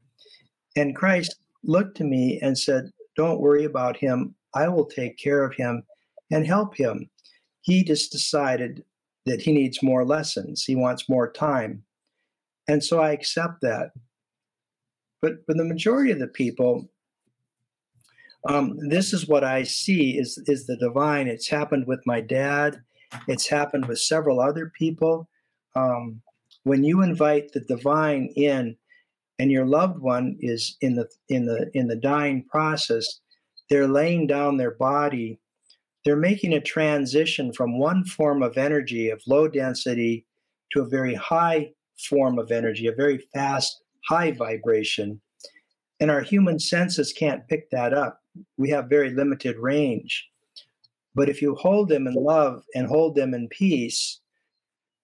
And 0.75 0.95
Christ 0.95 1.35
looked 1.63 1.97
to 1.97 2.03
me 2.03 2.39
and 2.41 2.57
said, 2.57 2.91
"Don't 3.15 3.41
worry 3.41 3.65
about 3.65 3.97
him. 3.97 4.35
I 4.55 4.67
will 4.67 4.85
take 4.85 5.17
care 5.17 5.43
of 5.43 5.53
him 5.55 5.83
and 6.31 6.45
help 6.45 6.75
him." 6.75 7.09
He 7.61 7.83
just 7.83 8.11
decided 8.11 8.83
that 9.25 9.41
he 9.41 9.51
needs 9.51 9.83
more 9.83 10.05
lessons. 10.05 10.63
He 10.63 10.75
wants 10.75 11.09
more 11.09 11.31
time. 11.31 11.83
And 12.67 12.83
so 12.83 12.99
I 12.99 13.11
accept 13.11 13.61
that. 13.61 13.91
But 15.21 15.45
for 15.45 15.53
the 15.53 15.65
majority 15.65 16.11
of 16.11 16.19
the 16.19 16.27
people, 16.27 16.89
um, 18.47 18.77
this 18.87 19.11
is 19.11 19.27
what 19.27 19.43
I 19.43 19.63
see 19.63 20.17
is, 20.17 20.41
is 20.47 20.65
the 20.65 20.77
divine. 20.77 21.27
It's 21.27 21.49
happened 21.49 21.87
with 21.87 21.99
my 22.05 22.21
dad. 22.21 22.81
It's 23.27 23.47
happened 23.47 23.87
with 23.87 23.99
several 23.99 24.39
other 24.39 24.71
people. 24.77 25.27
Um, 25.75 26.21
when 26.63 26.83
you 26.83 27.01
invite 27.01 27.51
the 27.51 27.61
divine 27.61 28.31
in 28.35 28.77
and 29.39 29.51
your 29.51 29.65
loved 29.65 29.99
one 29.99 30.37
is 30.39 30.77
in 30.81 30.95
the 30.95 31.09
in 31.29 31.45
the 31.45 31.71
in 31.73 31.87
the 31.87 31.95
dying 31.95 32.43
process 32.43 33.21
they're 33.69 33.87
laying 33.87 34.27
down 34.27 34.57
their 34.57 34.75
body 34.75 35.39
they're 36.09 36.15
making 36.15 36.53
a 36.55 36.59
transition 36.59 37.53
from 37.53 37.77
one 37.77 38.03
form 38.03 38.41
of 38.41 38.57
energy 38.57 39.11
of 39.11 39.21
low 39.27 39.47
density 39.47 40.25
to 40.71 40.81
a 40.81 40.87
very 40.87 41.13
high 41.13 41.69
form 41.99 42.39
of 42.39 42.51
energy, 42.51 42.87
a 42.87 42.91
very 42.91 43.19
fast, 43.31 43.83
high 44.07 44.31
vibration. 44.31 45.21
And 45.99 46.09
our 46.09 46.21
human 46.21 46.57
senses 46.57 47.13
can't 47.13 47.47
pick 47.47 47.69
that 47.69 47.93
up. 47.93 48.21
We 48.57 48.71
have 48.71 48.89
very 48.89 49.11
limited 49.11 49.57
range. 49.59 50.27
But 51.13 51.29
if 51.29 51.43
you 51.43 51.53
hold 51.53 51.89
them 51.89 52.07
in 52.07 52.15
love 52.15 52.63
and 52.73 52.87
hold 52.87 53.13
them 53.13 53.35
in 53.35 53.47
peace, 53.47 54.19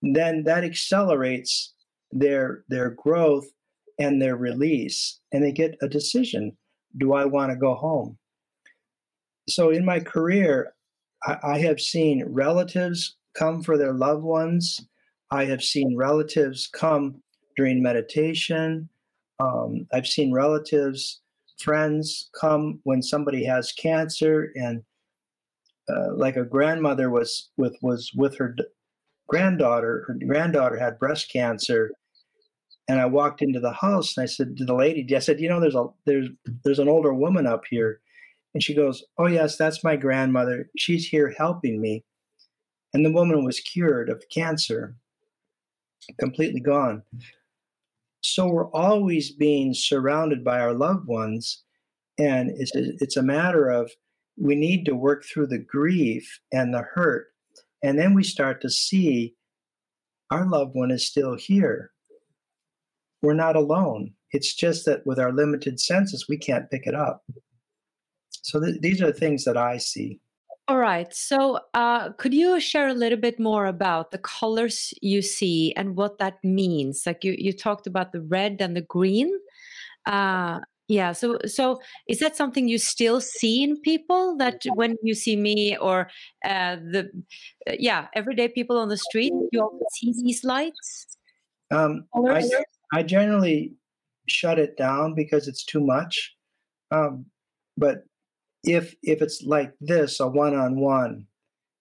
then 0.01 0.43
that 0.45 0.63
accelerates 0.63 1.71
their 2.11 2.63
their 2.67 2.89
growth 2.89 3.45
and 3.99 4.19
their 4.19 4.37
release 4.37 5.19
and 5.31 5.43
they 5.43 5.51
get 5.51 5.77
a 5.83 5.87
decision 5.87 6.57
do 6.97 7.13
i 7.13 7.25
want 7.25 7.51
to 7.51 7.55
go 7.57 7.75
home 7.75 8.17
so 9.49 9.69
in 9.69 9.83
my 9.83 9.99
career 9.99 10.74
I, 11.25 11.37
I 11.43 11.59
have 11.59 11.79
seen 11.79 12.25
relatives 12.27 13.15
come 13.33 13.61
for 13.61 13.77
their 13.77 13.93
loved 13.93 14.23
ones 14.23 14.85
i 15.31 15.45
have 15.45 15.63
seen 15.63 15.95
relatives 15.97 16.67
come 16.67 17.21
during 17.57 17.81
meditation 17.81 18.89
um, 19.39 19.87
i've 19.93 20.07
seen 20.07 20.33
relatives 20.33 21.21
friends 21.59 22.29
come 22.39 22.79
when 22.83 23.01
somebody 23.01 23.45
has 23.45 23.71
cancer 23.71 24.51
and 24.55 24.83
uh, 25.89 26.13
like 26.15 26.35
a 26.35 26.43
grandmother 26.43 27.09
was 27.09 27.49
with 27.57 27.75
was 27.81 28.11
with 28.15 28.35
her 28.37 28.55
granddaughter, 29.27 30.05
her 30.07 30.17
granddaughter 30.25 30.77
had 30.77 30.99
breast 30.99 31.31
cancer. 31.31 31.91
And 32.87 32.99
I 32.99 33.05
walked 33.05 33.41
into 33.41 33.59
the 33.59 33.71
house 33.71 34.15
and 34.15 34.23
I 34.23 34.27
said 34.27 34.57
to 34.57 34.65
the 34.65 34.75
lady, 34.75 35.15
I 35.15 35.19
said, 35.19 35.39
you 35.39 35.49
know, 35.49 35.59
there's 35.59 35.75
a 35.75 35.87
there's 36.05 36.29
there's 36.63 36.79
an 36.79 36.89
older 36.89 37.13
woman 37.13 37.47
up 37.47 37.63
here. 37.69 37.99
And 38.55 38.63
she 38.63 38.73
goes, 38.73 39.03
Oh 39.19 39.27
yes, 39.27 39.57
that's 39.57 39.83
my 39.83 39.95
grandmother. 39.95 40.71
She's 40.75 41.07
here 41.07 41.35
helping 41.37 41.79
me. 41.79 42.03
And 42.93 43.05
the 43.05 43.11
woman 43.11 43.45
was 43.45 43.59
cured 43.59 44.09
of 44.09 44.23
cancer, 44.31 44.95
completely 46.19 46.61
gone. 46.61 47.03
So 48.21 48.47
we're 48.47 48.71
always 48.71 49.31
being 49.31 49.75
surrounded 49.75 50.43
by 50.43 50.59
our 50.59 50.73
loved 50.73 51.07
ones. 51.07 51.61
And 52.17 52.49
it's 52.55 52.73
a, 52.75 52.93
it's 52.99 53.17
a 53.17 53.21
matter 53.21 53.69
of 53.69 53.91
we 54.35 54.55
need 54.55 54.85
to 54.85 54.95
work 54.95 55.25
through 55.25 55.47
the 55.47 55.59
grief 55.59 56.39
and 56.51 56.73
the 56.73 56.81
hurt 56.95 57.27
and 57.85 57.99
then 57.99 58.15
we 58.15 58.23
start 58.23 58.61
to 58.61 58.69
see 58.71 59.35
our 60.31 60.49
loved 60.49 60.73
one 60.73 60.89
is 60.89 61.05
still 61.05 61.35
here. 61.35 61.91
We're 63.21 63.35
not 63.35 63.55
alone. 63.55 64.13
It's 64.31 64.55
just 64.55 64.87
that 64.87 65.05
with 65.05 65.19
our 65.19 65.31
limited 65.31 65.79
senses, 65.79 66.25
we 66.27 66.35
can't 66.35 66.69
pick 66.71 66.87
it 66.87 66.95
up. 66.95 67.23
So 68.45 68.61
th- 68.61 68.79
these 68.79 69.01
are 69.01 69.11
things 69.11 69.43
that 69.45 69.57
I 69.57 69.77
see. 69.77 70.19
All 70.67 70.77
right. 70.77 71.11
So, 71.13 71.59
uh, 71.73 72.11
could 72.13 72.33
you 72.33 72.59
share 72.59 72.87
a 72.87 72.93
little 72.93 73.17
bit 73.17 73.39
more 73.39 73.65
about 73.65 74.11
the 74.11 74.19
colors 74.19 74.93
you 75.01 75.21
see 75.21 75.73
and 75.75 75.95
what 75.95 76.19
that 76.19 76.43
means? 76.43 77.03
Like 77.05 77.23
you, 77.23 77.35
you 77.37 77.53
talked 77.53 77.87
about 77.87 78.11
the 78.11 78.21
red 78.21 78.57
and 78.61 78.75
the 78.75 78.81
green. 78.81 79.31
Uh, 80.05 80.59
yeah 80.87 81.11
so 81.11 81.39
so 81.47 81.79
is 82.07 82.19
that 82.19 82.35
something 82.35 82.67
you 82.67 82.77
still 82.77 83.19
see 83.19 83.63
in 83.63 83.75
people 83.81 84.37
that 84.37 84.61
when 84.75 84.95
you 85.01 85.15
see 85.15 85.35
me 85.35 85.75
or 85.77 86.07
uh, 86.45 86.75
the 86.75 87.09
yeah 87.79 88.05
everyday 88.13 88.47
people 88.47 88.77
on 88.77 88.87
the 88.87 88.97
street 88.97 89.33
you 89.51 89.59
often 89.59 89.79
see 89.93 90.13
these 90.23 90.43
lights 90.43 91.17
um, 91.71 92.05
I, 92.27 92.47
I 92.93 93.01
generally 93.01 93.73
shut 94.27 94.59
it 94.59 94.77
down 94.77 95.15
because 95.15 95.47
it's 95.47 95.65
too 95.65 95.81
much 95.81 96.35
um, 96.91 97.25
but 97.77 98.03
if 98.65 98.95
if 99.03 99.21
it's 99.21 99.43
like 99.43 99.73
this 99.79 100.19
a 100.19 100.27
one-on-one 100.27 101.25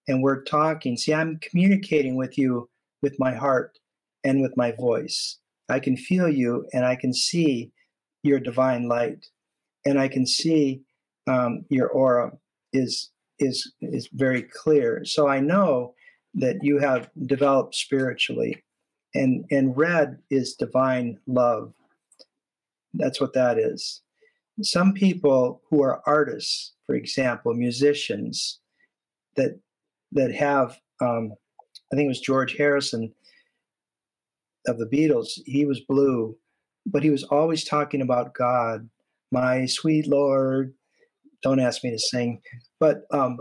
and 0.07 0.21
we're 0.21 0.43
talking 0.43 0.97
see 0.97 1.13
i'm 1.13 1.39
communicating 1.39 2.15
with 2.15 2.37
you 2.37 2.69
with 3.01 3.15
my 3.19 3.33
heart 3.33 3.77
and 4.23 4.41
with 4.41 4.55
my 4.57 4.71
voice 4.71 5.39
i 5.69 5.79
can 5.79 5.97
feel 5.97 6.29
you 6.29 6.67
and 6.73 6.85
i 6.85 6.95
can 6.95 7.13
see 7.13 7.71
your 8.25 8.39
divine 8.39 8.87
light, 8.87 9.27
and 9.85 9.99
I 9.99 10.07
can 10.07 10.25
see 10.25 10.81
um, 11.27 11.63
your 11.69 11.87
aura 11.87 12.31
is 12.73 13.11
is 13.39 13.71
is 13.81 14.09
very 14.11 14.41
clear. 14.41 15.05
So 15.05 15.27
I 15.27 15.39
know 15.39 15.93
that 16.33 16.57
you 16.63 16.79
have 16.79 17.09
developed 17.25 17.75
spiritually, 17.75 18.63
and 19.13 19.45
and 19.51 19.77
red 19.77 20.17
is 20.31 20.55
divine 20.55 21.19
love. 21.27 21.73
That's 22.93 23.21
what 23.21 23.33
that 23.33 23.59
is. 23.59 24.01
Some 24.61 24.93
people 24.93 25.61
who 25.69 25.83
are 25.83 26.01
artists, 26.07 26.73
for 26.85 26.95
example, 26.95 27.53
musicians, 27.53 28.59
that 29.35 29.59
that 30.13 30.33
have, 30.33 30.77
um, 31.01 31.33
I 31.91 31.95
think 31.95 32.05
it 32.05 32.07
was 32.07 32.21
George 32.21 32.55
Harrison 32.55 33.13
of 34.67 34.77
the 34.77 34.85
Beatles. 34.85 35.27
He 35.45 35.65
was 35.65 35.81
blue, 35.81 36.37
but 36.85 37.03
he 37.03 37.09
was 37.09 37.23
always 37.23 37.65
talking 37.65 38.01
about 38.01 38.33
God, 38.33 38.89
my 39.31 39.65
sweet 39.65 40.07
Lord. 40.07 40.73
Don't 41.43 41.59
ask 41.59 41.83
me 41.83 41.91
to 41.91 41.99
sing, 41.99 42.41
but 42.79 43.01
um, 43.11 43.37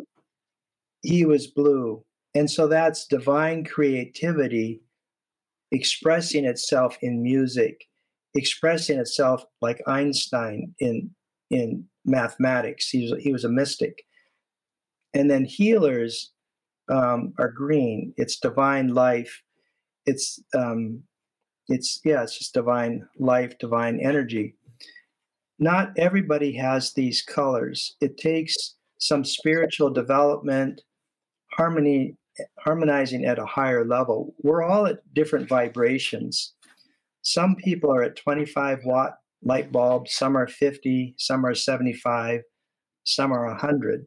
he 1.02 1.24
was 1.24 1.46
blue. 1.46 2.04
And 2.34 2.50
so 2.50 2.66
that's 2.66 3.06
divine 3.06 3.64
creativity 3.64 4.82
expressing 5.70 6.44
itself 6.44 6.96
in 7.02 7.22
music, 7.22 7.86
expressing 8.34 8.98
itself 8.98 9.44
like 9.60 9.80
Einstein 9.86 10.74
in, 10.78 11.10
in 11.50 11.84
mathematics. 12.04 12.88
He 12.88 13.10
was, 13.10 13.22
he 13.22 13.32
was 13.32 13.44
a 13.44 13.48
mystic. 13.48 14.02
And 15.12 15.30
then 15.30 15.44
healers 15.44 16.32
um, 16.90 17.34
are 17.38 17.50
green. 17.50 18.12
It's 18.16 18.38
divine 18.38 18.88
life. 18.88 19.42
It's 20.06 20.40
um, 20.54 21.04
it's 21.68 22.00
yeah 22.04 22.22
it's 22.22 22.38
just 22.38 22.54
divine 22.54 23.06
life 23.18 23.58
divine 23.58 23.98
energy 24.00 24.54
not 25.58 25.92
everybody 25.96 26.52
has 26.52 26.92
these 26.92 27.22
colors 27.22 27.96
it 28.00 28.18
takes 28.18 28.74
some 28.98 29.24
spiritual 29.24 29.90
development 29.90 30.82
harmony 31.52 32.16
harmonizing 32.60 33.24
at 33.24 33.38
a 33.38 33.46
higher 33.46 33.84
level 33.84 34.34
we're 34.42 34.62
all 34.62 34.86
at 34.86 34.98
different 35.14 35.48
vibrations 35.48 36.53
some 37.24 37.56
people 37.56 37.90
are 37.92 38.04
at 38.04 38.16
25 38.16 38.84
watt 38.84 39.18
light 39.42 39.72
bulbs, 39.72 40.14
some 40.14 40.36
are 40.36 40.46
50 40.46 41.14
some 41.18 41.44
are 41.44 41.54
75 41.54 42.40
some 43.04 43.32
are 43.32 43.46
100 43.46 44.06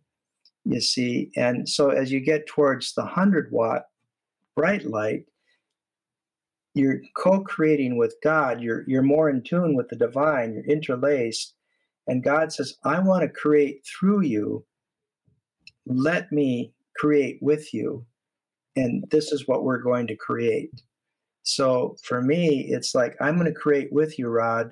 you 0.65 0.81
see 0.81 1.31
and 1.35 1.67
so 1.67 1.89
as 1.89 2.11
you 2.11 2.19
get 2.19 2.47
towards 2.47 2.93
the 2.93 3.03
100 3.03 3.51
watt 3.51 3.83
bright 4.55 4.85
light 4.85 5.25
you're 6.77 7.01
co-creating 7.15 7.97
with 7.97 8.15
God. 8.23 8.61
You're 8.61 8.83
you're 8.87 9.01
more 9.01 9.29
in 9.29 9.41
tune 9.41 9.75
with 9.75 9.89
the 9.89 9.95
divine. 9.95 10.53
You're 10.53 10.65
interlaced, 10.65 11.55
and 12.07 12.23
God 12.23 12.53
says, 12.53 12.77
"I 12.83 12.99
want 12.99 13.23
to 13.23 13.29
create 13.29 13.85
through 13.85 14.21
you. 14.21 14.65
Let 15.85 16.31
me 16.31 16.73
create 16.95 17.39
with 17.41 17.73
you, 17.73 18.05
and 18.75 19.03
this 19.09 19.31
is 19.31 19.47
what 19.47 19.63
we're 19.63 19.81
going 19.81 20.07
to 20.07 20.15
create." 20.15 20.71
So 21.47 21.95
for 22.03 22.21
me, 22.21 22.67
it's 22.67 22.93
like 22.93 23.15
I'm 23.21 23.35
going 23.35 23.47
to 23.47 23.57
create 23.57 23.87
with 23.91 24.19
you, 24.19 24.27
Rod, 24.27 24.71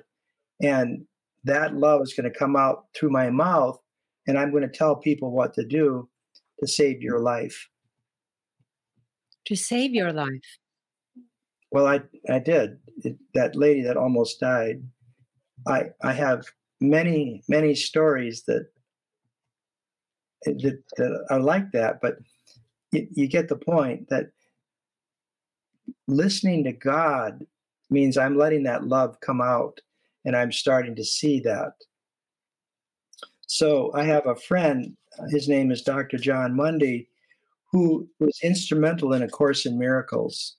and 0.60 1.06
that 1.44 1.74
love 1.74 2.02
is 2.02 2.12
going 2.12 2.30
to 2.30 2.38
come 2.38 2.54
out 2.54 2.84
through 2.94 3.08
my 3.08 3.30
mouth, 3.30 3.78
and 4.26 4.38
I'm 4.38 4.50
going 4.50 4.62
to 4.62 4.68
tell 4.68 4.94
people 4.94 5.30
what 5.30 5.54
to 5.54 5.64
do 5.64 6.06
to 6.60 6.66
save 6.66 7.00
your 7.00 7.18
life. 7.18 7.70
To 9.46 9.56
save 9.56 9.92
your 9.92 10.12
life. 10.12 10.58
Well, 11.70 11.86
I 11.86 12.02
I 12.28 12.40
did. 12.40 12.76
It, 13.04 13.16
that 13.32 13.56
lady 13.56 13.80
that 13.80 13.96
almost 13.96 14.38
died. 14.38 14.82
I 15.66 15.84
I 16.04 16.12
have 16.12 16.44
many 16.78 17.42
many 17.48 17.74
stories 17.74 18.42
that 18.48 18.66
that, 20.44 20.82
that 20.98 21.26
are 21.30 21.40
like 21.40 21.72
that, 21.72 22.00
but 22.02 22.16
you, 22.92 23.08
you 23.12 23.28
get 23.28 23.48
the 23.48 23.56
point 23.56 24.10
that 24.10 24.26
listening 26.08 26.64
to 26.64 26.72
God 26.72 27.44
means 27.90 28.16
I'm 28.16 28.36
letting 28.36 28.64
that 28.64 28.86
love 28.86 29.20
come 29.20 29.40
out, 29.40 29.80
and 30.24 30.36
I'm 30.36 30.52
starting 30.52 30.94
to 30.96 31.04
see 31.04 31.40
that. 31.40 31.72
So 33.46 33.92
I 33.94 34.04
have 34.04 34.26
a 34.26 34.34
friend. 34.34 34.96
His 35.30 35.48
name 35.48 35.70
is 35.70 35.82
Dr. 35.82 36.18
Jon 36.18 36.54
Mundy, 36.56 37.08
who 37.72 38.08
was 38.18 38.38
instrumental 38.42 39.12
in 39.12 39.22
A 39.22 39.28
Course 39.28 39.66
in 39.66 39.78
Miracles. 39.78 40.56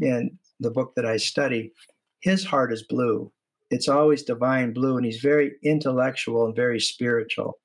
in 0.00 0.38
the 0.60 0.70
book 0.70 0.92
that 0.96 1.06
I 1.06 1.16
study, 1.16 1.72
his 2.20 2.44
heart 2.44 2.72
is 2.72 2.82
blue. 2.84 3.32
It's 3.70 3.88
always 3.88 4.22
divine 4.22 4.72
blue, 4.72 4.96
and 4.96 5.06
he's 5.06 5.20
very 5.20 5.52
intellectual 5.62 6.46
and 6.46 6.56
very 6.56 6.80
spiritual. 6.80 7.58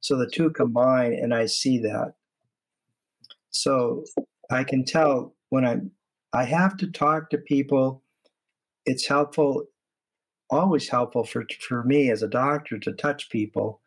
So 0.00 0.16
the 0.16 0.30
two 0.30 0.50
combine, 0.50 1.12
and 1.12 1.34
I 1.34 1.46
see 1.46 1.78
that. 1.78 2.14
So 3.50 4.04
I 4.50 4.64
can 4.64 4.84
tell 4.84 5.34
when 5.50 5.64
I'm, 5.64 5.90
I 6.32 6.44
have 6.44 6.76
to 6.78 6.90
talk 6.90 7.30
to 7.30 7.38
people. 7.38 8.02
It's 8.86 9.06
helpful, 9.06 9.64
always 10.50 10.88
helpful 10.88 11.24
for, 11.24 11.44
for 11.60 11.84
me 11.84 12.10
as 12.10 12.22
a 12.22 12.28
doctor 12.28 12.78
to 12.78 12.92
touch 12.92 13.30
people 13.30 13.80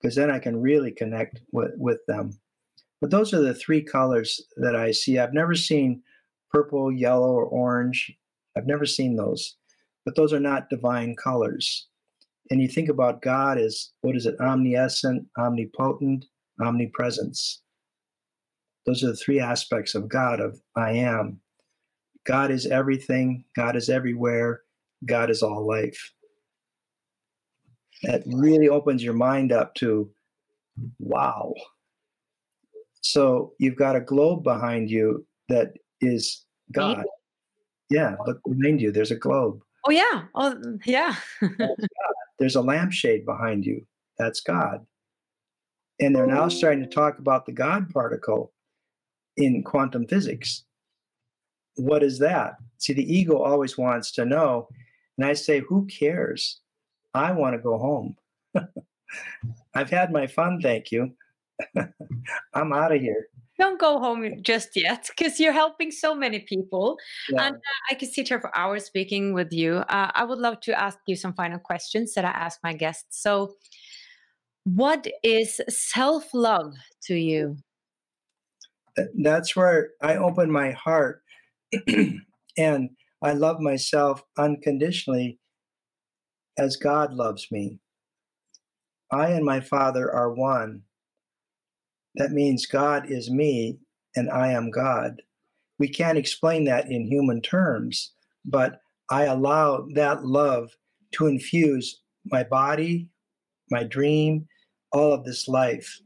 because 0.00 0.14
then 0.16 0.30
I 0.30 0.38
can 0.38 0.60
really 0.60 0.90
connect 0.90 1.40
with, 1.52 1.72
with 1.76 1.98
them. 2.06 2.38
But 3.00 3.10
those 3.10 3.34
are 3.34 3.40
the 3.40 3.54
three 3.54 3.82
colors 3.82 4.40
that 4.56 4.74
I 4.74 4.90
see. 4.90 5.18
I've 5.18 5.34
never 5.34 5.54
seen 5.54 6.02
purple, 6.50 6.90
yellow, 6.90 7.32
or 7.32 7.44
orange. 7.44 8.16
I've 8.56 8.66
never 8.66 8.86
seen 8.86 9.16
those, 9.16 9.56
but 10.04 10.16
those 10.16 10.32
are 10.32 10.40
not 10.40 10.70
divine 10.70 11.14
colors. 11.14 11.88
And 12.50 12.62
you 12.62 12.68
think 12.68 12.88
about 12.88 13.22
God 13.22 13.58
as 13.58 13.90
what 14.00 14.16
is 14.16 14.24
it? 14.24 14.40
Omniscient, 14.40 15.26
omnipotent, 15.38 16.24
omnipresence. 16.60 17.60
Those 18.86 19.02
are 19.02 19.08
the 19.08 19.16
three 19.16 19.40
aspects 19.40 19.94
of 19.94 20.08
God 20.08 20.40
of 20.40 20.60
I 20.76 20.92
am. 20.92 21.40
God 22.26 22.50
is 22.50 22.66
everything, 22.66 23.44
God 23.54 23.76
is 23.76 23.88
everywhere, 23.88 24.62
God 25.04 25.30
is 25.30 25.42
all 25.42 25.66
life. 25.66 26.12
That 28.02 28.22
really 28.26 28.68
opens 28.68 29.02
your 29.02 29.14
mind 29.14 29.52
up 29.52 29.74
to 29.76 30.10
wow. 30.98 31.54
So 33.00 33.52
you've 33.58 33.76
got 33.76 33.96
a 33.96 34.00
globe 34.00 34.42
behind 34.42 34.90
you 34.90 35.24
that 35.48 35.74
is 36.00 36.44
God. 36.72 37.04
Yeah, 37.88 38.16
look 38.26 38.40
behind 38.44 38.80
you. 38.80 38.90
There's 38.90 39.12
a 39.12 39.16
globe. 39.16 39.60
Oh 39.86 39.90
yeah. 39.90 40.24
Oh 40.34 40.56
yeah. 40.84 41.14
There's 42.38 42.56
a 42.56 42.60
lampshade 42.60 43.24
behind 43.24 43.64
you. 43.64 43.86
That's 44.18 44.40
God. 44.40 44.84
And 46.00 46.14
they're 46.14 46.26
now 46.26 46.44
oh. 46.44 46.48
starting 46.48 46.82
to 46.82 46.88
talk 46.88 47.18
about 47.18 47.46
the 47.46 47.52
God 47.52 47.88
particle 47.90 48.52
in 49.36 49.62
quantum 49.62 50.06
physics. 50.06 50.64
What 51.76 52.02
is 52.02 52.18
that? 52.18 52.56
See, 52.78 52.92
the 52.92 53.14
ego 53.14 53.38
always 53.38 53.78
wants 53.78 54.12
to 54.12 54.24
know. 54.24 54.68
And 55.16 55.26
I 55.26 55.34
say, 55.34 55.60
who 55.60 55.86
cares? 55.86 56.60
I 57.14 57.32
want 57.32 57.54
to 57.54 57.62
go 57.62 57.78
home. 57.78 58.16
I've 59.74 59.90
had 59.90 60.12
my 60.12 60.26
fun, 60.26 60.60
thank 60.60 60.92
you. 60.92 61.12
I'm 62.54 62.72
out 62.72 62.94
of 62.94 63.00
here. 63.00 63.28
Don't 63.58 63.80
go 63.80 63.98
home 63.98 64.42
just 64.42 64.76
yet 64.76 65.08
because 65.08 65.40
you're 65.40 65.52
helping 65.52 65.90
so 65.90 66.14
many 66.14 66.40
people. 66.40 66.98
Yeah. 67.30 67.46
And 67.46 67.56
uh, 67.56 67.60
I 67.90 67.94
could 67.94 68.10
sit 68.10 68.28
here 68.28 68.40
for 68.40 68.54
hours 68.54 68.84
speaking 68.84 69.32
with 69.32 69.50
you. 69.50 69.76
Uh, 69.76 70.10
I 70.14 70.24
would 70.24 70.38
love 70.38 70.60
to 70.60 70.78
ask 70.78 70.98
you 71.06 71.16
some 71.16 71.32
final 71.32 71.58
questions 71.58 72.12
that 72.14 72.24
I 72.26 72.30
ask 72.30 72.60
my 72.62 72.74
guests. 72.74 73.22
So, 73.22 73.54
what 74.64 75.06
is 75.22 75.60
self 75.68 76.34
love 76.34 76.74
to 77.04 77.14
you? 77.14 77.56
That's 79.14 79.56
where 79.56 79.90
I 80.02 80.16
open 80.16 80.50
my 80.50 80.72
heart 80.72 81.22
and 82.58 82.90
I 83.22 83.32
love 83.32 83.60
myself 83.60 84.22
unconditionally 84.38 85.38
as 86.58 86.76
God 86.76 87.12
loves 87.12 87.48
me. 87.50 87.78
I 89.10 89.30
and 89.30 89.44
my 89.44 89.60
Father 89.60 90.10
are 90.10 90.32
one. 90.32 90.82
That 92.16 92.30
means 92.30 92.66
God 92.66 93.10
is 93.10 93.30
me 93.30 93.78
and 94.14 94.30
I 94.30 94.52
am 94.52 94.70
God. 94.70 95.22
We 95.78 95.88
can't 95.88 96.18
explain 96.18 96.64
that 96.64 96.90
in 96.90 97.06
human 97.06 97.42
terms, 97.42 98.12
but 98.44 98.80
I 99.10 99.24
allow 99.24 99.86
that 99.94 100.24
love 100.24 100.70
to 101.12 101.26
infuse 101.26 102.00
my 102.24 102.42
body, 102.42 103.08
my 103.70 103.84
dream, 103.84 104.46
all 104.92 105.12
of 105.12 105.24
this 105.24 105.46
life. 105.46 106.00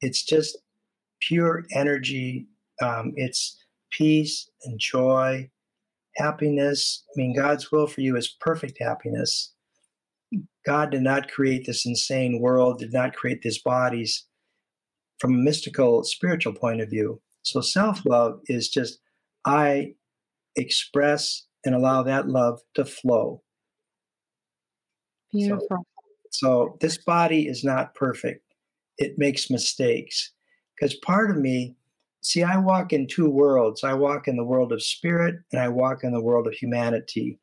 It's 0.00 0.22
just 0.22 0.58
pure 1.20 1.64
energy. 1.74 2.46
Um, 2.82 3.12
it's 3.16 3.63
peace 3.96 4.48
and 4.64 4.78
joy, 4.78 5.48
happiness. 6.16 7.04
I 7.08 7.12
mean, 7.16 7.34
God's 7.34 7.70
will 7.70 7.86
for 7.86 8.00
you 8.00 8.16
is 8.16 8.36
perfect 8.40 8.78
happiness. 8.80 9.52
God 10.66 10.90
did 10.90 11.02
not 11.02 11.30
create 11.30 11.66
this 11.66 11.86
insane 11.86 12.40
world, 12.40 12.78
did 12.78 12.92
not 12.92 13.14
create 13.14 13.42
these 13.42 13.60
bodies 13.60 14.26
from 15.18 15.34
a 15.34 15.38
mystical, 15.38 16.02
spiritual 16.04 16.54
point 16.54 16.80
of 16.80 16.90
view. 16.90 17.20
So 17.42 17.60
self 17.60 18.04
love 18.06 18.40
is 18.46 18.68
just 18.68 18.98
I 19.44 19.94
express 20.56 21.44
and 21.64 21.74
allow 21.74 22.02
that 22.02 22.28
love 22.28 22.60
to 22.74 22.84
flow. 22.84 23.42
Beautiful. 25.32 25.66
So, 25.70 25.86
so 26.30 26.76
this 26.80 26.98
body 26.98 27.46
is 27.46 27.64
not 27.64 27.94
perfect. 27.94 28.42
It 28.98 29.18
makes 29.18 29.50
mistakes. 29.50 30.32
Because 30.74 30.94
part 30.96 31.30
of 31.30 31.36
me, 31.36 31.76
see, 32.24 32.42
I 32.42 32.56
walk 32.56 32.92
in 32.92 33.06
two 33.06 33.28
worlds. 33.28 33.84
I 33.84 33.92
walk 33.92 34.26
in 34.28 34.36
the 34.36 34.44
world 34.44 34.72
of 34.72 34.82
spirit 34.82 35.36
and 35.52 35.60
I 35.60 35.68
walk 35.68 36.02
in 36.02 36.12
the 36.12 36.22
world 36.22 36.46
of 36.46 36.54
humanity. 36.54 37.38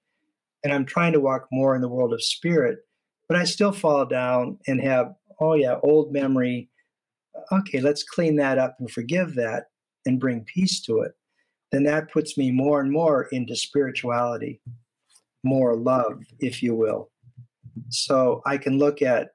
And 0.63 0.73
I'm 0.73 0.85
trying 0.85 1.13
to 1.13 1.19
walk 1.19 1.47
more 1.51 1.75
in 1.75 1.81
the 1.81 1.87
world 1.87 2.13
of 2.13 2.23
spirit, 2.23 2.79
but 3.27 3.37
I 3.37 3.45
still 3.45 3.71
fall 3.71 4.05
down 4.05 4.57
and 4.67 4.81
have, 4.81 5.13
oh 5.39 5.53
yeah, 5.53 5.77
old 5.83 6.11
memory, 6.11 6.69
okay, 7.51 7.79
let's 7.79 8.03
clean 8.03 8.35
that 8.37 8.57
up 8.57 8.75
and 8.79 8.89
forgive 8.91 9.35
that 9.35 9.65
and 10.05 10.19
bring 10.19 10.43
peace 10.45 10.81
to 10.81 10.99
it, 11.01 11.13
then 11.71 11.83
that 11.83 12.11
puts 12.11 12.37
me 12.37 12.51
more 12.51 12.81
and 12.81 12.91
more 12.91 13.23
into 13.31 13.55
spirituality, 13.55 14.61
more 15.43 15.75
love, 15.75 16.21
if 16.39 16.61
you 16.61 16.75
will. 16.75 17.11
So 17.89 18.41
I 18.45 18.57
can 18.57 18.77
look 18.77 19.01
at 19.01 19.29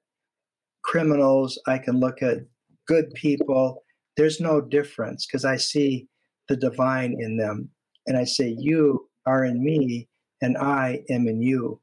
criminals, 0.82 1.58
I 1.66 1.78
can 1.78 1.98
look 1.98 2.22
at 2.22 2.38
good 2.86 3.12
people. 3.14 3.84
There's 4.16 4.40
no 4.40 4.60
difference 4.60 5.26
because 5.26 5.44
I 5.44 5.56
see 5.56 6.08
the 6.48 6.56
divine 6.56 7.16
in 7.18 7.36
them. 7.36 7.70
And 8.06 8.16
I 8.16 8.24
say, 8.24 8.54
You 8.58 9.08
are 9.26 9.44
in 9.44 9.62
me, 9.62 10.08
and 10.40 10.56
I 10.56 11.02
am 11.10 11.28
in 11.28 11.42
you. 11.42 11.80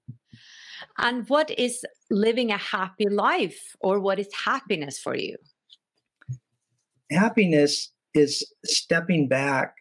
And 0.98 1.28
what 1.28 1.52
is 1.58 1.84
living 2.10 2.52
a 2.52 2.58
happy 2.58 3.10
life, 3.10 3.76
or 3.82 4.00
what 4.00 4.20
is 4.20 4.30
happiness 4.46 5.00
for 5.00 5.16
you? 5.16 5.38
happiness 7.14 7.92
is 8.14 8.46
stepping 8.66 9.28
back 9.28 9.76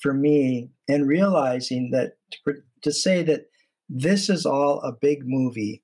for 0.00 0.12
me 0.12 0.70
and 0.88 1.08
realizing 1.08 1.90
that 1.90 2.12
to, 2.30 2.54
to 2.82 2.92
say 2.92 3.22
that 3.22 3.46
this 3.88 4.28
is 4.28 4.46
all 4.46 4.80
a 4.80 4.92
big 4.92 5.20
movie, 5.24 5.82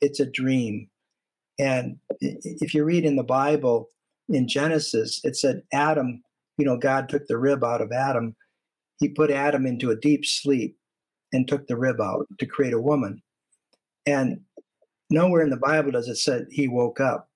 it's 0.00 0.20
a 0.20 0.30
dream. 0.30 0.88
And 1.58 1.96
if 2.20 2.74
you 2.74 2.84
read 2.84 3.04
in 3.04 3.16
the 3.16 3.24
Bible, 3.24 3.90
in 4.28 4.48
Genesis, 4.48 5.20
it 5.24 5.36
said 5.36 5.62
Adam, 5.72 6.22
you 6.58 6.64
know, 6.64 6.76
God 6.76 7.08
took 7.08 7.26
the 7.26 7.38
rib 7.38 7.64
out 7.64 7.80
of 7.80 7.92
Adam. 7.92 8.36
He 8.98 9.08
put 9.08 9.30
Adam 9.30 9.66
into 9.66 9.90
a 9.90 9.96
deep 9.96 10.26
sleep 10.26 10.76
and 11.32 11.46
took 11.46 11.66
the 11.66 11.76
rib 11.76 12.00
out 12.00 12.26
to 12.38 12.46
create 12.46 12.72
a 12.72 12.80
woman. 12.80 13.22
And 14.06 14.40
nowhere 15.10 15.42
in 15.42 15.50
the 15.50 15.56
Bible 15.56 15.92
does 15.92 16.08
it 16.08 16.16
say 16.16 16.44
he 16.50 16.68
woke 16.68 17.00
up. 17.00 17.28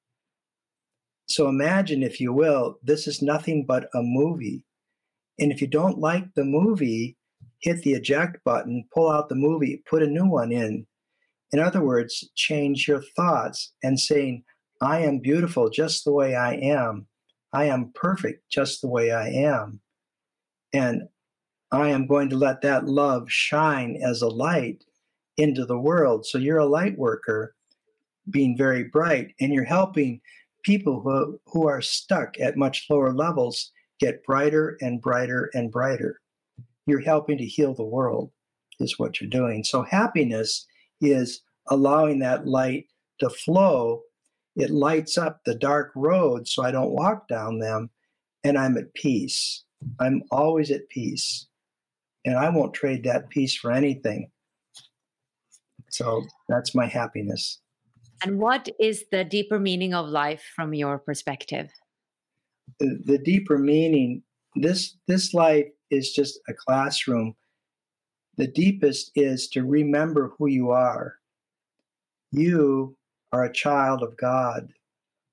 So 1.27 1.49
imagine, 1.49 2.03
if 2.03 2.21
you 2.21 2.33
will, 2.33 2.79
this 2.83 3.07
is 3.07 3.23
nothing 3.23 3.65
but 3.65 3.89
a 3.95 4.03
movie. 4.03 4.65
And 5.39 5.53
if 5.53 5.61
you 5.61 5.67
don't 5.67 5.99
like 5.99 6.25
the 6.35 6.45
movie, 6.45 7.17
hit 7.61 7.83
the 7.83 7.95
eject 7.95 8.43
button, 8.45 8.85
pull 8.93 9.11
out 9.11 9.29
the 9.29 9.35
movie, 9.35 9.83
put 9.89 10.03
a 10.03 10.07
new 10.07 10.27
one 10.27 10.53
in. 10.53 10.87
In 11.53 11.59
other 11.59 11.83
words, 11.83 12.29
change 12.35 12.89
your 12.89 13.03
thoughts 13.15 13.73
and 13.83 13.99
saying, 13.99 14.45
I 14.83 15.01
am 15.03 15.21
beautiful 15.21 15.71
just 15.71 16.05
the 16.05 16.13
way 16.13 16.35
I 16.35 16.55
am. 16.55 17.07
I 17.53 17.67
am 17.67 17.93
perfect 17.95 18.51
just 18.51 18.81
the 18.81 18.89
way 18.89 19.13
I 19.13 19.29
am. 19.29 19.81
And 20.73 21.03
I 21.71 21.91
am 21.91 22.09
going 22.09 22.29
to 22.31 22.37
let 22.37 22.63
that 22.63 22.87
love 22.87 23.31
shine 23.31 23.97
as 24.03 24.23
a 24.23 24.29
light 24.29 24.85
into 25.37 25.65
the 25.65 25.79
world. 25.79 26.27
So 26.27 26.37
you're 26.37 26.59
a 26.59 26.67
light 26.67 26.99
worker, 26.99 27.55
being 28.29 28.57
very 28.57 28.85
bright, 28.85 29.35
and 29.41 29.53
you're 29.53 29.65
helping 29.65 30.21
people 30.65 31.01
who, 31.01 31.41
who 31.47 31.69
are 31.69 31.81
stuck 31.81 32.39
at 32.41 32.57
much 32.57 32.87
lower 32.91 33.13
levels 33.13 33.71
get 34.01 34.25
brighter 34.25 34.77
and 34.81 35.01
brighter 35.01 35.49
and 35.55 35.71
brighter. 35.71 36.21
You're 36.87 37.01
helping 37.01 37.39
to 37.39 37.47
heal 37.47 37.73
the 37.73 37.85
world, 37.85 38.33
is 38.81 38.99
what 38.99 39.21
you're 39.21 39.31
doing. 39.31 39.63
So, 39.63 39.83
happiness 39.83 40.67
is 41.01 41.41
allowing 41.69 42.19
that 42.19 42.47
light 42.47 42.87
to 43.21 43.31
flow. 43.31 44.03
It 44.57 44.71
lights 44.71 45.17
up 45.17 45.41
the 45.45 45.55
dark 45.55 45.93
roads 45.95 46.53
so 46.53 46.63
I 46.63 46.71
don't 46.71 46.93
walk 46.93 47.29
down 47.29 47.59
them, 47.59 47.91
and 48.45 48.59
I'm 48.59 48.77
at 48.77 48.93
peace. 48.95 49.65
I'm 49.99 50.23
always 50.31 50.71
at 50.71 50.89
peace, 50.89 51.47
and 52.25 52.37
I 52.37 52.49
won't 52.51 52.75
trade 52.75 53.05
that 53.05 53.31
peace 53.31 53.55
for 53.55 53.73
anything. 53.73 54.31
So, 55.91 56.25
that's 56.49 56.75
my 56.75 56.87
happiness. 56.87 57.61
And 58.25 58.39
what 58.39 58.69
is 58.79 59.05
the 59.11 59.25
deeper 59.25 59.59
meaning 59.59 59.95
of 59.95 60.09
life 60.09 60.43
from 60.55 60.75
your 60.75 60.99
perspective? 60.99 61.69
The, 62.79 63.01
the 63.05 63.19
deeper 63.19 63.59
meaning, 63.59 64.23
this 64.55 64.97
this 65.09 65.35
life 65.35 65.67
is 65.91 66.13
just 66.13 66.39
a 66.49 66.55
classroom. 66.55 67.35
The 68.37 68.47
deepest 68.47 69.11
is 69.15 69.49
to 69.49 69.65
remember 69.65 70.33
who 70.39 70.47
you 70.47 70.71
are. 70.71 71.17
You 72.31 72.97
are 73.33 73.45
a 73.45 73.53
child 73.53 74.03
of 74.03 74.17
God, 74.17 74.73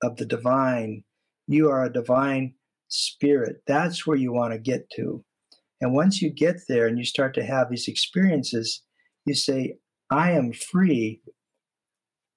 of 0.02 0.16
the 0.16 0.26
divine. 0.26 1.04
You 1.46 1.70
are 1.70 1.84
a 1.84 1.92
divine 1.92 2.54
spirit. 2.88 3.62
That's 3.66 4.06
where 4.06 4.16
you 4.16 4.32
want 4.32 4.52
to 4.52 4.58
get 4.58 4.88
to. 4.96 5.24
And 5.80 5.94
once 5.94 6.20
you 6.20 6.30
get 6.30 6.56
there 6.68 6.86
and 6.86 6.98
you 6.98 7.04
start 7.04 7.34
to 7.34 7.44
have 7.44 7.70
these 7.70 7.88
experiences, 7.88 8.82
you 9.24 9.34
say, 9.34 9.76
I 10.10 10.32
am 10.32 10.52
free 10.52 11.20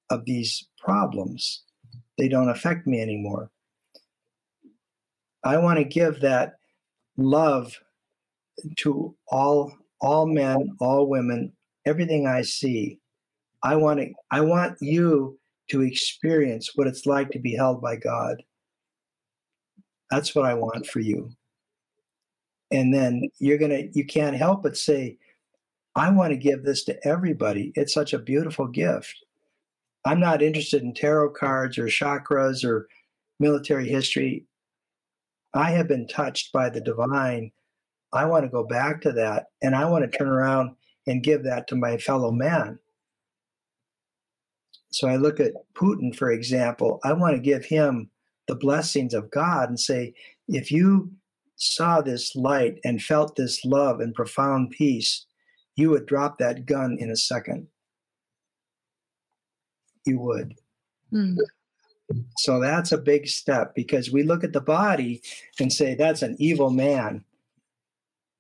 of 0.09 0.26
these 0.26 0.68
problems. 0.80 1.64
They 2.18 2.28
don't 2.28 2.49
affect 2.49 2.88
me 2.88 3.01
anymore. 3.01 3.49
I 5.43 5.57
want 5.57 5.80
to 5.80 5.86
give 5.86 6.22
that 6.22 6.53
love 7.18 7.78
to 8.78 9.16
all 9.28 9.74
all 10.01 10.26
men, 10.26 10.76
all 10.80 11.07
women, 11.07 11.53
everything 11.86 12.28
I 12.28 12.41
see. 12.41 12.99
I 13.64 13.76
want 13.78 13.99
to 13.99 14.11
I 14.32 14.41
want 14.41 14.78
you 14.82 15.39
to 15.70 15.82
experience 15.82 16.72
what 16.76 16.88
it's 16.88 17.05
like 17.05 17.32
to 17.32 17.39
be 17.39 17.55
held 17.55 17.82
by 17.82 17.95
God. 17.95 18.43
That's 20.11 20.36
what 20.36 20.45
I 20.45 20.53
want 20.53 20.86
for 20.86 20.99
you. 20.99 21.32
And 22.72 22.93
then 22.93 23.30
you're 23.39 23.57
going 23.57 23.72
to 23.72 23.89
you 23.97 24.05
can't 24.05 24.36
help 24.36 24.64
but 24.64 24.78
say 24.78 25.18
I 25.95 26.09
want 26.09 26.32
to 26.32 26.38
give 26.38 26.64
this 26.64 26.84
to 26.86 27.07
everybody. 27.07 27.72
It's 27.76 27.93
such 27.93 28.14
a 28.14 28.20
beautiful 28.20 28.68
gift. 28.68 29.16
I'm 30.05 30.20
not 30.20 30.41
interested 30.41 30.82
in 30.82 30.93
tarot 30.93 31.32
cards 31.32 31.78
or 31.78 31.86
chakras 31.86 32.66
or 32.66 32.88
military 33.39 33.88
history. 33.88 34.45
I 35.53 35.72
have 35.72 35.88
been 35.88 36.07
touched 36.07 36.51
by 36.51 36.70
the 36.70 36.82
divine. 36.82 37.51
I 38.11 38.26
want 38.26 38.43
to 38.43 38.49
go 38.49 38.64
back 38.64 39.01
to 39.01 39.11
that 39.14 39.45
and 39.61 39.76
I 39.76 39.86
want 39.86 40.09
to 40.09 40.18
turn 40.18 40.28
around 40.28 40.76
and 41.07 41.24
give 41.24 41.43
that 41.43 41.68
to 41.68 41.76
my 41.76 41.97
fellow 41.97 42.32
man. 42.32 42.80
So 44.93 45.07
I 45.07 45.15
look 45.15 45.39
at 45.39 45.53
Putin, 45.73 46.15
for 46.15 46.31
example. 46.31 46.99
I 47.03 47.13
want 47.13 47.35
to 47.35 47.41
give 47.41 47.65
him 47.65 48.11
the 48.47 48.55
blessings 48.55 49.13
of 49.13 49.31
God 49.31 49.69
and 49.69 49.79
say, 49.79 50.13
if 50.47 50.71
you 50.71 51.11
saw 51.55 52.01
this 52.01 52.35
light 52.35 52.79
and 52.83 53.01
felt 53.01 53.35
this 53.35 53.65
love 53.65 53.99
and 53.99 54.13
profound 54.13 54.69
peace, 54.69 55.25
you 55.75 55.89
would 55.89 56.05
drop 56.05 56.37
that 56.37 56.67
gun 56.67 56.97
in 56.99 57.09
a 57.09 57.15
second. 57.15 57.67
You 60.05 60.19
would. 60.19 60.53
Mm. 61.11 61.37
So 62.37 62.59
that's 62.59 62.91
a 62.91 62.97
big 62.97 63.27
step 63.27 63.73
because 63.73 64.11
we 64.11 64.21
look 64.21 64.43
at 64.43 64.53
the 64.53 64.61
body 64.61 65.23
and 65.59 65.73
say 65.73 65.95
that's 65.95 66.21
an 66.21 66.35
evil 66.37 66.69
man. 66.69 67.23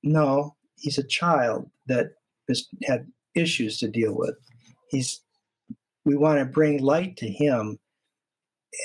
No, 0.03 0.55
he's 0.77 0.99
a 0.99 1.07
child 1.07 1.71
that 1.87 2.11
has 2.47 2.67
had 2.83 3.11
issues 3.33 3.79
to 3.79 3.87
deal 3.87 4.15
with. 4.15 4.35
He's 4.89 5.21
we 6.05 6.15
want 6.15 6.39
to 6.39 6.45
bring 6.45 6.81
light 6.81 7.17
to 7.17 7.27
him. 7.29 7.79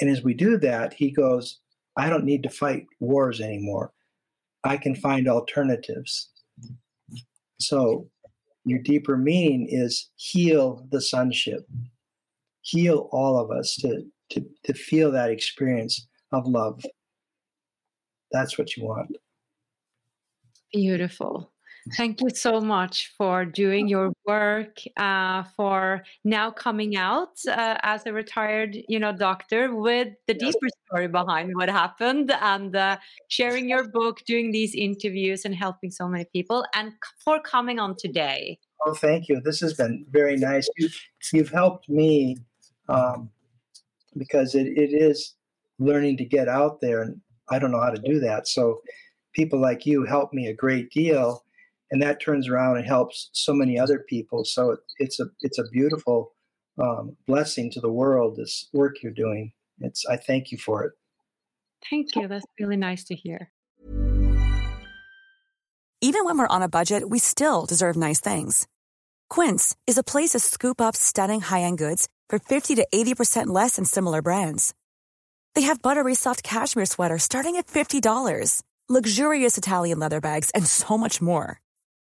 And 0.01 0.11
as 0.11 0.23
we 0.23 0.35
do 0.35 0.59
that, 0.59 0.93
he 0.93 1.11
goes, 1.11 1.61
I 1.97 2.09
don't 2.09 2.25
need 2.25 2.43
to 2.45 2.51
fight 2.51 2.87
wars 3.01 3.41
anymore. 3.41 3.93
I 4.65 4.77
can 4.77 4.95
find 4.95 5.29
alternatives. 5.29 6.31
So 7.61 8.09
your 8.65 8.79
deeper 8.81 9.17
meaning 9.17 9.67
is 9.71 10.11
heal 10.17 10.87
the 10.91 11.01
sonship, 11.01 11.67
heal 12.61 13.09
all 13.13 13.39
of 13.39 13.51
us 13.51 13.77
to, 13.77 14.05
to, 14.31 14.45
to 14.65 14.75
feel 14.75 15.11
that 15.13 15.31
experience 15.31 16.07
of 16.33 16.47
love. 16.47 16.85
That's 18.31 18.59
what 18.59 18.77
you 18.77 18.85
want. 18.85 19.17
Beautiful. 20.73 21.51
Thank 21.97 22.21
you 22.21 22.31
so 22.31 22.61
much 22.61 23.13
for 23.17 23.45
doing 23.45 23.89
your 23.89 24.13
work, 24.27 24.79
uh, 24.97 25.45
for 25.57 26.03
now 26.25 26.51
coming 26.51 26.97
out 26.97 27.39
uh, 27.47 27.77
as 27.83 28.07
a 28.07 28.13
retired, 28.13 28.77
you 28.89 28.99
know, 28.99 29.13
doctor 29.13 29.75
with 29.75 30.09
the 30.27 30.37
yes. 30.39 30.41
deeper 30.41 30.67
story 30.87 31.09
behind 31.09 31.55
what 31.55 31.69
happened, 31.69 32.33
and 32.41 32.75
uh, 32.75 32.97
sharing 33.29 33.69
your 33.69 33.89
book, 33.89 34.25
doing 34.27 34.51
these 34.51 34.75
interviews, 34.75 35.45
and 35.45 35.55
helping 35.55 35.91
so 35.91 36.09
many 36.09 36.25
people, 36.33 36.65
and 36.75 36.93
for 37.25 37.41
coming 37.41 37.79
on 37.79 37.97
today. 37.97 38.59
Oh, 38.87 38.95
thank 38.95 39.29
you. 39.29 39.41
This 39.41 39.61
has 39.61 39.75
been 39.75 40.07
very 40.11 40.37
nice. 40.37 40.69
You, 40.77 40.89
you've 41.33 41.51
helped 41.51 41.89
me 41.89 42.37
um, 42.89 43.31
because 44.17 44.55
it, 44.55 44.67
it 44.67 44.93
is 44.93 45.35
learning 45.79 46.17
to 46.19 46.25
get 46.25 46.49
out 46.49 46.81
there, 46.81 47.03
and 47.03 47.21
I 47.51 47.59
don't 47.59 47.71
know 47.71 47.81
how 47.81 47.91
to 47.91 48.01
do 48.01 48.21
that. 48.21 48.49
So, 48.49 48.83
people 49.33 49.61
like 49.61 49.87
you 49.87 50.05
help 50.05 50.33
me 50.33 50.49
a 50.49 50.55
great 50.55 50.91
deal, 50.91 51.45
and 51.91 52.03
that 52.03 52.21
turns 52.21 52.49
around 52.49 52.77
and 52.77 52.87
helps 52.87 53.31
so 53.33 53.53
many 53.53 53.79
other 53.79 54.05
people. 54.09 54.45
So, 54.45 54.73
it, 54.73 54.81
it's 54.99 55.21
a 55.21 55.27
it's 55.41 55.59
a 55.59 55.69
beautiful 55.73 56.33
um, 56.81 57.17
blessing 57.27 57.71
to 57.73 57.81
the 57.81 57.93
world. 57.93 58.37
This 58.37 58.69
work 58.73 59.03
you're 59.03 59.13
doing. 59.13 59.53
It's 59.81 60.05
I 60.07 60.17
thank 60.17 60.51
you 60.53 60.59
for 60.59 60.85
it. 60.85 60.93
Thank 61.91 62.17
you. 62.17 62.29
That's 62.29 62.47
really 62.59 62.77
nice 62.77 63.05
to 63.05 63.15
hear. 63.15 63.51
Even 66.01 66.25
when 66.25 66.39
we're 66.39 66.47
on 66.47 66.63
a 66.63 66.69
budget, 66.69 67.09
we 67.11 67.19
still 67.19 67.67
deserve 67.67 67.97
nice 67.97 68.21
things. 68.21 68.69
Quince 69.29 69.77
is 69.87 69.99
a 69.99 70.05
place 70.05 70.31
to 70.31 70.39
scoop 70.39 70.81
up 70.81 70.95
stunning 70.95 71.41
high 71.41 71.63
end 71.63 71.79
goods 71.79 72.09
for 72.29 72.39
50 72.39 72.77
to 72.77 72.87
80% 72.95 73.49
less 73.49 73.77
than 73.77 73.85
similar 73.85 74.23
brands. 74.23 74.75
They 75.55 75.63
have 75.63 75.83
buttery 75.83 76.15
soft 76.15 76.43
cashmere 76.43 76.87
sweaters 76.87 77.25
starting 77.25 77.57
at 77.57 77.67
$50, 77.67 78.63
luxurious 78.89 79.59
Italian 79.59 79.99
leather 79.99 80.21
bags, 80.21 80.51
and 80.51 80.65
so 80.67 80.97
much 80.97 81.21
more. 81.21 81.61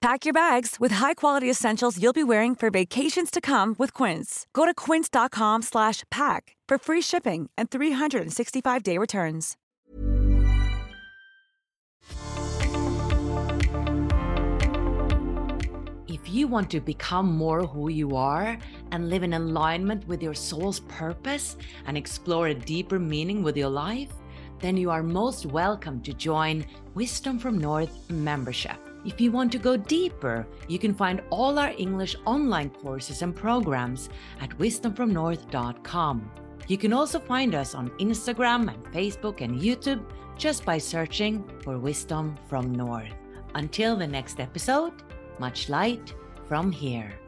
Pack 0.00 0.24
your 0.24 0.32
bags 0.32 0.76
with 0.78 0.92
high-quality 0.92 1.50
essentials 1.50 2.00
you'll 2.00 2.12
be 2.12 2.22
wearing 2.22 2.54
for 2.54 2.70
vacations 2.70 3.32
to 3.32 3.40
come 3.40 3.74
with 3.80 3.92
Quince. 3.92 4.46
Go 4.52 4.64
to 4.64 4.72
quince.com 4.72 5.62
slash 5.62 6.04
pack 6.08 6.54
for 6.68 6.78
free 6.78 7.00
shipping 7.00 7.50
and 7.58 7.68
365-day 7.68 8.96
returns. 8.96 9.56
If 16.06 16.28
you 16.28 16.46
want 16.46 16.70
to 16.70 16.80
become 16.80 17.36
more 17.36 17.66
who 17.66 17.88
you 17.88 18.14
are 18.14 18.56
and 18.92 19.10
live 19.10 19.24
in 19.24 19.32
alignment 19.32 20.06
with 20.06 20.22
your 20.22 20.34
soul's 20.34 20.78
purpose 20.80 21.56
and 21.86 21.96
explore 21.96 22.48
a 22.48 22.54
deeper 22.54 23.00
meaning 23.00 23.42
with 23.42 23.56
your 23.56 23.68
life, 23.68 24.12
then 24.60 24.76
you 24.76 24.90
are 24.90 25.02
most 25.02 25.44
welcome 25.46 26.00
to 26.02 26.12
join 26.12 26.64
Wisdom 26.94 27.40
from 27.40 27.58
North 27.58 28.08
membership. 28.10 28.87
If 29.08 29.22
you 29.22 29.32
want 29.32 29.50
to 29.52 29.58
go 29.58 29.74
deeper, 29.74 30.46
you 30.68 30.78
can 30.78 30.92
find 30.92 31.22
all 31.30 31.58
our 31.58 31.72
English 31.78 32.14
online 32.26 32.68
courses 32.68 33.22
and 33.22 33.34
programs 33.34 34.10
at 34.38 34.50
wisdomfromnorth.com. 34.58 36.30
You 36.66 36.76
can 36.76 36.92
also 36.92 37.18
find 37.18 37.54
us 37.54 37.74
on 37.74 37.88
Instagram 38.00 38.68
and 38.68 38.84
Facebook 38.92 39.40
and 39.40 39.58
YouTube 39.58 40.04
just 40.36 40.66
by 40.66 40.76
searching 40.76 41.42
for 41.64 41.78
Wisdom 41.78 42.36
from 42.50 42.70
North. 42.70 43.14
Until 43.54 43.96
the 43.96 44.06
next 44.06 44.40
episode, 44.40 44.92
much 45.38 45.70
light 45.70 46.12
from 46.46 46.70
here. 46.70 47.18